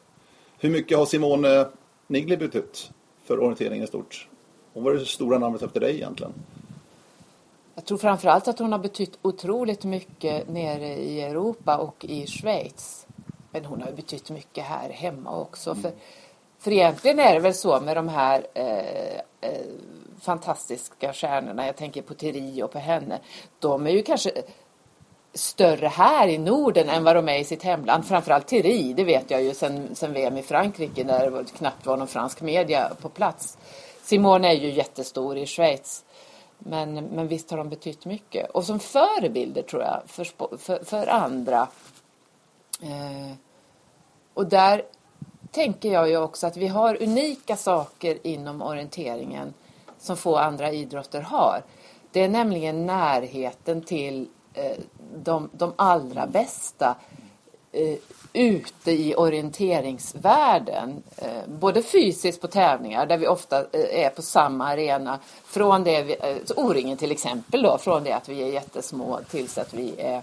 Hur 0.59 0.70
mycket 0.70 0.99
har 0.99 1.07
Simone 1.07 1.66
Nigli 2.07 2.37
betytt 2.37 2.91
för 3.24 3.41
orienteringen 3.43 3.84
i 3.84 3.87
stort? 3.87 4.28
Hon 4.72 4.84
var 4.84 4.93
det 4.93 5.05
stora 5.07 5.39
namnet 5.39 5.62
efter 5.62 5.80
dig 5.80 5.95
egentligen. 5.95 6.32
Jag 7.79 7.85
tror 7.85 7.99
framförallt 7.99 8.49
att 8.49 8.59
hon 8.59 8.72
har 8.72 8.79
betytt 8.79 9.18
otroligt 9.22 9.85
mycket 9.85 10.49
nere 10.49 10.87
i 10.87 11.22
Europa 11.22 11.77
och 11.77 12.05
i 12.05 12.27
Schweiz. 12.27 13.07
Men 13.51 13.64
hon 13.64 13.83
har 13.83 13.93
betytt 13.93 14.31
mycket 14.31 14.64
här 14.64 14.91
hemma 14.91 15.41
också. 15.41 15.70
Mm. 15.70 15.83
För, 15.83 15.93
för 16.59 16.70
egentligen 16.70 17.18
är 17.18 17.35
det 17.35 17.41
väl 17.41 17.55
så 17.55 17.81
med 17.81 17.97
de 17.97 18.09
här 18.09 18.47
eh, 18.55 19.16
eh, 19.41 19.66
fantastiska 20.20 21.12
stjärnorna. 21.12 21.66
Jag 21.66 21.77
tänker 21.77 22.03
på 22.03 22.14
Thierry 22.14 22.62
och 22.62 22.72
på 22.72 22.79
henne. 22.79 23.18
De 23.59 23.87
är 23.87 23.91
ju 23.91 24.03
kanske 24.03 24.31
större 25.35 25.87
här 25.87 26.29
i 26.29 26.39
Norden 26.39 26.89
än 26.89 27.05
vad 27.05 27.16
de 27.16 27.29
är 27.29 27.39
i 27.39 27.45
sitt 27.45 27.62
hemland. 27.62 28.07
Framförallt 28.07 28.47
Thierry, 28.47 28.93
det 28.93 29.05
vet 29.05 29.31
jag 29.31 29.43
ju 29.43 29.55
sen, 29.55 29.95
sen 29.95 30.12
VM 30.12 30.39
i 30.39 30.43
Frankrike 30.43 31.05
när 31.05 31.31
det 31.31 31.45
knappt 31.57 31.87
var 31.87 31.97
någon 31.97 32.09
fransk 32.09 32.41
media 32.41 32.93
på 33.01 33.09
plats. 33.09 33.59
Simone 34.03 34.49
är 34.49 34.55
ju 34.55 34.70
jättestor 34.70 35.37
i 35.37 35.47
Schweiz. 35.47 36.05
Men, 36.59 36.95
men 36.95 37.29
visst 37.29 37.51
har 37.51 37.59
de 37.59 37.69
betytt 37.69 38.05
mycket. 38.05 38.51
Och 38.51 38.65
som 38.65 38.81
förebilder 38.81 39.63
tror 39.63 39.83
jag 39.83 40.03
för, 40.07 40.25
för, 40.59 40.85
för 40.85 41.07
andra. 41.07 41.69
Eh, 42.83 43.37
och 44.35 44.47
där 44.47 44.83
tänker 45.51 45.93
jag 45.93 46.09
ju 46.09 46.17
också 46.17 46.47
att 46.47 46.57
vi 46.57 46.67
har 46.67 47.03
unika 47.03 47.57
saker 47.57 48.27
inom 48.27 48.63
orienteringen 48.63 49.55
som 49.99 50.17
få 50.17 50.37
andra 50.37 50.73
idrotter 50.73 51.21
har. 51.21 51.63
Det 52.13 52.21
är 52.21 52.29
nämligen 52.29 52.87
närheten 52.87 53.83
till 53.83 54.29
eh, 54.55 54.77
de, 55.17 55.51
de 55.53 55.73
allra 55.77 56.27
bästa 56.27 56.97
eh, 57.77 57.99
ute 58.33 58.93
i 58.93 59.14
orienteringsvärlden. 59.14 61.03
Eh, 61.16 61.49
både 61.49 61.83
fysiskt 61.83 62.41
på 62.41 62.47
tävlingar 62.47 63.07
där 63.07 63.18
vi 63.18 63.29
ofta 63.29 63.59
eh, 63.59 64.05
är 64.05 64.11
på 64.11 64.22
samma 64.22 64.66
arena. 64.66 65.18
Från 65.45 65.85
det 65.85 66.03
vi, 66.03 66.12
eh, 66.12 66.37
O-ringen 66.57 66.97
till 66.97 67.11
exempel 67.11 67.62
då, 67.62 67.79
från 67.79 68.05
det 68.05 68.12
att 68.12 68.29
vi 68.29 68.43
är 68.43 68.47
jättesmå 68.47 69.20
tills 69.31 69.59
att 69.59 69.74
vi 69.74 69.95
är 69.99 70.22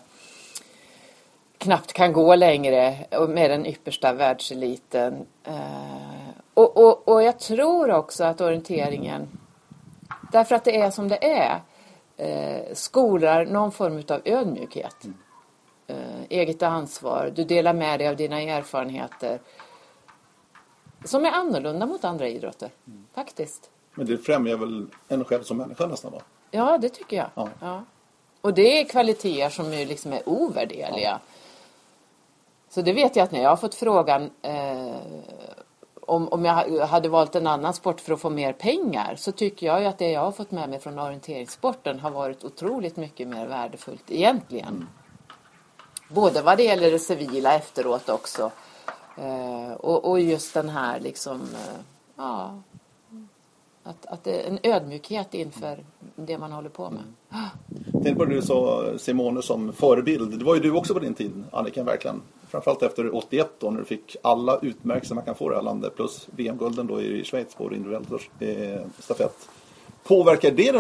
knappt 1.57 1.93
kan 1.93 2.13
gå 2.13 2.35
längre 2.35 2.97
med 3.29 3.51
den 3.51 3.65
yppersta 3.65 4.13
världseliten. 4.13 5.25
Eh, 5.43 6.29
och, 6.53 6.77
och, 6.77 7.07
och 7.07 7.23
jag 7.23 7.39
tror 7.39 7.91
också 7.91 8.23
att 8.23 8.41
orienteringen, 8.41 9.27
därför 10.31 10.55
att 10.55 10.63
det 10.63 10.77
är 10.81 10.91
som 10.91 11.07
det 11.07 11.19
är, 11.23 11.61
eh, 12.17 12.73
skolar 12.73 13.45
någon 13.45 13.71
form 13.71 14.03
av 14.09 14.21
ödmjukhet 14.25 15.07
eget 16.29 16.63
ansvar. 16.63 17.31
Du 17.35 17.43
delar 17.43 17.73
med 17.73 17.99
dig 17.99 18.07
av 18.07 18.15
dina 18.15 18.41
erfarenheter. 18.41 19.39
Som 21.03 21.25
är 21.25 21.31
annorlunda 21.31 21.85
mot 21.85 22.03
andra 22.05 22.27
idrotter, 22.27 22.69
mm. 22.87 23.05
faktiskt. 23.13 23.69
Men 23.95 24.05
det 24.05 24.17
främjar 24.17 24.57
väl 24.57 24.87
en 25.07 25.25
själv 25.25 25.43
som 25.43 25.57
människa 25.57 25.85
nästan 25.85 26.11
va? 26.11 26.21
Ja, 26.51 26.77
det 26.77 26.89
tycker 26.89 27.17
jag. 27.17 27.29
Ja. 27.35 27.49
ja. 27.59 27.83
Och 28.41 28.53
det 28.53 28.79
är 28.79 28.85
kvaliteter 28.85 29.49
som 29.49 29.73
är, 29.73 29.85
liksom 29.85 30.13
är 30.13 30.29
ovärderliga. 30.29 30.99
Ja. 30.99 31.19
Så 32.69 32.81
det 32.81 32.93
vet 32.93 33.15
jag 33.15 33.23
att 33.23 33.31
när 33.31 33.41
jag 33.41 33.49
har 33.49 33.57
fått 33.57 33.75
frågan 33.75 34.29
eh, 34.41 34.95
om, 36.01 36.27
om 36.27 36.45
jag 36.45 36.85
hade 36.85 37.09
valt 37.09 37.35
en 37.35 37.47
annan 37.47 37.73
sport 37.73 38.01
för 38.01 38.13
att 38.13 38.21
få 38.21 38.29
mer 38.29 38.53
pengar 38.53 39.15
så 39.15 39.31
tycker 39.31 39.67
jag 39.67 39.81
ju 39.81 39.87
att 39.87 39.97
det 39.97 40.11
jag 40.11 40.21
har 40.21 40.31
fått 40.31 40.51
med 40.51 40.69
mig 40.69 40.79
från 40.79 40.99
orienteringssporten 40.99 41.99
har 41.99 42.11
varit 42.11 42.43
otroligt 42.43 42.97
mycket 42.97 43.27
mer 43.27 43.47
värdefullt 43.47 44.11
egentligen. 44.11 44.67
Mm. 44.67 44.87
Både 46.13 46.41
vad 46.41 46.57
det 46.57 46.63
gäller 46.63 46.91
det 46.91 46.99
civila 46.99 47.55
efteråt 47.55 48.09
också. 48.09 48.51
Eh, 49.17 49.73
och, 49.73 50.09
och, 50.09 50.19
just 50.19 50.53
den 50.53 50.69
här 50.69 50.99
liksom, 50.99 51.41
eh, 51.41 51.79
ja, 52.15 52.61
att, 53.83 54.05
att 54.05 54.23
det 54.23 54.41
är 54.41 54.47
en 54.47 54.59
ödmjukhet 54.63 55.33
inför 55.33 55.83
det 56.15 56.37
man 56.37 56.51
håller 56.51 56.69
på 56.69 56.89
med. 56.89 57.03
Mm. 57.31 58.03
Tänk 58.03 58.17
på 58.17 58.25
det 58.25 58.35
du 58.35 58.41
sa 58.41 58.91
Simone 58.97 59.41
som 59.41 59.73
förebild. 59.73 60.39
Det 60.39 60.45
var 60.45 60.55
ju 60.55 60.61
du 60.61 60.71
också 60.71 60.93
på 60.93 60.99
din 60.99 61.13
tid 61.13 61.43
Annika 61.51 61.83
verkligen. 61.83 62.21
Framförallt 62.49 62.83
efter 62.83 63.15
81 63.15 63.51
då 63.59 63.71
när 63.71 63.79
du 63.79 63.85
fick 63.85 64.15
alla 64.21 64.59
utmärkelser 64.61 65.15
man 65.15 65.25
kan 65.25 65.35
få 65.35 65.45
i 65.45 65.49
det 65.49 65.55
här 65.55 65.63
landet 65.63 65.95
plus 65.95 66.27
VM-gulden 66.35 66.87
då 66.87 67.01
i 67.01 67.23
Schweiz 67.23 67.55
på 67.55 67.73
individuell 67.73 68.05
eh, 68.39 68.81
stafett. 68.99 69.49
Påverkar 70.03 70.51
det 70.51 70.71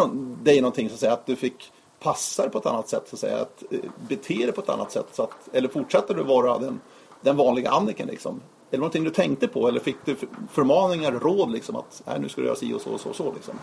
dig 0.43 0.61
någonting 0.61 0.89
så 0.89 0.93
att 0.93 0.99
säga 0.99 1.13
att 1.13 1.25
du 1.25 1.35
fick 1.35 1.71
passar 2.03 2.49
på 2.49 2.57
ett 2.57 2.65
annat 2.65 2.89
sätt, 2.89 3.03
så 3.09 3.15
att 3.15 3.19
säga. 3.19 3.41
Att 3.41 3.63
eh, 3.71 3.79
bete 4.07 4.33
dig 4.33 4.51
på 4.51 4.61
ett 4.61 4.69
annat 4.69 4.91
sätt. 4.91 5.07
Så 5.11 5.23
att, 5.23 5.49
eller 5.53 5.69
fortsätter 5.69 6.13
du 6.13 6.23
vara 6.23 6.57
den, 6.57 6.79
den 7.21 7.37
vanliga 7.37 7.71
Anniken 7.71 8.07
liksom? 8.07 8.35
Är 8.35 8.41
det 8.69 8.77
någonting 8.77 9.03
du 9.03 9.09
tänkte 9.09 9.47
på 9.47 9.67
eller 9.67 9.79
fick 9.79 9.95
du 10.05 10.15
förmaningar, 10.51 11.11
råd 11.11 11.51
liksom 11.51 11.75
att 11.75 12.01
Nej, 12.05 12.19
nu 12.19 12.29
ska 12.29 12.41
du 12.41 12.47
göra 12.47 12.55
si 12.55 12.73
och 12.73 12.81
så 12.81 12.89
och 12.89 12.99
så, 12.99 13.09
och 13.09 13.15
så 13.15 13.33
liksom? 13.33 13.53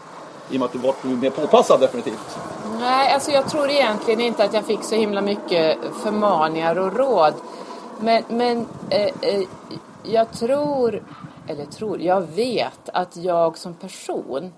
I 0.50 0.56
och 0.56 0.60
med 0.60 0.66
att 0.66 0.72
du 0.72 0.78
var 0.78 1.16
mer 1.16 1.30
påpassad 1.30 1.80
definitivt. 1.80 2.38
Nej, 2.80 3.12
alltså 3.12 3.30
jag 3.30 3.50
tror 3.50 3.70
egentligen 3.70 4.20
inte 4.20 4.44
att 4.44 4.54
jag 4.54 4.64
fick 4.64 4.82
så 4.82 4.94
himla 4.94 5.20
mycket 5.20 5.78
förmaningar 6.02 6.78
och 6.78 6.96
råd. 6.96 7.34
Men, 8.00 8.22
men 8.28 8.66
eh, 8.90 9.10
eh, 9.20 9.42
jag 10.02 10.32
tror, 10.32 11.02
eller 11.46 11.64
tror, 11.64 12.00
jag 12.00 12.20
vet 12.20 12.88
att 12.92 13.16
jag 13.16 13.58
som 13.58 13.74
person 13.74 14.52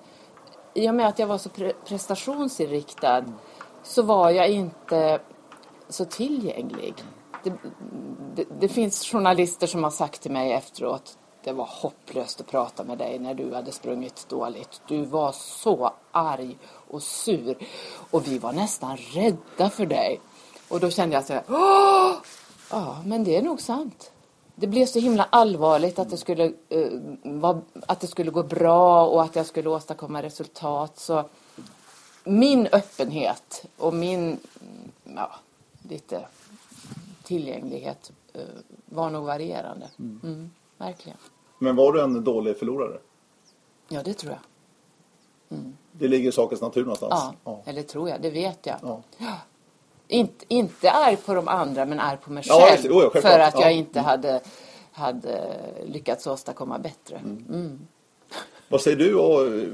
i 0.75 0.91
och 0.91 0.95
med 0.95 1.09
att 1.09 1.19
jag 1.19 1.27
var 1.27 1.39
så 1.39 1.49
pre 1.49 1.73
prestationsinriktad 1.85 3.25
så 3.83 4.03
var 4.03 4.31
jag 4.31 4.51
inte 4.51 5.21
så 5.89 6.05
tillgänglig. 6.05 6.95
Det, 7.45 7.53
det, 8.35 8.45
det, 8.61 8.69
finns 8.69 9.07
journalister 9.07 9.67
som 9.67 9.85
har 9.85 9.91
sagt 9.91 10.23
till 10.23 10.31
mig 10.31 10.53
efteråt 10.53 11.19
det 11.45 11.53
var 11.53 11.69
hopplöst 11.71 12.41
att 12.41 12.47
prata 12.47 12.85
med 12.85 12.99
dig 12.99 13.19
när 13.19 13.35
du 13.35 13.55
hade 13.55 13.73
sprungit 13.73 14.29
dåligt. 14.29 14.81
Du 14.89 15.05
var 15.05 15.33
så 15.33 15.93
arg 16.11 16.59
och 16.65 17.03
sur 17.03 17.57
och 18.11 18.27
vi 18.27 18.39
var 18.39 18.53
nästan 18.53 18.97
rädda 18.97 19.71
för 19.71 19.87
dig. 19.87 20.21
Och 20.69 20.81
då 20.81 20.91
kände 20.91 21.15
jag 21.15 21.25
så 21.25 21.33
här, 21.33 21.43
Åh! 21.49 22.15
ja 22.71 22.97
men 23.05 23.25
det 23.25 23.37
är 23.37 23.43
nog 23.43 23.61
sant. 23.61 24.13
Det 24.55 24.67
blev 24.67 24.87
så 24.87 24.99
himla 24.99 25.27
allvarligt 25.31 25.99
att 25.99 26.11
det 26.11 26.17
skulle, 26.17 26.45
eh, 26.69 26.79
uh, 26.79 27.01
var, 27.23 27.61
att 27.87 28.01
det 28.01 28.07
skulle 28.07 28.31
gå 28.31 28.43
bra 28.43 29.07
och 29.07 29.23
att 29.23 29.37
jag 29.37 29.47
skulle 29.47 29.71
åstadkomma 29.71 30.23
resultat. 30.23 30.99
Så 30.99 31.25
min 32.25 32.67
öppenhet 32.67 33.65
och 33.77 33.95
min 33.95 34.39
ja, 35.05 35.31
lite 35.89 36.27
tillgänglighet 37.23 38.13
eh, 38.33 38.41
var 38.85 39.11
nog 39.11 39.25
varierande. 39.25 39.89
Mm. 39.99 40.21
Mm, 40.25 40.51
verkligen. 40.79 41.19
Men 41.59 41.77
var 41.77 41.93
du 41.93 42.03
en 42.03 42.25
dålig 42.25 42.57
förlorare? 42.57 42.99
Ja, 43.89 44.03
det 44.03 44.15
tror 44.15 44.33
jag. 44.33 44.41
Mm. 45.59 45.77
Det 45.93 46.09
ligger 46.09 46.29
i 46.29 46.33
sakens 46.33 46.61
natur 46.61 46.83
någonstans? 46.83 47.15
Ja, 47.15 47.35
ja, 47.45 47.63
eller 47.65 47.83
tror 47.83 48.09
jag. 48.09 48.23
Det 48.23 48.31
vet 48.31 48.67
jag. 48.67 48.77
Ja. 48.83 49.03
Inte, 50.09 50.45
inte 50.49 50.91
arg 50.91 51.17
på 51.17 51.35
de 51.35 51.49
andra, 51.49 51.85
men 51.85 52.01
arg 52.01 52.17
på 52.17 52.33
mig 52.33 52.43
själv. 52.43 52.87
Ja, 52.91 53.21
för 53.21 53.39
att 53.39 53.61
jag 53.61 53.73
inte 53.73 54.01
hade, 54.01 54.41
hade 54.93 55.55
lyckats 55.87 56.27
åstadkomma 56.27 56.79
bättre. 56.79 57.17
Mm. 57.17 57.87
Vad 58.73 58.81
säger 58.81 58.97
du? 58.97 59.15
Och, 59.15 59.47
eh, 59.47 59.69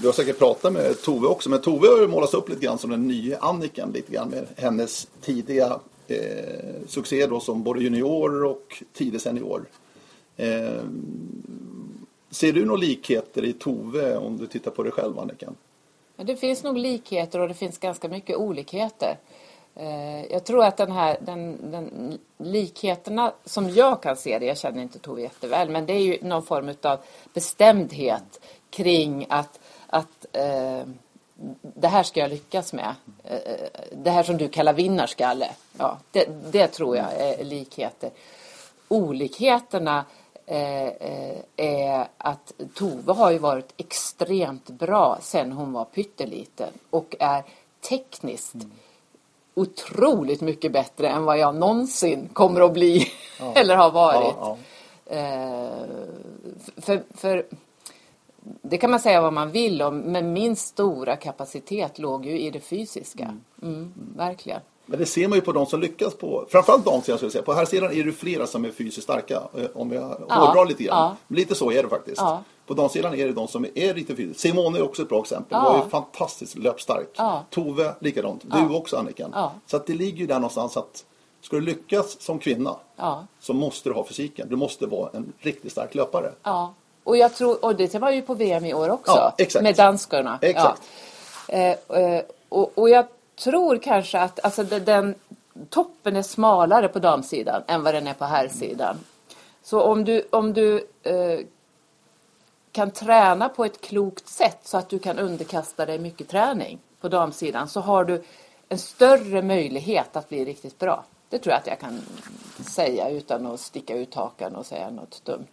du 0.00 0.06
har 0.06 0.12
säkert 0.12 0.38
pratat 0.38 0.72
med 0.72 1.02
Tove 1.02 1.26
också, 1.26 1.50
men 1.50 1.60
Tove 1.60 1.88
har 1.88 2.00
ju 2.00 2.08
målats 2.08 2.34
upp 2.34 2.48
lite 2.48 2.60
grann 2.60 2.78
som 2.78 2.90
den 2.90 3.08
nya 3.08 3.38
Annikan 3.38 3.92
lite 3.92 4.12
grann 4.12 4.28
med 4.28 4.46
hennes 4.56 5.08
tidiga 5.20 5.80
eh, 6.08 6.16
succé 6.86 7.26
då 7.26 7.40
som 7.40 7.62
både 7.62 7.80
junior 7.80 8.44
och 8.44 8.82
tidig 8.92 9.20
senior. 9.20 9.64
Eh, 10.36 10.82
ser 12.30 12.52
du 12.52 12.64
några 12.64 12.80
likheter 12.80 13.44
i 13.44 13.52
Tove 13.52 14.16
om 14.16 14.36
du 14.36 14.46
tittar 14.46 14.70
på 14.70 14.82
dig 14.82 14.92
själv, 14.92 15.18
Annikan? 15.18 15.56
Det 16.16 16.36
finns 16.36 16.62
nog 16.62 16.78
likheter 16.78 17.40
och 17.40 17.48
det 17.48 17.54
finns 17.54 17.78
ganska 17.78 18.08
mycket 18.08 18.36
olikheter. 18.36 19.16
Eh, 19.74 20.24
jag 20.32 20.44
tror 20.44 20.64
att 20.64 20.76
den 20.76 20.92
här 20.92 21.16
den, 21.20 21.70
den, 21.70 22.18
likheterna 22.38 23.32
som 23.44 23.70
jag 23.70 24.02
kan 24.02 24.16
se 24.16 24.38
det, 24.38 24.46
jag 24.46 24.58
känner 24.58 24.82
inte 24.82 24.98
Tove 24.98 25.22
jätteväl, 25.22 25.70
men 25.70 25.86
det 25.86 25.92
är 25.92 26.00
ju 26.00 26.18
någon 26.22 26.42
form 26.42 26.74
av 26.82 26.98
bestämdhet 27.34 28.40
kring 28.70 29.26
att, 29.28 29.60
att 29.86 30.26
eh, 30.32 30.82
det 31.62 31.88
här 31.88 32.02
ska 32.02 32.20
jag 32.20 32.30
lyckas 32.30 32.72
med. 32.72 32.94
Eh, 33.24 33.40
det 33.92 34.10
här 34.10 34.22
som 34.22 34.36
du 34.36 34.48
kallar 34.48 34.72
vinnarskalle. 34.72 35.50
Ja, 35.78 35.98
det, 36.10 36.28
det 36.52 36.66
tror 36.66 36.96
jag 36.96 37.12
är 37.12 37.44
likheter. 37.44 38.10
Olikheterna 38.88 40.04
eh, 40.46 40.86
eh, 40.86 41.38
är 41.56 42.08
att 42.18 42.52
Tove 42.74 43.12
har 43.12 43.30
ju 43.30 43.38
varit 43.38 43.72
extremt 43.76 44.70
bra 44.70 45.18
sedan 45.20 45.52
hon 45.52 45.72
var 45.72 45.84
pytteliten 45.84 46.72
och 46.90 47.16
är 47.20 47.44
tekniskt 47.80 48.54
mm 48.54 48.70
otroligt 49.54 50.40
mycket 50.40 50.72
bättre 50.72 51.08
än 51.08 51.24
vad 51.24 51.38
jag 51.38 51.54
någonsin 51.54 52.28
kommer 52.32 52.60
att 52.60 52.72
bli 52.72 53.08
ja. 53.40 53.52
eller 53.56 53.76
har 53.76 53.90
varit. 53.90 54.34
Ja, 54.40 54.56
ja. 55.10 55.16
Eh, 55.16 55.86
för, 56.76 57.02
för 57.14 57.46
det 58.62 58.78
kan 58.78 58.90
man 58.90 59.00
säga 59.00 59.20
vad 59.20 59.32
man 59.32 59.50
vill 59.50 59.82
om, 59.82 59.98
men 59.98 60.32
min 60.32 60.56
stora 60.56 61.16
kapacitet 61.16 61.98
låg 61.98 62.26
ju 62.26 62.40
i 62.40 62.50
det 62.50 62.60
fysiska. 62.60 63.24
Mm. 63.24 63.40
Mm, 63.62 63.92
verkligen. 64.16 64.60
Men 64.86 64.98
det 64.98 65.06
ser 65.06 65.28
man 65.28 65.38
ju 65.38 65.42
på 65.42 65.52
de 65.52 65.66
som 65.66 65.80
lyckas 65.80 66.14
på, 66.14 66.46
framförallt 66.50 66.84
damsidan 66.84 67.18
skulle 67.18 67.26
jag 67.26 67.32
säga. 67.32 67.42
På 67.42 67.52
här 67.52 67.64
sidan 67.64 67.92
är 67.92 68.04
det 68.04 68.12
flera 68.12 68.46
som 68.46 68.64
är 68.64 68.70
fysiskt 68.70 69.02
starka. 69.04 69.34
eh, 69.34 69.64
Om 69.74 69.92
jag 69.92 70.02
hårdrar 70.28 70.66
lite 70.66 70.82
grann. 70.84 70.96
ja. 70.98 71.16
Lite 71.36 71.54
så 71.54 71.72
är 71.72 71.82
det 71.82 71.88
faktiskt. 71.88 72.16
Ja. 72.20 72.42
På 72.66 72.74
damsidan 72.74 73.14
är 73.14 73.26
det 73.26 73.32
de 73.32 73.48
som 73.48 73.66
är 73.74 73.94
lite 73.94 74.16
fysiskt. 74.16 74.40
Simone 74.40 74.78
är 74.78 74.82
också 74.82 75.02
ett 75.02 75.08
bra 75.08 75.20
exempel. 75.20 75.58
Ja. 75.62 75.72
Var 75.72 75.84
ju 75.84 75.90
fantastiskt 75.90 76.58
löpstark. 76.58 77.08
Ja. 77.16 77.44
Tove 77.50 77.94
likadant. 78.00 78.42
Du 78.44 78.74
också 78.74 78.96
Anniken. 78.96 79.34
Så 79.66 79.76
att 79.76 79.86
det 79.86 79.94
ligger 79.94 80.18
ju 80.18 80.26
där 80.26 80.34
någonstans 80.34 80.76
att 80.76 81.04
ska 81.40 81.56
du 81.56 81.62
lyckas 81.62 82.20
som 82.20 82.38
kvinna 82.38 82.76
Ja. 82.96 83.26
så 83.40 83.52
måste 83.54 83.88
du 83.88 83.94
ha 83.94 84.04
fysiken. 84.04 84.46
Du 84.50 84.56
måste 84.56 84.86
vara 84.86 85.10
en 85.12 85.32
riktigt 85.38 85.72
stark 85.72 85.94
löpare. 85.94 86.32
Ja, 86.42 86.74
och 87.04 87.16
jag 87.16 87.34
tror, 87.34 87.64
och 87.64 87.76
det 87.76 87.94
var 87.94 88.10
ju 88.10 88.22
på 88.22 88.34
VM 88.34 88.64
i 88.64 88.74
år 88.74 88.88
också. 88.90 89.12
Ja, 89.12 89.34
exakt. 89.38 89.62
Med 89.62 89.76
danskarna. 89.76 90.38
Exakt. 90.42 90.82
Ja. 91.48 91.54
Eh, 91.54 92.02
eh, 92.02 92.22
och, 92.48 92.72
och 92.74 92.90
jag 92.90 93.06
tror 93.44 93.76
kanske 93.76 94.20
att 94.20 94.44
alltså, 94.44 94.62
de- 94.64 94.78
den 94.78 95.14
toppen 95.70 96.16
är 96.16 96.22
smalare 96.22 96.88
på 96.88 96.98
damsidan 96.98 97.62
än 97.66 97.82
vad 97.82 97.94
den 97.94 98.06
är 98.06 98.14
på 98.14 98.24
herrsidan. 98.24 98.96
Så 99.62 99.80
om 99.82 100.04
du, 100.04 100.26
om 100.30 100.52
du 100.52 100.76
eh, 101.02 101.38
kan 102.72 102.90
träna 102.90 103.48
på 103.48 103.64
ett 103.64 103.80
klokt 103.80 104.28
sätt 104.28 104.58
så 104.62 104.76
att 104.78 104.88
du 104.88 104.98
kan 104.98 105.18
underkasta 105.18 105.86
dig 105.86 105.98
mycket 105.98 106.28
träning 106.28 106.78
på 107.00 107.08
damsidan 107.08 107.68
så 107.68 107.80
har 107.80 108.04
du 108.04 108.22
en 108.68 108.78
större 108.78 109.42
möjlighet 109.42 110.16
att 110.16 110.28
bli 110.28 110.44
riktigt 110.44 110.78
bra. 110.78 111.04
Det 111.28 111.38
tror 111.38 111.52
jag 111.52 111.60
att 111.60 111.66
jag 111.66 111.78
kan 111.78 112.00
säga 112.66 113.10
utan 113.10 113.46
att 113.46 113.60
sticka 113.60 113.96
ut 113.96 114.14
hakan 114.14 114.56
och 114.56 114.66
säga 114.66 114.90
något 114.90 115.24
dumt. 115.24 115.46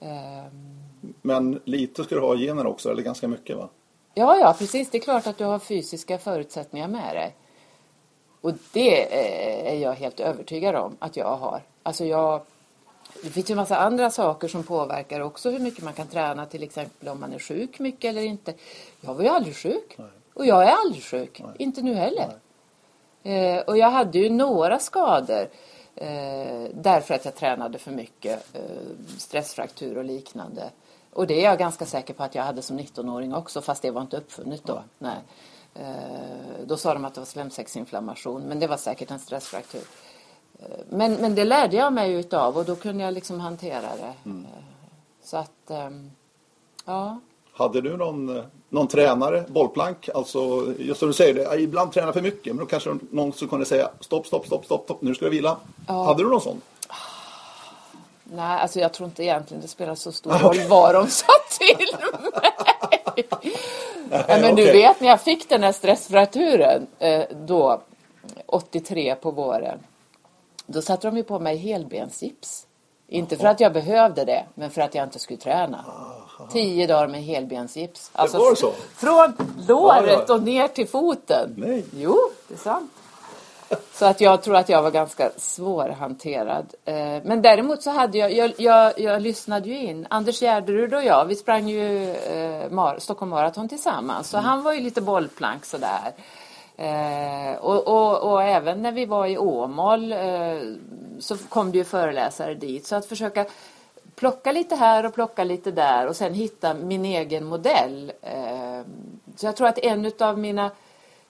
Ehm, 0.00 0.82
Men 1.22 1.60
lite 1.64 2.04
ska 2.04 2.14
du 2.14 2.20
ha 2.20 2.36
i 2.36 2.44
generna 2.44 2.68
också, 2.68 2.90
eller 2.90 3.02
ganska 3.02 3.28
mycket 3.28 3.56
va? 3.56 3.68
Ja, 4.14 4.36
ja, 4.36 4.54
precis. 4.58 4.90
Det 4.90 4.98
är 4.98 5.02
klart 5.02 5.26
att 5.26 5.38
du 5.38 5.44
har 5.44 5.58
fysiska 5.58 6.18
förutsättningar 6.18 6.88
med 6.88 7.16
dig. 7.16 7.34
Och 8.40 8.52
det 8.72 9.02
eh, 9.02 9.72
är 9.72 9.76
jag 9.76 9.92
helt 9.92 10.20
övertygad 10.20 10.74
om 10.74 10.96
att 10.98 11.16
jag 11.16 11.36
har. 11.36 11.62
Alltså 11.82 12.04
jag... 12.04 12.42
Det 13.22 13.30
finns 13.30 13.50
ju 13.50 13.52
en 13.52 13.56
massa 13.56 13.76
andra 13.76 14.10
saker 14.10 14.48
som 14.48 14.62
påverkar 14.62 15.20
också 15.20 15.50
hur 15.50 15.58
mycket 15.58 15.84
man 15.84 15.92
kan 15.92 16.06
träna. 16.06 16.46
Till 16.46 16.62
exempel 16.62 17.08
om 17.08 17.20
man 17.20 17.32
är 17.32 17.38
sjuk 17.38 17.78
mycket 17.78 18.08
eller 18.08 18.22
inte. 18.22 18.54
Jag 19.00 19.14
var 19.14 19.22
ju 19.22 19.28
aldrig 19.28 19.56
sjuk. 19.56 19.96
Och 20.34 20.46
jag 20.46 20.64
är 20.64 20.72
aldrig 20.72 21.02
sjuk. 21.02 21.42
Inte 21.58 21.82
nu 21.82 21.94
heller. 21.94 22.28
Eh, 23.22 23.60
och 23.60 23.78
jag 23.78 23.90
hade 23.90 24.18
ju 24.18 24.30
några 24.30 24.78
skador. 24.78 25.48
Eh, 25.94 26.68
därför 26.74 27.14
att 27.14 27.24
jag 27.24 27.34
tränade 27.34 27.78
för 27.78 27.90
mycket. 27.90 28.56
Eh, 28.56 28.60
stressfraktur 29.18 29.98
och 29.98 30.04
liknande. 30.04 30.70
Och 31.12 31.26
det 31.26 31.40
är 31.40 31.44
jag 31.44 31.58
ganska 31.58 31.86
säker 31.86 32.14
på 32.14 32.22
att 32.22 32.34
jag 32.34 32.42
hade 32.42 32.62
som 32.62 32.78
19-åring 32.78 33.34
också. 33.34 33.60
Fast 33.60 33.82
det 33.82 33.90
var 33.90 34.00
inte 34.00 34.16
uppfunnet 34.16 34.64
då. 34.64 34.82
Nej. 34.98 35.16
Eh, 35.74 36.66
då 36.66 36.76
sa 36.76 36.94
de 36.94 37.04
att 37.04 37.14
det 37.14 37.20
var 37.20 37.26
slemsäcksinflammation. 37.26 38.42
Men 38.42 38.58
det 38.58 38.66
var 38.66 38.76
säkert 38.76 39.10
en 39.10 39.18
stressfraktur. 39.18 39.82
Men, 40.88 41.12
men 41.14 41.34
det 41.34 41.44
lärde 41.44 41.76
jag 41.76 41.92
mig 41.92 42.12
utav 42.12 42.56
och 42.56 42.64
då 42.64 42.76
kunde 42.76 43.04
jag 43.04 43.14
liksom 43.14 43.40
hantera 43.40 43.80
det. 43.80 44.30
Eh, 44.30 44.36
Så 45.22 45.36
att, 45.36 45.70
ehm, 45.70 46.10
ja. 46.84 47.20
Hade 47.52 47.80
du 47.80 47.96
någon, 47.96 48.42
någon 48.68 48.88
tränare, 48.88 49.44
bollplank, 49.48 50.08
alltså 50.14 50.66
just 50.78 51.00
som 51.00 51.08
du 51.08 51.14
säger, 51.14 51.34
det, 51.34 51.60
ibland 51.60 51.92
tränar 51.92 52.12
för 52.12 52.22
mycket, 52.22 52.54
men 52.54 52.64
då 52.64 52.66
kanske 52.66 52.98
någon 53.10 53.32
som 53.32 53.48
kunde 53.48 53.66
säga 53.66 53.90
stopp, 54.00 54.26
stopp, 54.26 54.46
stopp, 54.46 54.64
stopp, 54.64 54.84
stopp 54.84 55.02
nu 55.02 55.14
ska 55.14 55.24
du 55.24 55.30
vila. 55.30 55.56
Hade 55.86 56.22
du 56.22 56.28
någon 56.28 56.40
sån? 56.40 56.60
Nej, 58.24 58.60
alltså 58.60 58.80
jag 58.80 58.92
tror 58.92 59.08
inte 59.08 59.22
egentligen 59.24 59.60
det 59.60 59.68
spelar 59.68 59.94
så 59.94 60.12
stor 60.12 60.30
roll 60.38 60.56
vad 60.68 60.94
de 60.94 61.06
sa 61.08 61.32
till 61.58 61.86
mig. 62.22 63.26
Nej, 64.10 64.40
men 64.40 64.54
du 64.56 64.62
okej. 64.62 64.72
vet 64.72 65.00
när 65.00 65.08
jag 65.08 65.20
fick 65.20 65.48
den 65.48 65.62
här 65.62 65.72
stressfrakturen 65.72 66.86
eh, 66.98 67.22
då, 67.46 67.80
83 68.46 69.14
på 69.14 69.30
våren. 69.30 69.78
Då 70.70 70.82
satte 70.82 71.06
de 71.08 71.16
ju 71.16 71.22
på 71.22 71.38
mig 71.38 71.56
helbensgips. 71.56 72.64
Inte 73.10 73.36
för 73.36 73.46
att 73.46 73.60
jag 73.60 73.72
behövde 73.72 74.24
det, 74.24 74.44
men 74.54 74.70
för 74.70 74.80
att 74.80 74.94
jag 74.94 75.04
inte 75.04 75.18
skulle 75.18 75.38
träna. 75.38 75.84
Tio 76.52 76.86
dagar 76.86 77.08
med 77.08 77.22
helbensgips. 77.24 78.10
Alltså, 78.12 78.38
var 78.38 78.50
det 78.50 78.56
så? 78.56 78.72
Från 78.96 79.32
låret 79.68 80.30
och 80.30 80.42
ner 80.42 80.68
till 80.68 80.88
foten. 80.88 81.54
Nej. 81.56 81.84
Jo, 81.96 82.16
det 82.48 82.54
är 82.54 82.58
sant. 82.58 82.90
Så 83.92 84.04
att 84.06 84.20
jag 84.20 84.42
tror 84.42 84.56
att 84.56 84.68
jag 84.68 84.82
var 84.82 84.90
ganska 84.90 85.30
svårhanterad. 85.36 86.74
Eh, 86.84 86.94
Men 87.24 87.42
däremot 87.42 87.82
så 87.82 87.90
hade 87.90 88.18
jag, 88.18 88.32
jag, 88.32 88.52
jag, 88.58 89.00
jag 89.00 89.22
lyssnade 89.22 89.68
ju 89.68 89.78
in. 89.78 90.06
Anders 90.10 90.40
Gärderud 90.40 90.94
och 90.94 91.04
jag, 91.04 91.24
vi 91.24 91.34
sprang 91.36 91.68
ju 91.68 92.10
eh, 92.14 92.70
Mar- 92.70 92.98
Stockholm 92.98 93.30
Marathon 93.30 93.68
tillsammans. 93.68 94.28
Så 94.30 94.38
han 94.38 94.62
var 94.62 94.72
ju 94.72 94.80
lite 94.80 95.00
bollplank 95.00 95.64
sådär. 95.64 96.12
Eh, 96.78 97.54
och, 97.56 97.88
och, 97.88 98.32
och 98.32 98.42
även 98.42 98.82
när 98.82 98.92
vi 98.92 99.06
var 99.06 99.26
i 99.26 99.38
Åmål 99.38 100.12
eh, 100.12 100.58
så 101.18 101.36
kom 101.38 101.72
det 101.72 101.78
ju 101.78 101.84
föreläsare 101.84 102.54
dit. 102.54 102.86
Så 102.86 102.96
att 102.96 103.06
försöka 103.06 103.46
plocka 104.14 104.52
lite 104.52 104.74
här 104.74 105.06
och 105.06 105.14
plocka 105.14 105.44
lite 105.44 105.70
där 105.70 106.06
och 106.06 106.16
sen 106.16 106.34
hitta 106.34 106.74
min 106.74 107.04
egen 107.04 107.44
modell. 107.44 108.12
Eh, 108.22 108.80
så 109.36 109.46
jag 109.46 109.56
tror 109.56 109.68
att 109.68 109.78
en 109.78 110.12
av 110.20 110.38
mina, 110.38 110.70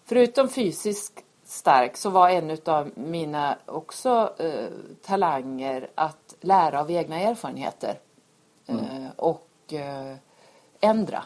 förutom 0.05 0.49
fysiskt 0.49 1.25
stark, 1.45 1.97
så 1.97 2.11
var 2.11 2.31
en 2.31 2.59
av 2.65 2.91
mina 2.95 3.57
också 3.67 4.33
eh, 4.39 4.67
talanger 5.03 5.89
att 5.95 6.35
lära 6.41 6.81
av 6.81 6.91
egna 6.91 7.21
erfarenheter. 7.21 7.99
Eh, 8.67 8.77
och 9.17 9.49
eh, 9.73 10.17
ändra. 10.81 11.23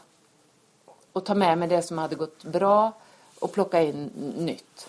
Och 1.12 1.24
ta 1.24 1.34
med 1.34 1.58
mig 1.58 1.68
det 1.68 1.82
som 1.82 1.98
hade 1.98 2.14
gått 2.14 2.44
bra 2.44 2.92
och 3.42 3.52
plocka 3.52 3.82
in 3.82 4.10
nytt. 4.36 4.88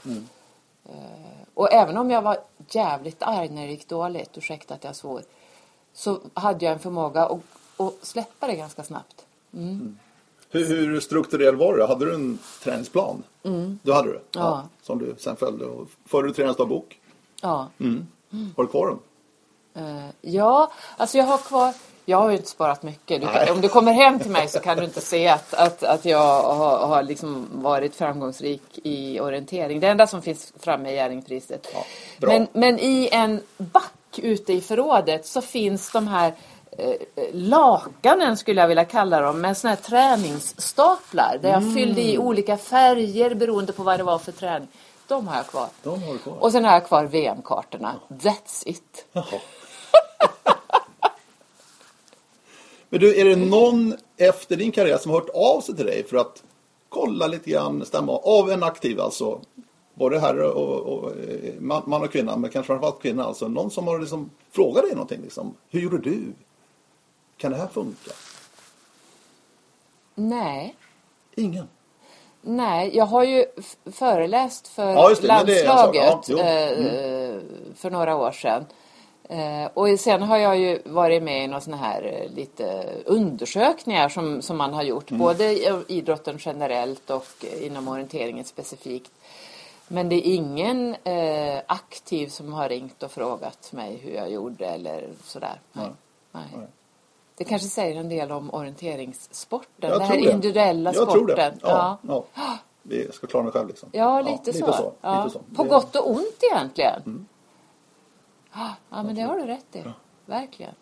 Eh, 0.86 0.94
och 1.54 1.74
även 1.74 1.98
om 1.98 2.12
jag 2.12 2.22
var 2.22 2.38
jävligt 2.70 3.24
arg 3.24 3.50
när 3.50 3.66
det 3.66 3.72
gick 3.72 3.90
dåligt, 3.90 4.38
ursäkta 4.38 4.74
att 4.74 4.84
jag 4.84 4.96
svor, 4.96 5.22
så 5.94 6.20
hade 6.34 6.66
jag 6.66 6.74
en 6.74 6.80
förmåga 6.80 7.26
att, 7.26 7.40
att 7.78 7.94
släppa 8.02 8.48
det 8.48 8.56
ganska 8.56 8.84
snabbt. 8.84 9.26
Hur, 10.50 10.66
hur 10.66 11.00
strukturerad 11.00 11.56
var 11.56 11.74
du? 11.74 11.86
Hade 11.86 12.06
du 12.06 12.14
en 12.14 12.40
träningsplan? 12.64 13.24
Du 13.84 13.94
hade 13.94 14.12
du? 14.12 14.22
Ja. 14.32 14.64
Som 14.82 15.00
du 15.00 15.16
sen 15.20 15.36
följde. 15.36 15.66
Förde 16.06 16.28
du 16.28 16.34
träningsdagbok? 16.34 17.00
Ja. 17.42 17.70
Har 18.56 18.64
du 18.64 18.68
kvar 18.68 18.88
den? 18.88 19.00
Eh, 19.86 20.10
ja, 20.22 20.72
alltså 20.98 21.18
jag 21.18 21.26
har 21.26 21.38
kvar... 21.38 21.74
Jag 22.06 22.18
har 22.18 22.30
ju 22.30 22.36
inte 22.38 22.50
sparat 22.50 22.84
mycket. 22.84 23.22
Du 23.22 23.28
kan, 23.28 23.50
om 23.56 23.62
du 23.62 23.70
kommer 23.70 23.94
hem 23.94 24.20
till 24.20 24.32
mig 24.32 24.48
så 24.48 24.60
kan 24.60 24.78
du 24.78 24.84
inte 24.84 25.02
se 25.02 25.28
att, 25.28 25.54
att, 25.54 25.84
att 25.84 26.06
jag 26.06 26.44
har, 26.44 26.88
har 26.88 27.04
liksom 27.04 27.48
varit 27.52 27.96
framgångsrik 27.96 28.62
i 28.84 29.20
orientering. 29.20 29.80
Det 29.80 29.88
enda 29.88 30.08
som 30.08 30.22
finns 30.22 30.54
framme 30.60 30.90
är 30.90 30.94
Jerringpriset. 30.94 31.68
Ja, 31.74 31.86
men, 32.20 32.48
men 32.54 32.80
i 32.80 33.10
en 33.12 33.42
back 33.58 33.92
ute 34.18 34.54
i 34.54 34.62
förrådet 34.62 35.26
så 35.26 35.42
finns 35.42 35.92
de 35.92 36.08
här 36.08 36.34
eh, 36.72 36.94
lakanen 37.34 38.38
skulle 38.38 38.62
jag 38.62 38.68
vilja 38.68 38.86
kalla 38.86 39.22
dem 39.22 39.42
med 39.42 39.58
såna 39.58 39.74
här 39.74 39.82
träningsstaplar 39.82 41.38
där 41.42 41.50
jag 41.50 41.74
fyllde 41.74 42.02
i 42.02 42.18
olika 42.18 42.58
färger 42.58 43.36
beroende 43.36 43.74
på 43.74 43.84
vad 43.84 44.00
det 44.00 44.04
var 44.04 44.20
för 44.20 44.32
träning. 44.32 44.68
De 45.08 45.28
har 45.28 45.36
jag 45.36 45.48
kvar. 45.48 45.68
Har 45.84 46.18
kvar. 46.18 46.44
Och 46.44 46.52
sen 46.52 46.66
har 46.66 46.72
jag 46.74 46.86
kvar 46.86 47.06
VM-kartorna. 47.06 47.96
That's 48.10 48.64
it. 48.66 49.06
Jaha. 49.12 49.40
Men 52.94 53.00
du, 53.00 53.20
är 53.20 53.26
det 53.26 53.36
någon 53.36 53.96
efter 54.18 54.58
din 54.58 54.72
karriär 54.72 54.98
som 54.98 55.12
har 55.12 55.20
hört 55.20 55.30
av 55.34 55.62
sig 55.62 55.76
till 55.76 55.86
dig 55.86 56.04
för 56.04 56.18
att 56.18 56.44
kolla 56.90 57.28
lite 57.28 57.50
grann, 57.50 57.86
stämma 57.86 58.12
av 58.18 58.52
en 58.52 58.64
aktiv 58.64 59.00
alltså? 59.00 59.40
Både 59.94 60.20
herre 60.20 60.48
och, 60.48 60.80
och 60.80 61.12
eh, 61.12 61.54
man, 61.60 61.84
man 61.86 62.02
och 62.02 62.12
kvinna, 62.12 62.38
men 62.38 62.50
kanske 62.50 62.68
framförallt 62.68 63.02
kvinna 63.02 63.24
alltså. 63.26 63.48
Någon 63.48 63.72
som 63.72 63.88
har 63.88 64.00
liksom 64.00 64.30
frågat 64.52 64.84
dig 64.84 64.92
någonting 64.92 65.22
liksom. 65.22 65.54
Hur 65.70 65.82
gjorde 65.82 65.98
du? 65.98 66.34
Kan 67.38 67.52
det 67.52 67.58
här 67.58 67.68
funka? 67.68 68.12
Nej. 70.16 70.76
Ingen. 71.36 71.68
Nej, 72.42 72.98
jag 72.98 73.06
har 73.06 73.24
ju 73.24 73.46
föreläst 73.86 74.68
för 74.68 74.92
Ja, 74.92 75.10
det, 75.22 75.28
landslaget 75.28 76.30
Ja. 76.30 76.40
Mm. 76.44 76.86
eh, 76.86 77.42
för 77.76 77.90
några 77.90 78.16
år 78.16 78.32
sedan. 78.32 78.66
Eh, 79.30 79.70
och 79.74 80.00
sen 80.00 80.22
har 80.22 80.38
jag 80.38 80.58
ju 80.58 80.80
varit 80.86 81.24
med 81.24 81.44
i 81.44 81.48
några 81.48 81.62
såna 81.62 81.78
här 81.78 82.02
eh, 82.26 82.36
lite 82.36 82.86
undersökningar 83.06 84.10
som, 84.10 84.42
som 84.42 84.58
man 84.58 84.74
har 84.74 84.84
gjort. 84.84 85.12
Mm. 85.12 85.20
Både 85.20 85.44
i 85.52 85.84
idrotten 85.88 86.38
generellt 86.40 87.10
och 87.10 87.46
inom 87.62 87.88
orienteringen 87.88 88.46
specifikt. 88.46 89.12
Men 89.88 90.10
det 90.10 90.16
är 90.16 90.34
ingen 90.36 90.96
eh, 91.04 91.62
aktiv 91.68 92.28
som 92.28 92.54
har 92.54 92.70
ringt 92.70 93.04
och 93.04 93.12
frågat 93.12 93.72
mig 93.72 93.96
hur 94.04 94.14
jag 94.16 94.32
gjorde 94.32 94.66
eller 94.66 95.10
sådär. 95.24 95.60
Nej. 95.74 95.88
Nej. 96.32 96.44
Nej. 96.58 96.68
Det 97.36 97.44
kanske 97.44 97.68
säger 97.68 98.00
en 98.00 98.10
del 98.10 98.32
om 98.32 98.54
orienteringssporten. 98.54 99.90
Jag 99.90 99.92
den 99.92 100.02
här 100.02 100.16
det. 100.16 100.32
individuella 100.32 100.94
jag 100.94 101.04
sporten. 101.04 101.26
Tror 101.26 101.36
det. 101.36 101.54
Ja, 101.62 101.98
Ja. 102.08 102.24
ja. 102.36 102.58
Vi 102.82 103.12
ska 103.12 103.28
klara 103.28 103.44
mig 103.44 103.52
själv 103.54 103.68
liksom. 103.68 103.90
Ja, 103.92 104.22
lite, 104.22 104.54
så. 104.54 104.66
Lite 104.66 104.78
så. 104.78 104.94
Ja. 105.02 105.24
Lite 105.24 105.34
så. 105.40 105.56
På 105.56 105.64
Det- 105.64 105.70
gott 105.70 105.96
och 105.96 106.10
ont 106.12 106.44
egentligen. 106.52 107.28
Ja, 108.54 108.76
Ja, 108.90 109.04
men 109.04 109.16
det 109.16 109.22
har 109.22 109.38
du 109.38 109.46
rätt 109.46 109.76
i. 109.76 109.84
Verkligen. 110.26 110.76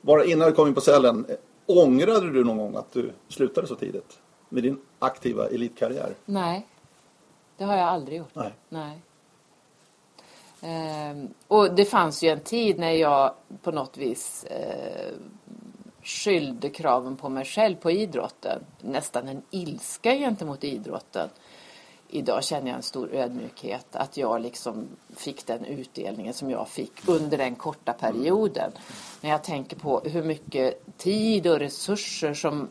Bara 0.00 0.24
innan 0.24 0.48
vi 0.48 0.54
kom 0.54 0.68
in 0.68 0.74
på 0.74 0.80
cellen. 0.80 1.26
eh, 1.28 1.36
Ångrade 1.66 2.30
du 2.32 2.44
någon 2.44 2.56
gång 2.58 2.76
att 2.76 2.92
du 2.92 3.12
slutade 3.28 3.66
så 3.66 3.74
tidigt? 3.74 4.18
Med 4.48 4.62
din 4.62 4.80
aktiva 4.98 5.48
elitkarriär? 5.48 6.14
Nej. 6.24 6.66
Det 7.56 7.64
har 7.64 7.76
jag 7.76 7.88
aldrig 7.88 8.18
gjort. 8.18 8.34
Nej. 8.34 8.52
Nej. 8.68 8.98
Ehm, 10.60 11.28
och 11.48 11.74
det 11.74 11.84
fanns 11.84 12.22
ju 12.22 12.28
en 12.28 12.40
tid 12.40 12.78
när 12.78 12.90
jag 12.90 13.34
på 13.62 13.70
något 13.72 13.96
vis 13.96 14.44
eh, 14.44 15.14
skyllde 16.02 16.68
kraven 16.70 17.16
på 17.16 17.28
mig 17.28 17.44
själv 17.44 17.76
på 17.76 17.90
idrotten. 17.90 18.60
Nästan 18.80 19.28
en 19.28 19.42
ilska 19.50 20.14
gentemot 20.14 20.64
idrotten. 20.64 21.28
Idag 22.16 22.44
känner 22.44 22.66
jag 22.66 22.76
en 22.76 22.82
stor 22.82 23.14
ödmjukhet 23.14 23.86
att 23.96 24.16
jag 24.16 24.40
liksom 24.40 24.88
fick 25.16 25.46
den 25.46 25.64
utdelningen 25.64 26.34
som 26.34 26.50
jag 26.50 26.68
fick 26.68 27.08
under 27.08 27.38
den 27.38 27.54
korta 27.54 27.92
perioden. 27.92 28.72
När 29.20 29.30
jag 29.30 29.44
tänker 29.44 29.76
på 29.76 30.00
hur 30.00 30.22
mycket 30.22 30.96
tid 30.96 31.46
och 31.46 31.58
resurser 31.58 32.34
som 32.34 32.68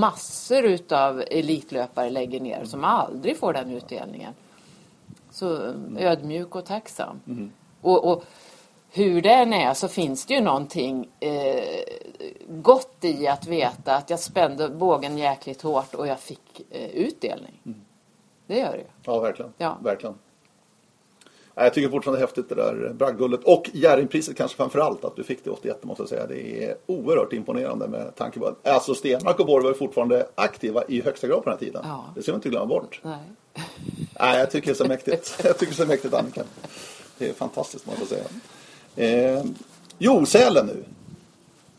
massor 0.00 0.64
utav 0.64 1.24
elitlöpare 1.30 2.10
lägger 2.10 2.40
ner 2.40 2.64
som 2.64 2.84
aldrig 2.84 3.36
får 3.36 3.52
den 3.52 3.70
utdelningen. 3.70 4.34
Så 5.30 5.74
ödmjuk 5.98 6.54
och 6.56 6.64
tacksam. 6.64 7.20
Och, 7.80 8.12
och 8.12 8.24
hur 8.90 9.22
det 9.22 9.32
än 9.32 9.52
är 9.52 9.74
så 9.74 9.88
finns 9.88 10.26
det 10.26 10.34
ju 10.34 10.40
någonting 10.40 11.08
eh, 11.20 11.64
gott 12.48 13.04
i 13.04 13.26
att 13.26 13.46
veta 13.46 13.96
att 13.96 14.10
jag 14.10 14.20
spände 14.20 14.68
bågen 14.68 15.18
jäkligt 15.18 15.62
hårt 15.62 15.94
och 15.94 16.06
jag 16.06 16.20
fick 16.20 16.62
eh, 16.70 16.88
utdelning. 16.88 17.84
Det 18.48 18.58
gör 18.58 18.72
det. 18.72 18.84
Ja, 19.04 19.20
verkligen. 19.20 19.52
Ja. 19.58 19.78
verkligen. 19.82 20.14
Ja, 21.54 21.64
Jag 21.64 21.74
tycker 21.74 21.88
fortfarande 21.88 22.18
det 22.18 22.22
är 22.22 22.26
häftigt 22.26 22.48
det 22.48 22.54
där 22.54 22.92
bragdguldet. 22.94 23.40
Och 23.44 23.70
Jerringpriset 23.72 24.36
kanske 24.36 24.56
framför 24.56 24.78
allt 24.78 25.04
att 25.04 25.16
du 25.16 25.24
fick 25.24 25.44
det 25.44 25.50
81 25.50 25.84
måste 25.84 26.02
jag 26.02 26.08
säga. 26.08 26.26
Det 26.26 26.64
är 26.64 26.76
oerhört 26.86 27.32
imponerande 27.32 27.88
med 27.88 28.14
tanke 28.16 28.38
på 28.40 28.46
att 28.46 28.68
alltså 28.68 28.94
Stenmark 28.94 29.40
och 29.40 29.46
Borg 29.46 29.64
var 29.64 29.72
fortfarande 29.72 30.26
aktiva 30.34 30.84
i 30.88 31.02
högsta 31.02 31.26
grad 31.26 31.44
på 31.44 31.50
den 31.50 31.58
här 31.58 31.66
tiden. 31.66 31.82
Ja. 31.84 32.04
Det 32.14 32.22
ska 32.22 32.32
vi 32.32 32.36
inte 32.36 32.48
glömma 32.48 32.66
bort. 32.66 33.00
Nej. 33.02 33.18
Nej, 34.20 34.38
jag 34.38 34.50
tycker 34.50 34.66
det 34.66 34.72
är 34.72 34.84
så 34.84 34.88
mäktigt. 34.88 35.40
Jag 35.44 35.58
tycker 35.58 35.72
det 35.72 35.82
är 35.82 35.84
så 35.84 35.88
mäktigt 35.90 36.14
Annika. 36.14 36.42
Det 37.18 37.28
är 37.28 37.32
fantastiskt 37.32 37.86
måste 37.86 38.00
jag 38.00 38.08
säga. 38.08 39.36
Eh, 39.36 39.44
jo, 39.98 40.26
Sälen 40.26 40.66
nu. 40.66 40.84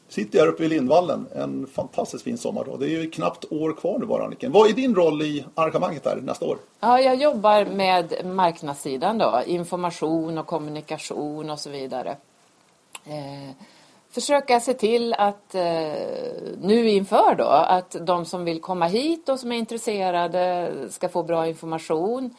Sitter 0.09 0.39
här 0.39 0.47
uppe 0.47 0.63
i 0.63 0.67
Lindvallen. 0.67 1.27
En 1.35 1.67
fantastiskt 1.67 2.23
fin 2.23 2.37
sommardag. 2.37 2.79
Det 2.79 2.85
är 2.85 2.89
ju 2.89 3.09
knappt 3.09 3.45
år 3.51 3.73
kvar 3.73 3.99
nu 3.99 4.05
bara 4.05 4.25
Anniken. 4.25 4.51
Vad 4.51 4.69
är 4.69 4.73
din 4.73 4.95
roll 4.95 5.21
i 5.21 5.45
arrangemanget 5.55 6.05
här 6.05 6.15
nästa 6.15 6.45
år? 6.45 6.57
Ja, 6.79 6.99
jag 6.99 7.15
jobbar 7.15 7.65
med 7.65 8.25
marknadssidan 8.25 9.17
då. 9.17 9.41
Information 9.45 10.37
och 10.37 10.47
kommunikation 10.47 11.49
och 11.49 11.59
så 11.59 11.69
vidare. 11.69 12.17
Eh, 13.05 13.55
försöka 14.11 14.59
se 14.59 14.73
till 14.73 15.13
att 15.13 15.55
eh, 15.55 15.61
nu 16.61 16.89
inför 16.89 17.35
då 17.35 17.47
att 17.47 17.95
de 18.01 18.25
som 18.25 18.45
vill 18.45 18.61
komma 18.61 18.85
hit 18.85 19.29
och 19.29 19.39
som 19.39 19.51
är 19.51 19.57
intresserade 19.57 20.71
ska 20.89 21.09
få 21.09 21.23
bra 21.23 21.47
information. 21.47 22.35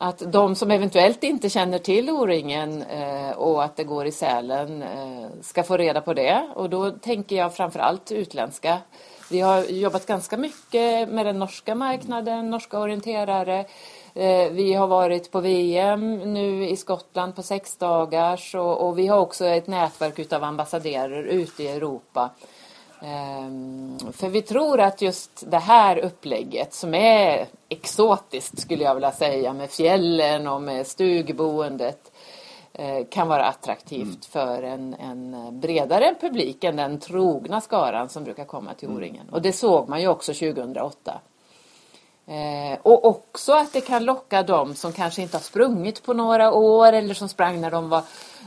Att 0.00 0.32
de 0.32 0.54
som 0.54 0.70
eventuellt 0.70 1.24
inte 1.24 1.50
känner 1.50 1.78
till 1.78 2.10
O-ringen 2.10 2.82
eh, 2.82 3.30
och 3.30 3.64
att 3.64 3.76
det 3.76 3.84
går 3.84 4.06
i 4.06 4.12
Sälen 4.12 4.82
eh, 4.82 5.28
ska 5.42 5.62
få 5.62 5.76
reda 5.76 6.00
på 6.00 6.14
det. 6.14 6.48
Och 6.54 6.70
då 6.70 6.90
tänker 6.90 7.36
jag 7.36 7.54
framförallt 7.54 8.12
utländska. 8.12 8.78
Vi 9.30 9.40
har 9.40 9.64
jobbat 9.64 10.06
ganska 10.06 10.36
mycket 10.36 11.08
med 11.08 11.26
den 11.26 11.38
norska 11.38 11.74
marknaden, 11.74 12.50
norska 12.50 12.78
orienterare. 12.78 13.58
Eh, 14.14 14.50
Vi 14.50 14.74
har 14.74 14.86
varit 14.86 15.30
på 15.30 15.40
VM 15.40 16.34
nu 16.34 16.68
i 16.68 16.76
Skottland 16.76 17.36
på 17.36 17.42
sex 17.42 17.76
dagars 17.76 18.54
och, 18.54 18.88
och 18.88 18.98
vi 18.98 19.06
har 19.06 19.18
också 19.18 19.44
ett 19.46 19.66
nätverk 19.66 20.18
utav 20.18 20.44
ambassadörer 20.44 21.22
ute 21.22 21.62
i 21.62 21.68
Europa. 21.68 22.30
Ehm, 23.02 23.98
För 24.12 24.28
vi 24.28 24.42
tror 24.42 24.80
att 24.80 25.02
just 25.02 25.50
det 25.50 25.58
här 25.58 25.98
upplägget 25.98 26.74
som 26.74 26.94
är 26.94 27.46
exotiskt 27.68 28.60
skulle 28.60 28.84
jag 28.84 28.94
vilja 28.94 29.12
säga 29.12 29.52
med 29.52 29.70
fjällen 29.70 30.46
och 30.48 30.62
med 30.62 30.86
stugboendet 30.86 32.12
eh, 32.72 33.06
kan 33.10 33.28
vara 33.28 33.44
attraktivt 33.44 34.24
för 34.24 34.62
en, 34.62 34.94
en 34.94 35.48
bredare 35.60 36.14
publik 36.20 36.64
än 36.64 36.76
den 36.76 37.00
trogna 37.00 37.60
skaran 37.60 38.08
som 38.08 38.24
brukar 38.24 38.44
komma 38.44 38.74
till 38.74 38.88
O-ringen. 38.88 39.28
Och 39.28 39.42
det 39.42 39.52
såg 39.52 39.88
man 39.88 40.00
ju 40.00 40.08
också 40.08 40.32
2008. 40.32 41.20
Eh, 42.26 42.78
och 42.82 43.04
också 43.04 43.52
att 43.52 43.72
det 43.72 43.80
kan 43.80 44.04
locka 44.04 44.42
de 44.42 44.74
som 44.74 44.92
kanske 44.92 45.22
inte 45.22 45.36
har 45.36 45.42
sprungit 45.42 46.02
på 46.02 46.12
några 46.14 46.52
år 46.52 46.92
eller 46.92 47.14
som 47.14 47.28
sprang 47.28 47.60
när 47.60 47.70
de 47.70 47.88
var 47.88 48.02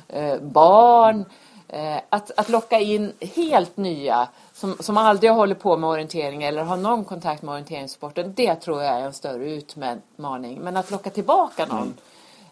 eh, 0.07 0.37
barn. 0.41 1.25
Eh, 1.73 1.97
att, 2.09 2.31
att 2.39 2.49
locka 2.49 2.79
in 2.79 3.13
helt 3.19 3.77
nya 3.77 4.27
som, 4.53 4.77
som 4.79 4.97
aldrig 4.97 5.31
har 5.31 5.37
hållit 5.37 5.59
på 5.59 5.77
med 5.77 5.89
orientering 5.89 6.43
eller 6.43 6.63
har 6.63 6.77
någon 6.77 7.05
kontakt 7.05 7.41
med 7.41 7.51
orienteringssporten. 7.51 8.33
Det 8.35 8.55
tror 8.55 8.83
jag 8.83 8.95
är 8.95 9.01
en 9.01 9.13
större 9.13 9.51
utmaning. 9.51 10.59
Men 10.61 10.77
att 10.77 10.91
locka 10.91 11.09
tillbaka 11.09 11.65
någon 11.65 11.93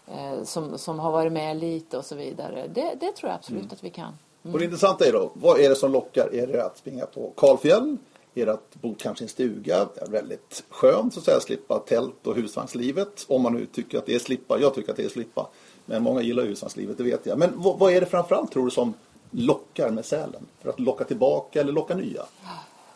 eh, 0.06 0.44
som, 0.44 0.78
som 0.78 0.98
har 0.98 1.12
varit 1.12 1.32
med 1.32 1.56
lite 1.56 1.98
och 1.98 2.04
så 2.04 2.14
vidare. 2.14 2.66
Det, 2.74 2.94
det 3.00 3.12
tror 3.12 3.30
jag 3.30 3.34
absolut 3.34 3.72
att 3.72 3.84
vi 3.84 3.90
kan. 3.90 4.12
Och 4.42 4.58
det 4.58 4.64
intressanta 4.64 5.06
är 5.06 5.12
då, 5.12 5.30
vad 5.34 5.60
är 5.60 5.68
det 5.68 5.76
som 5.76 5.92
lockar? 5.92 6.34
Är 6.34 6.46
det 6.46 6.64
att 6.64 6.78
springa 6.78 7.06
på 7.06 7.32
kalfjäll? 7.36 7.96
Är 8.34 8.46
det 8.46 8.52
att 8.52 8.74
bo 8.74 8.94
kanske 8.98 9.24
i 9.24 9.26
en 9.26 9.28
stuga? 9.28 9.88
Det 9.94 10.00
är 10.00 10.10
väldigt 10.10 10.64
skönt 10.70 11.14
så 11.14 11.20
att 11.20 11.24
säga, 11.24 11.40
slippa 11.40 11.78
tält 11.78 12.26
och 12.26 12.36
husvagnslivet. 12.36 13.24
Om 13.28 13.42
man 13.42 13.54
nu 13.54 13.66
tycker 13.66 13.98
att 13.98 14.06
det 14.06 14.14
är 14.14 14.18
slippa. 14.18 14.58
Jag 14.60 14.74
tycker 14.74 14.90
att 14.90 14.96
det 14.96 15.04
är 15.04 15.08
slippa. 15.08 15.46
Men 15.86 16.02
många 16.02 16.22
gillar 16.22 16.44
husvagnslivet, 16.44 16.98
det 16.98 17.04
vet 17.04 17.26
jag. 17.26 17.38
Men 17.38 17.52
vad, 17.56 17.78
vad 17.78 17.92
är 17.92 18.00
det 18.00 18.06
framförallt 18.06 18.52
tror 18.52 18.64
du 18.64 18.70
som 18.70 18.94
lockar 19.30 19.90
med 19.90 20.04
Sälen? 20.04 20.46
För 20.62 20.70
att 20.70 20.80
locka 20.80 21.04
tillbaka 21.04 21.60
eller 21.60 21.72
locka 21.72 21.94
nya? 21.94 22.22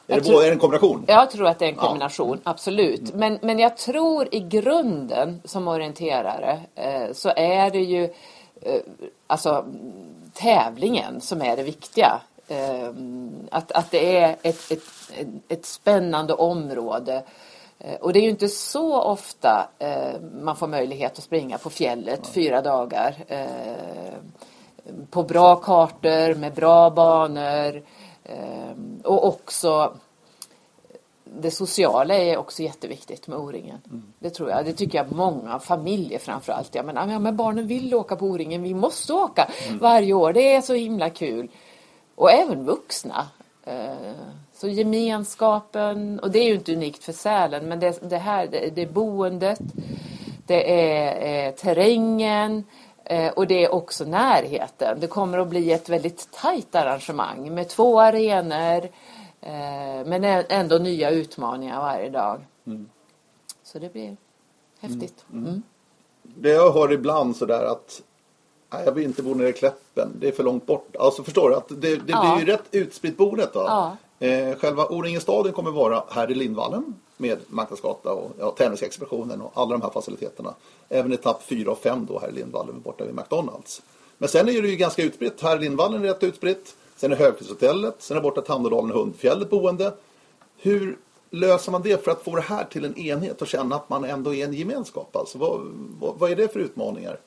Är 0.07 0.14
det, 0.16 0.20
tror- 0.20 0.32
både, 0.35 0.45
är 0.47 0.49
det 0.49 0.55
en 0.55 0.59
kombination? 0.61 1.05
Jag 1.09 1.30
tror 1.30 1.47
att 1.47 1.59
det 1.59 1.64
är 1.64 1.68
en 1.68 1.74
kombination, 1.76 2.41
absolut. 2.45 3.14
Men, 3.14 3.39
men 3.43 3.59
jag 3.59 3.76
tror 3.76 4.28
i 4.35 4.41
grunden 4.41 5.41
som 5.45 5.68
orienterare 5.68 6.61
eh, 6.74 7.12
så 7.12 7.28
är 7.37 7.70
det 7.70 7.78
ju 7.80 8.05
eh, 8.62 8.80
alltså 9.26 9.64
tävlingen 10.32 11.20
som 11.20 11.43
är 11.43 11.57
det 11.57 11.62
viktiga. 11.62 12.20
Eh, 12.49 12.89
att, 13.51 13.72
att 13.72 13.91
det 13.91 14.16
är 14.18 14.30
ett, 14.43 14.70
ett, 14.70 14.82
ett, 15.18 15.28
ett 15.49 15.66
spännande 15.66 16.35
område. 16.35 17.22
Eh, 17.78 17.95
Och 18.01 18.12
det 18.12 18.18
är 18.18 18.22
ju 18.22 18.30
inte 18.30 18.49
så 18.49 19.03
ofta 19.03 19.68
eh, 19.78 20.20
man 20.43 20.57
får 20.57 20.66
möjlighet 20.66 21.18
att 21.18 21.24
springa 21.24 21.59
på 21.59 21.70
fjället 21.70 22.26
fyra 22.26 22.62
dagar. 22.62 23.14
På 25.11 25.22
bra 25.22 25.57
kartor, 25.57 26.35
med 26.35 26.55
bra 26.55 26.91
banor. 26.91 27.82
Eh, 28.24 28.72
och 29.05 29.28
också 29.28 29.97
det 31.24 31.51
sociala 31.51 32.14
är 32.14 32.37
också 32.37 32.62
jätteviktigt 32.62 33.26
med 33.26 33.39
O-ringen. 33.39 33.78
Det 34.18 34.30
tror 34.30 34.51
jag. 34.51 34.64
Det 34.64 34.72
tycker 34.72 34.99
jag 34.99 35.12
många 35.12 35.59
familjer 35.59 36.18
framförallt. 36.18 36.74
Jag 36.74 36.87
menar, 36.87 37.09
ja, 37.09 37.18
men 37.18 37.37
barnen 37.37 37.66
vill 37.66 37.95
åka 37.95 38.16
på 38.16 38.26
O-ringen. 38.26 38.62
Vi 38.62 38.74
måste 38.74 39.12
åka 39.12 39.51
varje 39.80 40.12
år. 40.12 40.32
Det 40.32 40.55
är 40.55 40.61
så 40.61 40.74
himla 40.74 41.11
kul. 41.11 41.49
Och 42.14 42.30
även 42.32 42.64
vuxna. 42.64 43.26
Eh, 43.64 44.12
Så 44.57 44.68
gemenskapen, 44.68 46.20
och 46.20 46.30
det 46.30 46.39
är 46.39 46.45
ju 46.45 46.55
inte 46.55 46.72
unikt 46.72 47.05
för 47.05 47.12
Sälen, 47.12 47.68
men 47.68 47.80
det, 47.80 48.11
det 48.11 48.18
här, 48.18 48.47
det, 48.47 48.70
det 48.74 48.82
är 48.82 48.87
boendet, 48.93 49.61
det 50.47 50.91
är 50.91 51.47
eh, 51.49 51.55
terrängen 51.55 52.64
och 53.34 53.46
det 53.46 53.64
är 53.64 53.74
också 53.74 54.05
närheten. 54.05 55.00
Det 55.00 55.07
kommer 55.07 55.38
att 55.38 55.48
bli 55.48 55.72
ett 55.72 55.88
väldigt 55.88 56.28
tajt 56.32 56.74
arrangemang 56.74 57.55
med 57.55 57.68
två 57.68 58.00
arenor 58.00 58.84
eh, 59.40 60.07
men 60.07 60.24
ändå 60.48 60.78
nya 60.78 61.11
utmaningar 61.11 61.80
varje 61.80 62.11
dag. 62.11 62.40
Så 63.62 63.78
det 63.78 63.92
blir 63.92 64.16
häftigt. 64.80 65.24
Mm. 65.32 65.62
Det 66.22 66.48
jag 66.50 66.72
hör 66.72 66.92
ibland 66.92 67.36
sådär 67.36 67.64
att 67.64 68.02
nej, 68.72 68.82
jag 68.84 68.92
vill 68.92 69.05
inte 69.05 69.22
bo 69.22 69.34
nere 69.34 69.48
i 69.48 69.52
Kläppen, 69.52 70.09
det 70.20 70.28
är 70.28 70.32
för 70.32 70.42
långt 70.42 70.66
bort. 70.66 70.96
Alltså 70.98 71.22
förstår 71.22 71.50
du? 71.50 71.57
Att 71.57 71.68
det, 71.68 71.96
det 71.96 72.02
Ja. 72.07 72.34
blir 72.36 72.46
ju 72.46 72.52
rätt 72.52 72.64
utspritt 72.70 73.16
boendet. 73.16 73.52
Då. 73.52 73.61
Ja. 73.61 73.96
Eh, 74.25 74.57
själva 74.57 74.87
O-ringen 74.87 75.20
kommer 75.53 75.70
vara 75.70 76.05
här 76.11 76.31
i 76.31 76.35
Lindvallen 76.35 76.95
med 77.16 77.39
Marknadsgata 77.49 78.12
och 78.12 78.31
ja, 78.39 78.51
Tennisexpeditionen 78.51 79.41
och 79.41 79.53
alla 79.55 79.72
de 79.72 79.83
här 79.83 79.91
faciliteterna. 79.91 80.55
Även 80.89 81.12
etapp 81.12 81.43
4 81.43 81.70
och 81.70 81.79
5 81.79 82.07
då 82.07 82.18
här 82.18 82.29
i 82.29 82.33
Lindvallen 82.33 82.81
borta 82.81 83.05
vid 83.05 83.14
McDonalds. 83.14 83.83
Men 84.18 84.29
sen 84.29 84.49
är 84.49 84.62
det 84.62 84.68
ju 84.68 84.77
ganska 84.77 85.03
utspritt. 85.03 85.41
Här 85.41 85.57
i 85.57 85.61
Lindvallen 85.61 86.01
är 86.01 86.07
det 86.07 86.11
rätt 86.11 86.22
utspritt. 86.22 86.75
Sen 86.97 87.12
är 87.12 87.16
Högfjällshotellet, 87.16 87.95
sen 87.99 88.16
är 88.16 88.20
borta 88.20 88.41
Tandådalen 88.41 88.93
och 88.93 88.99
Hundfjället 88.99 89.51
boende. 89.51 89.93
Hur 90.57 90.99
löser 91.31 91.72
man 91.72 91.83
det 91.83 92.05
för 92.05 92.11
att 92.11 92.22
få 92.22 92.37
det 92.37 92.43
här 92.43 92.64
till 92.64 92.85
en 92.85 92.99
enhet 92.99 93.43
och 93.43 93.49
känna 93.49 93.77
att 93.77 93.89
man 93.89 94.05
ändå 94.05 94.35
är 94.35 94.45
en 94.45 94.53
gemenskap? 94.53 95.16
Alltså, 95.16 95.39
vad, 95.39 95.61
vad, 96.01 96.18
vad 96.18 96.31
är 96.31 96.37
det 96.37 96.53
för 96.53 96.61
utmaningar? 96.61 97.18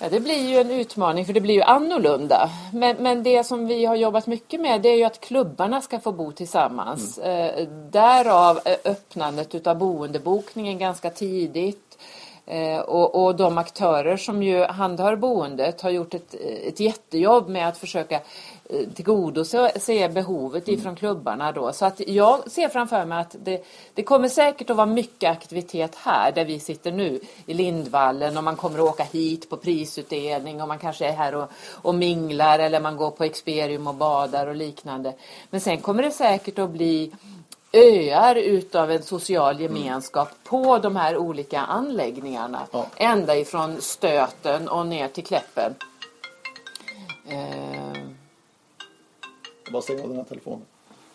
Ja, 0.00 0.08
det 0.08 0.20
blir 0.20 0.48
ju 0.48 0.56
en 0.56 0.70
utmaning 0.70 1.26
för 1.26 1.32
det 1.32 1.40
blir 1.40 1.54
ju 1.54 1.62
annorlunda. 1.62 2.50
Men, 2.72 2.96
men 2.96 3.22
det 3.22 3.44
som 3.44 3.66
vi 3.66 3.84
har 3.84 3.96
jobbat 3.96 4.26
mycket 4.26 4.60
med 4.60 4.82
det 4.82 4.88
är 4.88 4.96
ju 4.96 5.04
att 5.04 5.20
klubbarna 5.20 5.80
ska 5.80 6.00
få 6.00 6.12
bo 6.12 6.32
tillsammans. 6.32 7.18
Eh, 7.18 7.68
därav 7.90 8.60
eh, 8.64 8.76
öppnandet 8.84 9.54
utav 9.54 9.78
boendebokningen 9.78 10.78
ganska 10.78 11.10
tidigt. 11.10 11.83
Eh, 12.46 12.78
och, 12.78 13.24
och 13.24 13.36
de 13.36 13.58
aktörer 13.58 14.16
som 14.16 14.42
ju 14.42 14.64
handhar 14.64 15.16
boendet 15.16 15.80
har 15.80 15.90
gjort 15.90 16.14
ett, 16.14 16.34
ett 16.68 16.80
jättejobb 16.80 17.48
med 17.48 17.68
att 17.68 17.78
försöka 17.78 18.14
eh, 18.14 18.88
tillgodose 18.94 19.72
se 19.80 20.08
behovet 20.08 20.68
ifrån 20.68 20.96
klubbarna 20.96 21.52
då. 21.52 21.72
Så 21.72 21.86
att 21.86 22.00
jag 22.06 22.50
ser 22.50 22.68
framför 22.68 23.04
mig 23.04 23.20
att 23.20 23.36
det, 23.44 23.64
det 23.94 24.02
kommer 24.02 24.28
säkert 24.28 24.70
att 24.70 24.76
vara 24.76 24.86
mycket 24.86 25.30
aktivitet 25.30 25.94
här 25.94 26.32
där 26.32 26.44
vi 26.44 26.60
sitter 26.60 26.92
nu 26.92 27.20
i 27.46 27.54
Lindvallen 27.54 28.36
och 28.36 28.44
man 28.44 28.56
kommer 28.56 28.78
att 28.78 28.84
åka 28.84 29.04
hit 29.04 29.50
på 29.50 29.56
prisutdelning 29.56 30.62
och 30.62 30.68
man 30.68 30.78
kanske 30.78 31.06
är 31.06 31.12
här 31.12 31.34
och, 31.34 31.50
och 31.72 31.94
minglar 31.94 32.58
eller 32.58 32.80
man 32.80 32.96
går 32.96 33.10
på 33.10 33.24
Experium 33.24 33.86
och 33.86 33.94
badar 33.94 34.46
och 34.46 34.56
liknande. 34.56 35.14
Men 35.50 35.60
sen 35.60 35.80
kommer 35.80 36.02
det 36.02 36.10
säkert 36.10 36.58
att 36.58 36.70
bli 36.70 37.12
öar 37.74 38.36
utav 38.36 38.90
en 38.90 39.02
social 39.02 39.60
gemenskap 39.60 40.28
mm. 40.28 40.38
på 40.44 40.78
de 40.78 40.96
här 40.96 41.16
olika 41.16 41.60
anläggningarna. 41.60 42.66
Ja. 42.72 42.86
Ända 42.96 43.36
ifrån 43.36 43.80
Stöten 43.80 44.68
och 44.68 44.86
ner 44.86 45.08
till 45.08 45.24
Kläppen. 45.24 45.74
Eh... 47.28 47.94
Jag 49.64 49.72
bara 49.72 49.82
stänger 49.82 50.02
av 50.02 50.08
den 50.08 50.16
här 50.16 50.24
telefonen. 50.24 50.66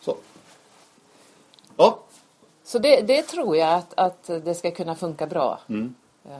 Så. 0.01 0.15
Ja. 1.77 1.99
Så 2.63 2.79
det, 2.79 3.01
det, 3.01 3.21
tror 3.21 3.57
jag 3.57 3.73
att, 3.73 3.93
att 3.99 4.23
det 4.23 4.55
ska 4.55 4.71
kunna 4.71 4.95
funka 4.95 5.27
bra. 5.27 5.59
Mm. 5.69 5.95
Eh... 6.25 6.31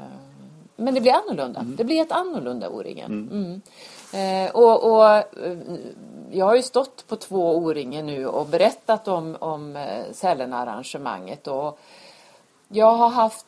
Men 0.76 0.94
det 0.94 1.02
blir 1.02 1.14
annorlunda. 1.14 1.60
Mm. 1.60 1.76
Det 1.76 1.84
blir 1.84 2.02
ett 2.02 2.12
annorlunda 2.12 2.70
O-ringen. 2.70 3.62
Eh, 4.14 4.52
och, 4.52 4.92
och 4.94 5.16
eh, 5.16 5.58
jag 6.32 6.46
har 6.46 6.56
ju 6.56 6.64
stått 6.64 7.08
på 7.08 7.16
två 7.16 7.58
O-ringen 7.58 8.06
nu 8.06 8.28
och 8.28 8.46
berättat 8.46 9.08
om, 9.08 9.38
om 9.40 9.76
eh, 9.76 10.04
Sälen-arrangemanget. 10.12 11.48
Och 11.48 11.80
jag 12.68 12.94
har 12.94 13.10
haft 13.10 13.46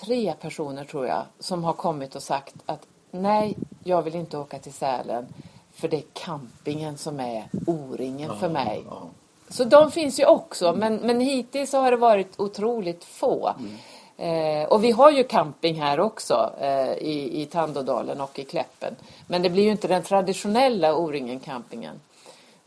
tre 0.00 0.34
personer 0.40 0.84
tror 0.84 1.06
jag 1.06 1.22
som 1.38 1.64
har 1.64 1.72
kommit 1.72 2.16
och 2.16 2.22
sagt 2.22 2.54
att 2.66 2.86
nej, 3.10 3.56
jag 3.84 4.02
vill 4.02 4.14
inte 4.14 4.38
åka 4.38 4.58
till 4.58 4.72
Sälen 4.72 5.26
för 5.72 5.88
det 5.88 5.96
är 5.96 6.04
campingen 6.12 6.98
som 6.98 7.20
är 7.20 7.44
O-ringen 7.66 8.30
ja, 8.32 8.36
för 8.36 8.48
mig. 8.48 8.84
Ja. 8.86 9.02
Så 9.48 9.64
de 9.64 9.90
finns 9.90 10.20
ju 10.20 10.26
också 10.26 10.72
men, 10.72 10.96
men 10.96 11.20
hittills 11.20 11.72
har 11.72 11.90
det 11.90 11.96
varit 11.96 12.40
otroligt 12.40 13.04
få. 13.04 13.54
Mm. 13.58 13.76
Eh, 14.16 14.68
och 14.68 14.84
vi 14.84 14.90
har 14.90 15.10
ju 15.10 15.24
camping 15.24 15.80
här 15.80 16.00
också 16.00 16.52
eh, 16.60 16.92
i, 16.92 17.42
i 17.42 17.46
Tandådalen 17.46 18.20
och 18.20 18.38
i 18.38 18.44
Kläppen. 18.44 18.96
Men 19.26 19.42
det 19.42 19.50
blir 19.50 19.62
ju 19.62 19.70
inte 19.70 19.88
den 19.88 20.02
traditionella 20.02 20.96
O-ringen-campingen. 20.96 22.00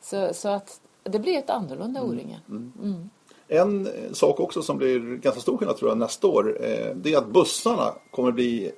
Så, 0.01 0.33
så 0.33 0.49
att 0.49 0.79
det 1.03 1.19
blir 1.19 1.37
ett 1.37 1.49
annorlunda 1.49 1.99
mm. 1.99 2.11
O-ringen. 2.11 2.39
Mm. 2.49 2.73
Mm. 2.83 3.09
En 3.47 3.89
sak 4.15 4.39
också 4.39 4.61
som 4.61 4.77
blir 4.77 4.99
ganska 5.17 5.41
stor 5.41 5.57
skillnad 5.57 5.77
tror 5.77 5.91
jag 5.91 5.97
nästa 5.97 6.27
år. 6.27 6.57
Eh, 6.61 6.95
det 6.95 7.13
är 7.13 7.17
att 7.17 7.27
bussarna 7.27 7.93
kommer 8.11 8.31
bli 8.31 8.71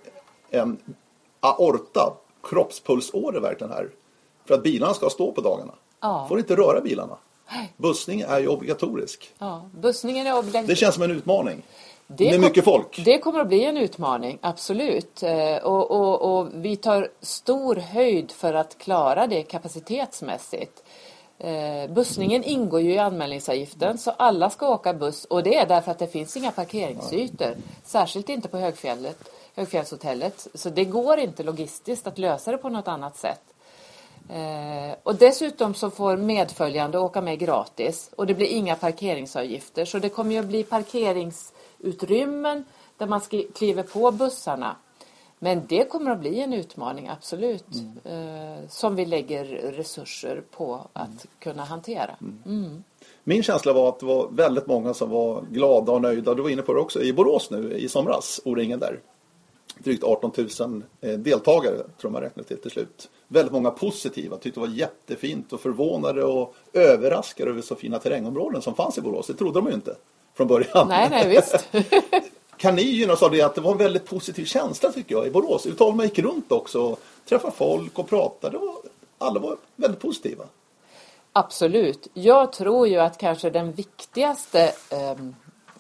en 0.50 0.78
aorta, 1.40 2.14
kroppspulsåder 2.44 3.40
verkligen 3.40 3.74
här. 3.74 3.90
För 4.46 4.54
att 4.54 4.64
bilarna 4.64 4.94
ska 4.94 5.10
stå 5.10 5.32
på 5.32 5.42
dagarna. 5.42 5.74
Ja. 6.02 6.26
Får 6.30 6.40
inte 6.40 6.56
röra 6.56 6.82
bilarna. 6.82 7.18
Bussning 7.78 8.22
är 8.22 8.40
ju 8.40 8.48
obligatorisk. 8.48 9.34
Ja, 9.40 9.70
bussningen 9.82 10.28
är 10.28 10.38
obligatorisk. 10.38 10.68
Det 10.68 10.76
känns 10.76 10.96
som 10.96 11.04
en 11.04 11.12
utmaning. 11.12 11.64
Det 12.12 12.32
med 12.32 12.40
mycket 12.40 12.64
folk. 12.64 13.06
Det 13.06 13.20
kommer 13.20 13.40
att 13.40 13.48
bli 13.48 13.66
en 13.66 13.78
utmaning, 13.78 14.38
absolut. 14.42 15.24
Eh, 15.24 15.56
och, 15.56 15.92
och, 15.92 16.40
och, 16.40 16.48
vi 16.54 16.76
tar 16.76 17.10
stor 17.22 17.76
höjd 17.76 18.32
för 18.32 18.54
att 18.54 18.78
klara 18.78 19.28
det 19.28 19.44
kapacitetsmässigt. 19.44 20.84
Eh, 21.38 21.92
bussningen 21.94 22.44
ingår 22.44 22.82
ju 22.82 22.94
i 22.94 22.98
anmälningsavgiften 22.98 23.98
så 23.98 24.12
alla 24.12 24.50
ska 24.50 24.70
åka 24.70 24.94
buss 24.94 25.26
och 25.26 25.44
det 25.44 25.56
är 25.56 25.66
därför 25.66 25.92
att 25.92 26.00
det 26.00 26.08
finns 26.08 26.38
inga 26.38 26.52
parkeringsytor. 26.52 27.56
Särskilt 27.84 28.30
inte 28.30 28.48
på 28.48 28.58
Högfjället, 28.58 29.18
Högfjällshotellet. 29.56 30.48
Så 30.54 30.70
det 30.70 30.86
går 30.86 31.20
inte 31.20 31.44
logistiskt 31.44 32.08
att 32.08 32.18
lösa 32.18 32.52
det 32.52 32.58
på 32.58 32.70
något 32.70 32.88
annat 32.88 33.18
sätt. 33.18 33.42
Eh, 34.30 34.96
och 35.04 35.16
dessutom 35.16 35.74
så 35.74 35.90
får 35.90 36.18
medföljande 36.18 37.00
åka 37.00 37.22
med 37.22 37.40
gratis 37.40 38.10
och 38.16 38.28
det 38.28 38.34
blir 38.34 38.48
inga 38.48 38.76
parkeringsavgifter 38.76 39.86
så 39.86 40.00
det 40.00 40.10
kommer 40.10 40.32
ju 40.32 40.40
att 40.40 40.46
bli 40.46 40.64
parkerings 40.64 41.54
utrymmen 41.80 42.64
där 42.98 43.08
man 43.08 43.22
kliver 43.54 43.84
på 43.84 44.12
bussarna. 44.12 44.76
Men 45.40 45.68
det 45.68 45.90
kommer 45.90 46.12
att 46.12 46.20
bli 46.20 46.40
en 46.40 46.54
utmaning, 46.54 47.08
absolut. 47.08 47.66
Mm. 47.74 48.58
Eh, 48.58 48.68
som 48.70 48.96
vi 48.96 49.06
lägger 49.06 49.46
resurser 49.46 50.44
på 50.52 50.88
att 50.94 51.08
mm. 51.08 51.18
kunna 51.40 51.64
hantera. 51.64 52.16
Mm. 52.22 52.42
mm. 52.46 52.84
Min 53.24 53.44
känsla 53.44 53.74
var 53.74 53.90
att 53.90 54.00
det 54.00 54.06
var 54.06 54.30
väldigt 54.32 54.68
många 54.68 54.94
som 54.94 55.10
var 55.10 55.46
glada 55.52 55.92
och 55.92 56.02
nöjda. 56.02 56.34
Du 56.34 56.42
var 56.42 56.50
inne 56.50 56.62
på 56.62 56.74
det 56.74 56.80
också 56.80 57.02
i 57.02 57.14
Borås 57.14 57.52
nu 57.52 57.74
i 57.74 57.90
somras, 57.90 58.42
O-ringen 58.46 58.80
där. 58.80 59.00
Drygt 59.78 60.04
18 60.04 60.32
000 60.60 60.84
eh, 61.02 61.12
deltagare 61.12 61.78
tror 62.02 62.12
man 62.12 62.22
räknade 62.22 62.48
till 62.48 62.62
till 62.62 62.72
slut. 62.72 63.10
Väldigt 63.28 63.54
många 63.54 63.72
positiva, 63.72 64.38
tyckte 64.38 64.60
det 64.60 64.68
var 64.68 64.74
jättefint 64.74 65.54
och 65.54 65.60
förvånade 65.60 66.24
och 66.24 66.56
överraskade 66.74 67.50
över 67.50 67.62
så 67.62 67.76
fina 67.76 68.00
terrängområden 68.00 68.62
som 68.62 68.76
fanns 68.76 68.98
i 68.98 69.02
Borås. 69.02 69.28
Det 69.28 69.34
trodde 69.34 69.60
de 69.60 69.68
ju 69.68 69.74
inte 69.74 69.96
från 70.40 70.48
början. 70.48 70.88
Nej, 70.88 71.10
nej, 71.10 71.28
visst. 71.28 71.70
kan 72.58 72.76
ni 72.76 72.82
gynnas 72.82 73.24
av 73.24 73.32
det 73.32 73.42
att 73.42 73.56
det 73.56 73.62
var 73.62 73.72
en 73.72 73.78
väldigt 73.78 74.06
positiv 74.06 74.46
känsla 74.46 74.92
tycker 74.92 75.16
jag 75.16 75.28
i 75.28 75.32
Borås. 75.32 75.66
Utan 75.66 75.98
man 75.98 76.06
gick 76.06 76.20
runt 76.20 76.52
också 76.52 76.82
och 76.82 77.00
träffade 77.30 77.54
folk 77.54 78.00
och 78.00 78.10
pratade. 78.10 78.58
Och 78.58 78.84
alla 79.18 79.40
var 79.40 79.58
väldigt 79.76 80.02
positiva. 80.02 80.44
Absolut. 81.34 82.08
Jag 82.14 82.52
tror 82.52 82.88
ju 82.88 83.00
att 83.00 83.18
kanske 83.18 83.50
den 83.50 83.72
viktigaste 83.72 84.64
eh, 84.90 85.16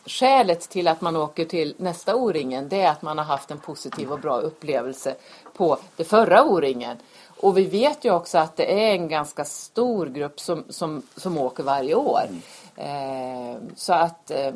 skälet 0.06 0.70
till 0.70 0.88
att 0.88 1.02
man 1.02 1.16
åker 1.16 1.46
till 1.46 1.76
nästa 1.78 2.16
O-ringen 2.16 2.70
det 2.70 2.82
är 2.82 2.92
att 2.92 3.02
man 3.02 3.18
har 3.18 3.26
haft 3.26 3.52
en 3.52 3.60
positiv 3.60 4.12
och 4.12 4.20
bra 4.20 4.40
upplevelse 4.40 5.16
på 5.58 5.78
det 5.96 6.04
förra 6.04 6.44
O-ringen. 6.44 6.98
Och 7.42 7.58
vi 7.58 7.66
vet 7.66 8.06
ju 8.06 8.12
också 8.12 8.38
att 8.38 8.58
det 8.58 8.90
är 8.90 8.92
en 8.92 9.08
ganska 9.08 9.46
stor 9.46 10.06
grupp 10.06 10.40
som, 10.40 10.64
som, 10.70 11.02
som 11.16 11.38
åker 11.38 11.64
varje 11.64 11.96
år. 11.96 12.22
Mm. 12.28 12.42
Eh, 12.80 13.58
så 13.76 13.94
att 13.94 14.32
eh, 14.32 14.54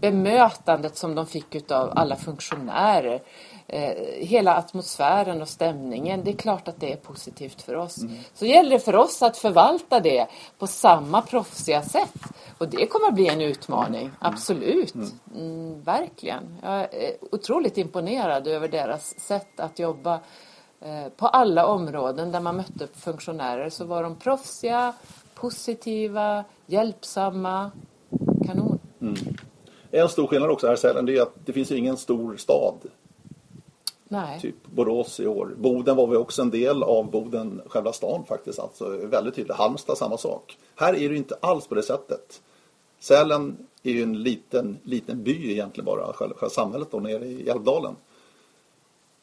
bemötandet 0.00 0.96
som 0.96 1.14
de 1.14 1.26
fick 1.26 1.70
av 1.70 1.92
alla 1.96 2.16
funktionärer, 2.16 3.22
eh, 3.66 3.92
hela 4.18 4.56
atmosfären 4.56 5.42
och 5.42 5.48
stämningen, 5.48 6.24
det 6.24 6.30
är 6.30 6.36
klart 6.36 6.68
att 6.68 6.80
det 6.80 6.92
är 6.92 6.96
positivt 6.96 7.62
för 7.62 7.74
oss. 7.74 7.98
Mm. 7.98 8.16
Så 8.34 8.46
gäller 8.46 8.70
det 8.70 8.78
för 8.78 8.96
oss 8.96 9.22
att 9.22 9.36
förvalta 9.36 10.00
det 10.00 10.26
på 10.58 10.66
samma 10.66 11.22
proffsiga 11.22 11.82
sätt. 11.82 12.14
Och 12.58 12.68
det 12.68 12.86
kommer 12.86 13.08
att 13.08 13.14
bli 13.14 13.28
en 13.28 13.40
utmaning, 13.40 14.00
mm. 14.00 14.16
absolut. 14.20 14.94
Mm. 14.94 15.10
mm, 15.34 15.82
verkligen. 15.82 16.58
Jag 16.62 16.80
är 16.80 17.16
otroligt 17.32 17.78
imponerad 17.78 18.46
över 18.46 18.68
deras 18.68 19.20
sätt 19.20 19.60
att 19.60 19.78
jobba 19.78 20.20
på 21.16 21.28
alla 21.28 21.66
områden 21.66 22.32
där 22.32 22.40
man 22.40 22.56
mötte 22.56 22.86
funktionärer 22.86 23.70
så 23.70 23.84
var 23.84 24.02
de 24.02 24.16
proffsiga, 24.16 24.92
positiva, 25.34 26.44
hjälpsamma. 26.66 27.70
Kanon. 28.46 28.78
Mm. 29.00 29.14
En 29.90 30.08
stor 30.08 30.26
skillnad 30.26 30.50
också 30.50 30.66
här 30.66 30.76
Sälen 30.76 31.06
det 31.06 31.16
är 31.16 31.22
att 31.22 31.34
det 31.44 31.52
finns 31.52 31.72
ingen 31.72 31.96
stor 31.96 32.36
stad. 32.36 32.74
Nej. 34.08 34.40
Typ 34.40 34.66
Borås 34.66 35.20
i 35.20 35.26
år. 35.26 35.54
Boden 35.58 35.96
var 35.96 36.06
vi 36.06 36.16
också 36.16 36.42
en 36.42 36.50
del 36.50 36.82
av 36.82 37.10
Boden, 37.10 37.62
själva 37.66 37.92
stan 37.92 38.24
faktiskt. 38.28 38.58
Alltså 38.58 38.88
väldigt 38.88 39.34
tydligt. 39.34 39.56
Halmstad 39.56 39.98
samma 39.98 40.16
sak. 40.16 40.58
Här 40.74 40.94
är 40.94 41.08
det 41.08 41.16
inte 41.16 41.36
alls 41.40 41.66
på 41.66 41.74
det 41.74 41.82
sättet. 41.82 42.42
Sälen 43.00 43.56
är 43.82 43.90
ju 43.90 44.02
en 44.02 44.22
liten, 44.22 44.78
liten 44.82 45.22
by 45.22 45.52
egentligen 45.52 45.84
bara, 45.84 46.12
själva 46.12 46.48
samhället 46.48 46.88
då 46.90 46.98
nere 46.98 47.26
i 47.26 47.48
Älvdalen. 47.48 47.96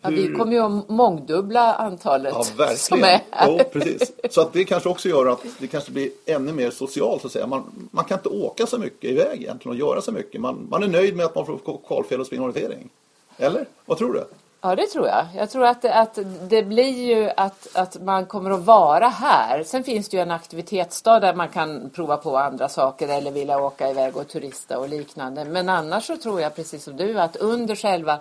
Ja, 0.03 0.09
vi 0.09 0.27
kommer 0.27 0.53
ju 0.53 0.59
att 0.59 0.89
mångdubbla 0.89 1.73
antalet 1.73 2.33
ja, 2.33 2.45
verkligen. 2.57 2.77
som 2.77 3.03
är 3.03 3.21
här. 3.31 3.47
Jo, 3.47 3.59
precis. 3.73 4.11
Så 4.29 4.41
att 4.41 4.53
det 4.53 4.65
kanske 4.65 4.89
också 4.89 5.09
gör 5.09 5.25
att 5.25 5.45
det 5.59 5.67
kanske 5.67 5.91
blir 5.91 6.09
ännu 6.25 6.53
mer 6.53 6.71
socialt 6.71 7.21
så 7.21 7.27
att 7.27 7.33
säga. 7.33 7.47
Man, 7.47 7.63
man 7.91 8.05
kan 8.05 8.17
inte 8.17 8.29
åka 8.29 8.65
så 8.65 8.77
mycket 8.77 9.11
iväg 9.11 9.41
egentligen 9.41 9.77
och 9.77 9.89
göra 9.89 10.01
så 10.01 10.11
mycket. 10.11 10.41
Man, 10.41 10.67
man 10.69 10.83
är 10.83 10.87
nöjd 10.87 11.15
med 11.15 11.25
att 11.25 11.35
man 11.35 11.45
får 11.45 11.59
kvalfel 11.87 12.19
och 12.19 12.27
springorientering. 12.27 12.89
Eller? 13.37 13.65
Vad 13.85 13.97
tror 13.97 14.13
du? 14.13 14.23
Ja, 14.65 14.75
det 14.75 14.87
tror 14.87 15.07
jag. 15.07 15.25
Jag 15.35 15.49
tror 15.49 15.65
att, 15.65 15.85
att 15.85 16.19
det 16.49 16.63
blir 16.63 17.03
ju 17.03 17.29
att, 17.37 17.67
att 17.73 18.01
man 18.01 18.25
kommer 18.25 18.51
att 18.51 18.65
vara 18.65 19.07
här. 19.07 19.63
Sen 19.63 19.83
finns 19.83 20.09
det 20.09 20.17
ju 20.17 20.23
en 20.23 20.31
aktivitetsdag 20.31 21.19
där 21.19 21.33
man 21.33 21.49
kan 21.49 21.89
prova 21.89 22.17
på 22.17 22.37
andra 22.37 22.69
saker 22.69 23.07
eller 23.07 23.31
vilja 23.31 23.59
åka 23.59 23.89
iväg 23.89 24.17
och 24.17 24.27
turista 24.27 24.79
och 24.79 24.89
liknande. 24.89 25.45
Men 25.45 25.69
annars 25.69 26.07
så 26.07 26.17
tror 26.17 26.41
jag 26.41 26.55
precis 26.55 26.83
som 26.83 26.97
du 26.97 27.19
att 27.19 27.35
under 27.35 27.75
själva 27.75 28.19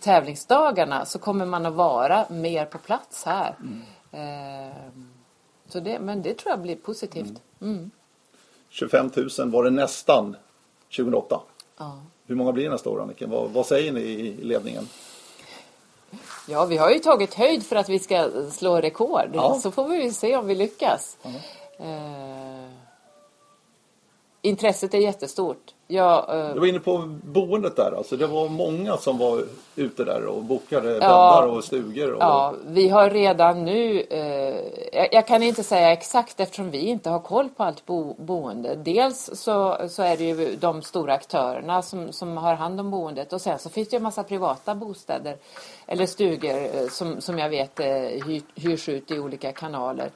tävlingsdagarna 0.00 1.04
så 1.04 1.18
kommer 1.18 1.46
man 1.46 1.66
att 1.66 1.74
vara 1.74 2.26
mer 2.30 2.64
på 2.64 2.78
plats 2.78 3.24
här. 3.24 3.54
Mm. 3.60 3.82
Eh, 4.12 4.74
så 5.68 5.80
det, 5.80 5.98
men 5.98 6.22
det 6.22 6.34
tror 6.34 6.50
jag 6.50 6.60
blir 6.60 6.76
positivt. 6.76 7.42
Mm. 7.60 7.90
25 8.68 9.10
000 9.38 9.50
var 9.50 9.64
det 9.64 9.70
nästan 9.70 10.36
2008. 10.96 11.40
Ja. 11.78 12.02
Hur 12.26 12.34
många 12.34 12.52
blir 12.52 12.64
det 12.64 12.70
nästa 12.70 12.90
år 12.90 13.02
Annika? 13.02 13.26
Vad, 13.26 13.50
vad 13.50 13.66
säger 13.66 13.92
ni 13.92 14.00
i 14.00 14.44
ledningen? 14.44 14.88
Ja, 16.48 16.64
vi 16.64 16.76
har 16.76 16.90
ju 16.90 16.98
tagit 16.98 17.34
höjd 17.34 17.66
för 17.66 17.76
att 17.76 17.88
vi 17.88 17.98
ska 17.98 18.30
slå 18.50 18.80
rekord. 18.80 19.30
Ja. 19.34 19.58
Så 19.62 19.70
får 19.70 19.88
vi 19.88 20.12
se 20.12 20.36
om 20.36 20.46
vi 20.46 20.54
lyckas. 20.54 21.16
Ja. 21.22 21.30
Eh, 21.84 22.59
intresset 24.42 24.94
är 24.94 24.98
jättestort. 24.98 25.74
Jag, 25.86 26.38
eh, 26.38 26.54
Du 26.54 26.60
var 26.60 26.66
inne 26.66 26.80
på 26.80 26.98
boendet 27.22 27.76
där. 27.76 27.92
Alltså 27.96 28.16
det 28.16 28.26
var 28.26 28.48
många 28.48 28.96
som 28.96 29.18
var 29.18 29.44
ute 29.76 30.04
där 30.04 30.26
och 30.26 30.42
bokade 30.42 30.92
bäddar 30.92 31.46
och 31.46 31.64
stugor. 31.64 32.12
Och... 32.12 32.22
Ja, 32.22 32.54
vi 32.66 32.88
har 32.88 33.10
redan 33.10 33.64
nu, 33.64 34.00
eh, 34.10 34.56
jag, 34.92 35.08
jag 35.12 35.26
kan 35.26 35.42
inte 35.42 35.62
säga 35.62 35.92
exakt 35.92 36.40
eftersom 36.40 36.70
vi 36.70 36.78
inte 36.78 37.10
har 37.10 37.18
koll 37.18 37.48
på 37.48 37.64
allt 37.64 37.86
bo, 37.86 38.14
boende. 38.14 38.74
Dels 38.74 39.30
så, 39.32 39.76
så 39.88 40.02
är 40.02 40.16
det 40.16 40.24
ju 40.24 40.56
de 40.56 40.82
stora 40.82 41.14
aktörerna 41.14 41.82
som, 41.82 42.12
som 42.12 42.36
har 42.36 42.54
hand 42.54 42.80
om 42.80 42.90
boendet 42.90 43.32
och 43.32 43.40
sen 43.40 43.58
så 43.58 43.70
finns 43.70 43.88
det 43.88 43.94
ju 43.94 43.98
en 43.98 44.02
massa 44.02 44.22
privata 44.22 44.74
bostäder 44.74 45.36
eller 45.86 46.06
stugor 46.06 46.54
eh, 46.54 46.88
som, 46.90 47.20
som 47.20 47.38
jag 47.38 47.48
vet 47.48 47.80
eh, 47.80 47.86
hyr, 48.26 48.42
hyrs 48.54 48.88
ut 48.88 49.10
i 49.10 49.18
olika 49.18 49.52
kanaler. 49.52 50.10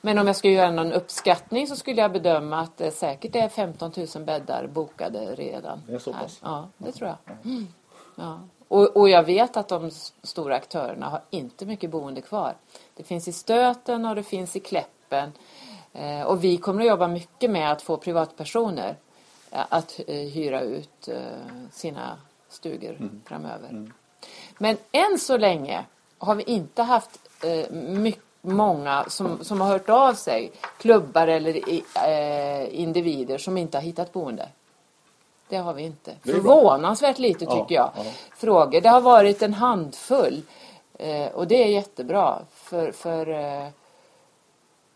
Men 0.00 0.18
om 0.18 0.26
jag 0.26 0.36
skulle 0.36 0.52
göra 0.54 0.70
någon 0.70 0.92
uppskattning 0.92 1.66
så 1.66 1.76
skulle 1.76 2.00
jag 2.00 2.12
bedöma 2.12 2.60
att 2.60 2.76
det 2.76 2.90
säkert 2.90 3.36
är 3.36 3.48
15 3.48 3.92
000 4.14 4.24
bäddar 4.24 4.66
bokade 4.66 5.34
redan. 5.34 5.82
Det 5.86 5.94
är 5.94 5.98
så 5.98 6.12
pass? 6.12 6.40
Ja, 6.42 6.68
det 6.78 6.92
tror 6.92 7.08
jag. 7.08 7.36
Mm. 7.44 7.66
Ja. 8.16 8.40
Och, 8.68 8.96
och 8.96 9.08
jag 9.08 9.22
vet 9.22 9.56
att 9.56 9.68
de 9.68 9.90
stora 10.22 10.56
aktörerna 10.56 11.08
har 11.08 11.22
inte 11.30 11.66
mycket 11.66 11.90
boende 11.90 12.20
kvar. 12.20 12.54
Det 12.94 13.02
finns 13.02 13.28
i 13.28 13.32
Stöten 13.32 14.04
och 14.04 14.14
det 14.14 14.22
finns 14.22 14.56
i 14.56 14.60
Kläppen. 14.60 15.32
Eh, 15.92 16.22
och 16.22 16.44
vi 16.44 16.56
kommer 16.56 16.80
att 16.80 16.88
jobba 16.88 17.08
mycket 17.08 17.50
med 17.50 17.72
att 17.72 17.82
få 17.82 17.96
privatpersoner 17.96 18.96
eh, 19.50 19.64
att 19.68 20.00
eh, 20.06 20.14
hyra 20.16 20.60
ut 20.60 21.08
eh, 21.08 21.16
sina 21.72 22.16
stugor 22.48 22.90
Mm. 22.90 23.22
framöver. 23.26 23.90
Men 24.58 24.76
än 24.92 25.18
så 25.18 25.36
länge 25.36 25.84
har 26.18 26.34
vi 26.34 26.42
inte 26.42 26.82
haft 26.82 27.20
eh, 27.44 27.70
mycket 27.76 28.24
många 28.40 29.04
som, 29.08 29.44
som 29.44 29.60
har 29.60 29.68
hört 29.68 29.88
av 29.88 30.14
sig, 30.14 30.52
klubbar 30.78 31.26
eller 31.28 31.56
i- 31.68 31.84
eh, 32.06 32.80
individer 32.80 33.38
som 33.38 33.58
inte 33.58 33.76
har 33.78 33.82
hittat 33.82 34.12
boende. 34.12 34.48
Det 35.48 35.56
har 35.56 35.72
vi 35.74 35.82
inte. 35.82 36.14
Förvånansvärt 36.24 37.18
lite 37.18 37.44
Ja, 37.44 37.50
tycker 37.50 37.74
jag. 37.74 37.90
ja. 37.96 38.02
Frågor. 38.36 38.80
Det 38.80 38.88
har 38.88 39.00
varit 39.00 39.42
en 39.42 39.54
handfull. 39.54 40.42
Eh, 40.98 41.26
och 41.26 41.46
det 41.46 41.62
är 41.64 41.68
jättebra. 41.68 42.38
För, 42.54 42.92
för 42.92 43.26
eh, 43.30 43.68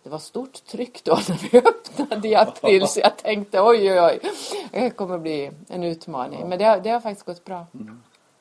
det 0.03 0.11
var 0.11 0.19
stort 0.19 0.65
tryck 0.67 1.05
då 1.05 1.15
när 1.29 1.51
vi 1.51 1.59
öppnade 1.59 2.29
i 2.29 2.35
april 2.35 2.87
så 2.89 3.01
jag 3.01 3.17
tänkte 3.17 3.61
oj 3.63 3.93
oj 3.93 4.01
oj. 4.01 4.21
Det 4.73 4.91
kommer 4.91 5.19
bli 5.19 5.51
en 5.69 5.85
utmaning. 5.85 6.49
Men 6.49 6.59
det 6.59 6.65
har, 6.65 6.79
det 6.81 6.91
har 6.91 7.01
faktiskt 7.01 7.27
gått 7.27 7.45
bra. 7.45 7.67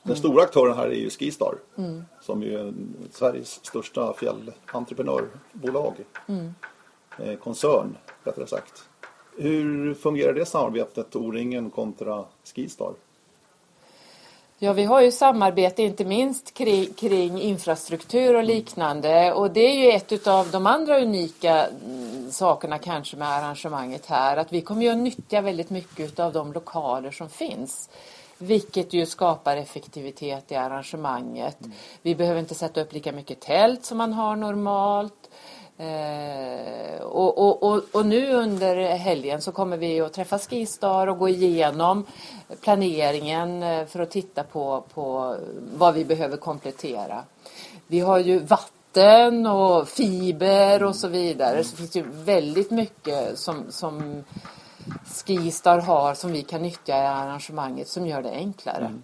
Den 0.03 0.15
stora 0.15 0.43
aktören 0.43 0.77
här 0.77 0.87
är 0.87 0.95
ju 0.95 1.09
Skistar. 1.09 1.55
Mm. 1.77 2.05
Som 2.21 2.43
ju 2.43 2.59
är 2.59 2.73
Sveriges 3.11 3.65
största 3.65 4.13
fjällentreprenörbolag. 4.13 5.93
Mm. 6.27 6.53
Eh, 7.19 7.35
koncern, 7.35 7.97
rättare 8.23 8.47
sagt. 8.47 8.83
Hur 9.37 9.93
fungerar 9.93 10.33
det 10.33 10.45
samarbetet, 10.45 11.15
O-ringen 11.15 11.69
kontra 11.69 12.25
Skistar? 12.43 12.93
Ja, 14.63 14.73
vi 14.73 14.83
har 14.83 15.01
ju 15.01 15.11
samarbete 15.11 15.83
inte 15.83 16.05
minst 16.05 16.53
kring, 16.53 16.93
kring 16.93 17.41
infrastruktur 17.41 18.35
och 18.35 18.43
liknande 18.43 19.33
och 19.33 19.51
det 19.51 19.59
är 19.59 19.83
ju 19.83 19.91
ett 19.91 20.27
av 20.27 20.51
de 20.51 20.67
andra 20.67 20.99
unika 20.99 21.65
mm, 21.65 22.31
sakerna 22.31 22.77
kanske 22.77 23.17
med 23.17 23.27
arrangemanget 23.27 24.05
här 24.05 24.37
att 24.37 24.53
vi 24.53 24.61
kommer 24.61 24.81
ju 24.81 24.89
att 24.89 24.97
nyttja 24.97 25.41
väldigt 25.41 25.69
mycket 25.69 26.19
av 26.19 26.33
de 26.33 26.53
lokaler 26.53 27.11
som 27.11 27.29
finns. 27.29 27.89
Vilket 28.43 28.93
ju 28.93 29.05
skapar 29.05 29.57
effektivitet 29.57 30.51
i 30.51 30.55
arrangemanget. 30.55 31.57
Vi 32.01 32.15
behöver 32.15 32.39
inte 32.39 32.55
sätta 32.55 32.81
upp 32.81 32.93
lika 32.93 33.11
mycket 33.11 33.39
tält 33.39 33.85
som 33.85 33.97
man 33.97 34.13
har 34.13 34.35
normalt. 34.35 35.29
Eh, 35.77 37.01
och, 37.01 37.37
och, 37.37 37.63
och, 37.63 37.83
och 37.91 38.05
nu 38.05 38.33
under 38.33 38.95
helgen 38.95 39.41
så 39.41 39.51
kommer 39.51 39.77
vi 39.77 40.01
att 40.01 40.13
träffa 40.13 40.39
Skistar 40.39 41.07
och 41.07 41.17
gå 41.17 41.29
igenom 41.29 42.05
planeringen 42.61 43.63
eh, 43.63 43.85
för 43.85 43.99
att 43.99 44.11
titta 44.11 44.43
på, 44.43 44.83
på 44.93 45.35
vad 45.75 45.93
vi 45.93 46.05
behöver 46.05 46.37
komplettera. 46.37 47.23
Vi 47.87 47.99
har 47.99 48.19
ju 48.19 48.39
vatten 48.39 49.45
och 49.45 49.87
fiber 49.87 50.83
och 50.83 50.95
så 50.95 51.07
vidare. 51.07 51.63
Så 51.63 51.71
det 51.71 51.77
finns 51.77 51.95
ju 51.95 52.05
väldigt 52.09 52.71
mycket 52.71 53.39
som, 53.39 53.63
som 53.69 54.23
Skistar 55.14 55.80
har 55.80 56.14
som 56.14 56.32
vi 56.32 56.43
kan 56.43 56.61
nyttja 56.61 56.97
i 56.97 57.05
arrangemanget 57.05 57.88
som 57.88 58.07
gör 58.07 58.22
det 58.22 58.32
enklare. 58.32 58.99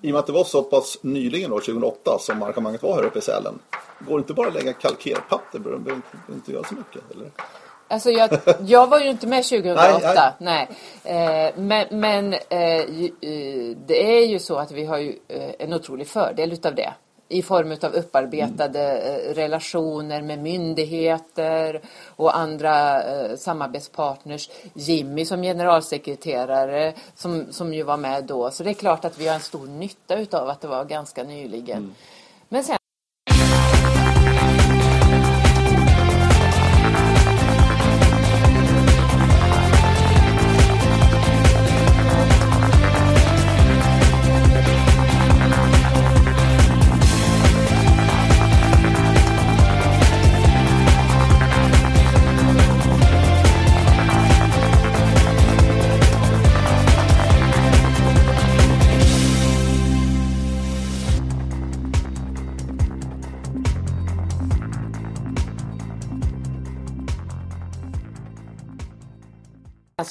I 0.00 0.08
och 0.08 0.12
med 0.12 0.18
att 0.18 0.26
det 0.26 0.32
var 0.32 0.44
så 0.44 0.62
pass 0.62 0.98
nyligen 1.02 1.50
då, 1.50 1.56
2008, 1.56 2.18
som 2.20 2.42
arrangemanget 2.42 2.82
var 2.82 2.94
här 2.94 3.04
uppe 3.04 3.18
i 3.18 3.22
Sälen. 3.22 3.58
Går 3.98 4.18
det 4.18 4.20
inte 4.20 4.34
bara 4.34 4.48
att 4.48 4.54
lägga 4.54 4.72
kalkerpapper? 4.72 5.58
Behöver 5.58 5.92
inte, 5.92 6.32
inte 6.32 6.52
göra 6.52 6.64
så 6.64 6.74
mycket? 6.74 7.10
Eller? 7.10 7.30
Alltså 7.88 8.10
jag, 8.10 8.30
jag 8.60 8.86
var 8.86 9.00
ju 9.00 9.10
inte 9.10 9.26
med 9.26 9.44
2008. 9.44 10.34
Nej, 10.38 10.68
Nej, 10.68 10.68
Eh, 11.08 11.52
men 11.56 11.86
men 11.90 12.32
eh, 12.32 12.60
eh, 12.60 13.76
det 13.86 14.18
är 14.18 14.26
ju 14.26 14.38
så 14.38 14.56
att 14.56 14.70
vi 14.70 14.84
har 14.84 14.98
ju 14.98 15.18
en 15.58 15.72
otrolig 15.72 16.06
fördel 16.06 16.52
utav 16.52 16.74
det. 16.74 16.92
I 17.28 17.42
form 17.42 17.76
av 17.82 17.94
upparbetade 17.94 18.98
eh, 18.98 19.34
relationer 19.34 20.22
med 20.22 20.38
myndigheter 20.38 21.80
och 22.06 22.36
andra 22.36 23.02
eh, 23.02 23.36
samarbetspartners. 23.36 24.50
Jimmy 24.74 25.24
som 25.24 25.42
generalsekreterare 25.42 26.92
som, 27.14 27.52
som 27.52 27.74
ju 27.74 27.82
var 27.82 27.96
med 27.96 28.24
då. 28.24 28.50
Så 28.50 28.64
det 28.64 28.70
är 28.70 28.74
klart 28.74 29.04
att 29.04 29.18
vi 29.18 29.28
har 29.28 29.34
en 29.34 29.40
stor 29.40 29.66
nytta 29.66 30.18
utav 30.18 30.48
att 30.48 30.60
det 30.60 30.68
var 30.68 30.84
ganska 30.84 31.24
nyligen. 31.24 31.94
Men 32.48 32.64
sen 32.64 32.77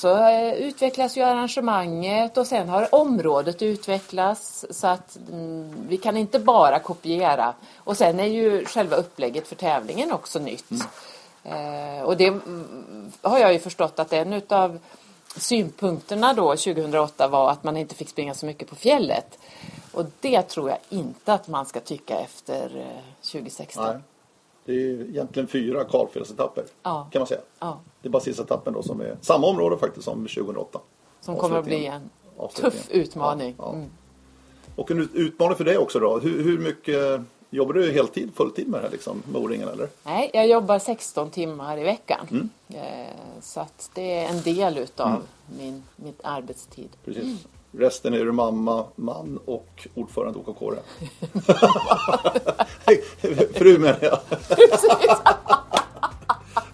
Så 0.08 0.28
eh, 0.28 0.53
utvecklas 0.53 1.18
ju 1.18 1.22
arrangemanget 1.22 2.38
och 2.38 2.47
sen 2.47 2.70
har 2.70 2.95
området 2.95 3.62
utvecklats 3.62 4.66
så 4.70 4.88
att 4.88 5.18
mm, 5.32 5.76
vi 5.88 5.97
kan 5.97 6.18
inte 6.18 6.39
bara 6.39 6.80
kopiera. 6.80 7.53
Och 7.78 7.97
sen 7.97 8.20
är 8.20 8.26
ju 8.26 8.66
själva 8.66 8.95
upplägget 8.95 9.47
för 9.47 9.55
tävlingen 9.55 10.12
också 10.12 10.39
nytt. 10.39 10.72
Eh, 11.43 12.01
och 12.03 12.18
det 12.18 12.28
mm, 12.28 13.12
har 13.22 13.39
jag 13.39 13.53
ju 13.53 13.60
förstått 13.60 13.99
att 13.99 14.14
en 14.14 14.34
utav 14.34 14.80
synpunkterna 15.38 16.34
då 16.34 16.49
2008 16.49 17.28
var 17.28 17.51
att 17.51 17.64
man 17.64 17.78
inte 17.78 17.95
fick 17.95 18.10
springa 18.10 18.34
så 18.34 18.45
mycket 18.45 18.70
på 18.70 18.76
fjället. 18.76 19.39
Och 19.91 20.05
det 20.20 20.41
tror 20.41 20.70
jag 20.70 20.80
inte 20.89 21.34
att 21.34 21.47
man 21.47 21.66
ska 21.66 21.80
tycka 21.80 22.20
efter 22.20 22.78
eh, 22.78 23.32
2016. 23.32 23.86
Nej. 23.86 24.01
Det 24.68 24.74
är 24.74 25.09
egentligen 25.09 25.47
fyra 25.47 25.84
kvalfjällsetapper. 25.84 26.63
Ja. 26.84 27.07
Kan 27.11 27.20
man 27.20 27.28
säga. 27.28 27.41
Ja, 27.59 27.80
Det 28.01 28.07
är 28.07 28.11
bara 28.11 28.24
sista 28.24 28.43
etappen 28.43 28.74
då 28.74 28.84
som 28.84 29.01
är 29.01 29.18
samma 29.22 29.47
område 29.47 29.78
faktiskt 29.78 30.05
som 30.05 30.28
2008. 30.28 30.80
som 31.22 31.36
kommer 31.36 31.57
att 31.59 31.65
bli 31.65 31.86
en 31.86 32.09
tuff 32.55 32.88
utmaning. 32.91 33.55
Ja. 33.57 33.74
Mm. 33.74 33.89
Och 34.76 34.91
en 34.91 34.99
ut- 34.99 35.13
utmaning 35.13 35.57
för 35.57 35.63
dig 35.63 35.78
också 35.78 35.99
då. 35.99 36.20
Hur, 36.20 36.43
hur 36.43 36.59
mycket 36.59 37.22
jobbar 37.49 37.74
du 37.74 37.91
heltid, 37.91 38.30
fulltid 38.36 38.68
med 38.68 38.80
det 38.80 38.84
här 38.84 38.91
liksom, 38.91 39.24
med 39.32 39.41
O-ringen 39.41 39.68
eller? 39.70 39.88
Nej, 40.03 40.32
jag 40.34 40.47
jobbar 40.47 40.80
16 40.80 41.30
timmar 41.30 41.78
i 41.78 41.84
veckan. 41.84 42.28
Mm. 42.32 42.49
Eh, 42.70 43.13
Så 43.41 43.59
att 43.59 43.89
det 43.93 44.13
är 44.20 44.30
en 44.30 44.41
del 44.41 44.78
utav 44.78 45.22
min, 45.59 45.84
min 45.95 46.13
arbetstid. 46.24 46.89
Precis. 47.05 47.45
Resten 47.72 48.13
är 48.13 48.26
du 48.26 48.32
mamma, 48.32 48.86
man 48.95 49.39
och 49.45 49.88
ordförande 49.95 50.39
OKK. 50.39 50.61
Fru 53.55 53.78
menar 53.78 53.97
jag. 54.01 54.20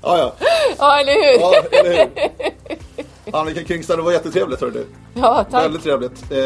ja, 0.01 0.17
ja. 0.17 0.33
Ja, 0.77 0.99
eller 0.99 1.13
hur? 1.13 1.39
Ja, 1.39 1.53
ja, 1.71 1.79
eller 1.79 1.97
hur? 1.97 2.09
Annika 3.35 3.63
Kringstad, 3.63 3.95
det 3.95 4.01
var 4.01 4.11
jättetrevligt 4.11 4.61
hörru 4.61 4.71
du. 4.71 4.85
tack. 5.21 5.53
Väldigt 5.53 5.83
trevligt. 5.83 6.31
Eh, 6.31 6.37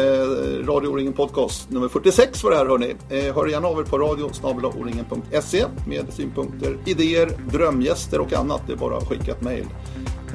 Radio 0.66 0.88
O-ringen 0.88 1.12
podcast 1.12 1.70
nummer 1.70 1.88
46 1.88 2.44
var 2.44 2.50
det 2.50 2.56
här 2.56 2.66
hörni. 2.66 2.94
Eh, 3.10 3.34
hör 3.34 3.46
gärna 3.46 3.68
av 3.68 3.80
er 3.80 3.84
på 3.84 3.98
radio 3.98 4.30
o-ringen.se 4.64 5.64
med 5.86 6.12
synpunkter, 6.12 6.78
idéer, 6.86 7.30
drömgäster 7.52 8.20
och 8.20 8.32
annat. 8.32 8.62
Det 8.66 8.72
är 8.72 8.76
bara 8.76 8.96
att 8.96 9.08
skicka 9.08 9.32
ett 9.32 9.42
mejl. 9.42 9.66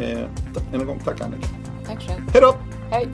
Eh, 0.01 0.19
en 0.73 0.85
gång, 0.85 1.01
tack 1.05 1.21
Annika. 1.21 1.47
Tack 1.87 2.07
själv. 2.07 2.21
Hej 2.33 2.41
då! 2.41 2.55
Hej. 2.91 3.07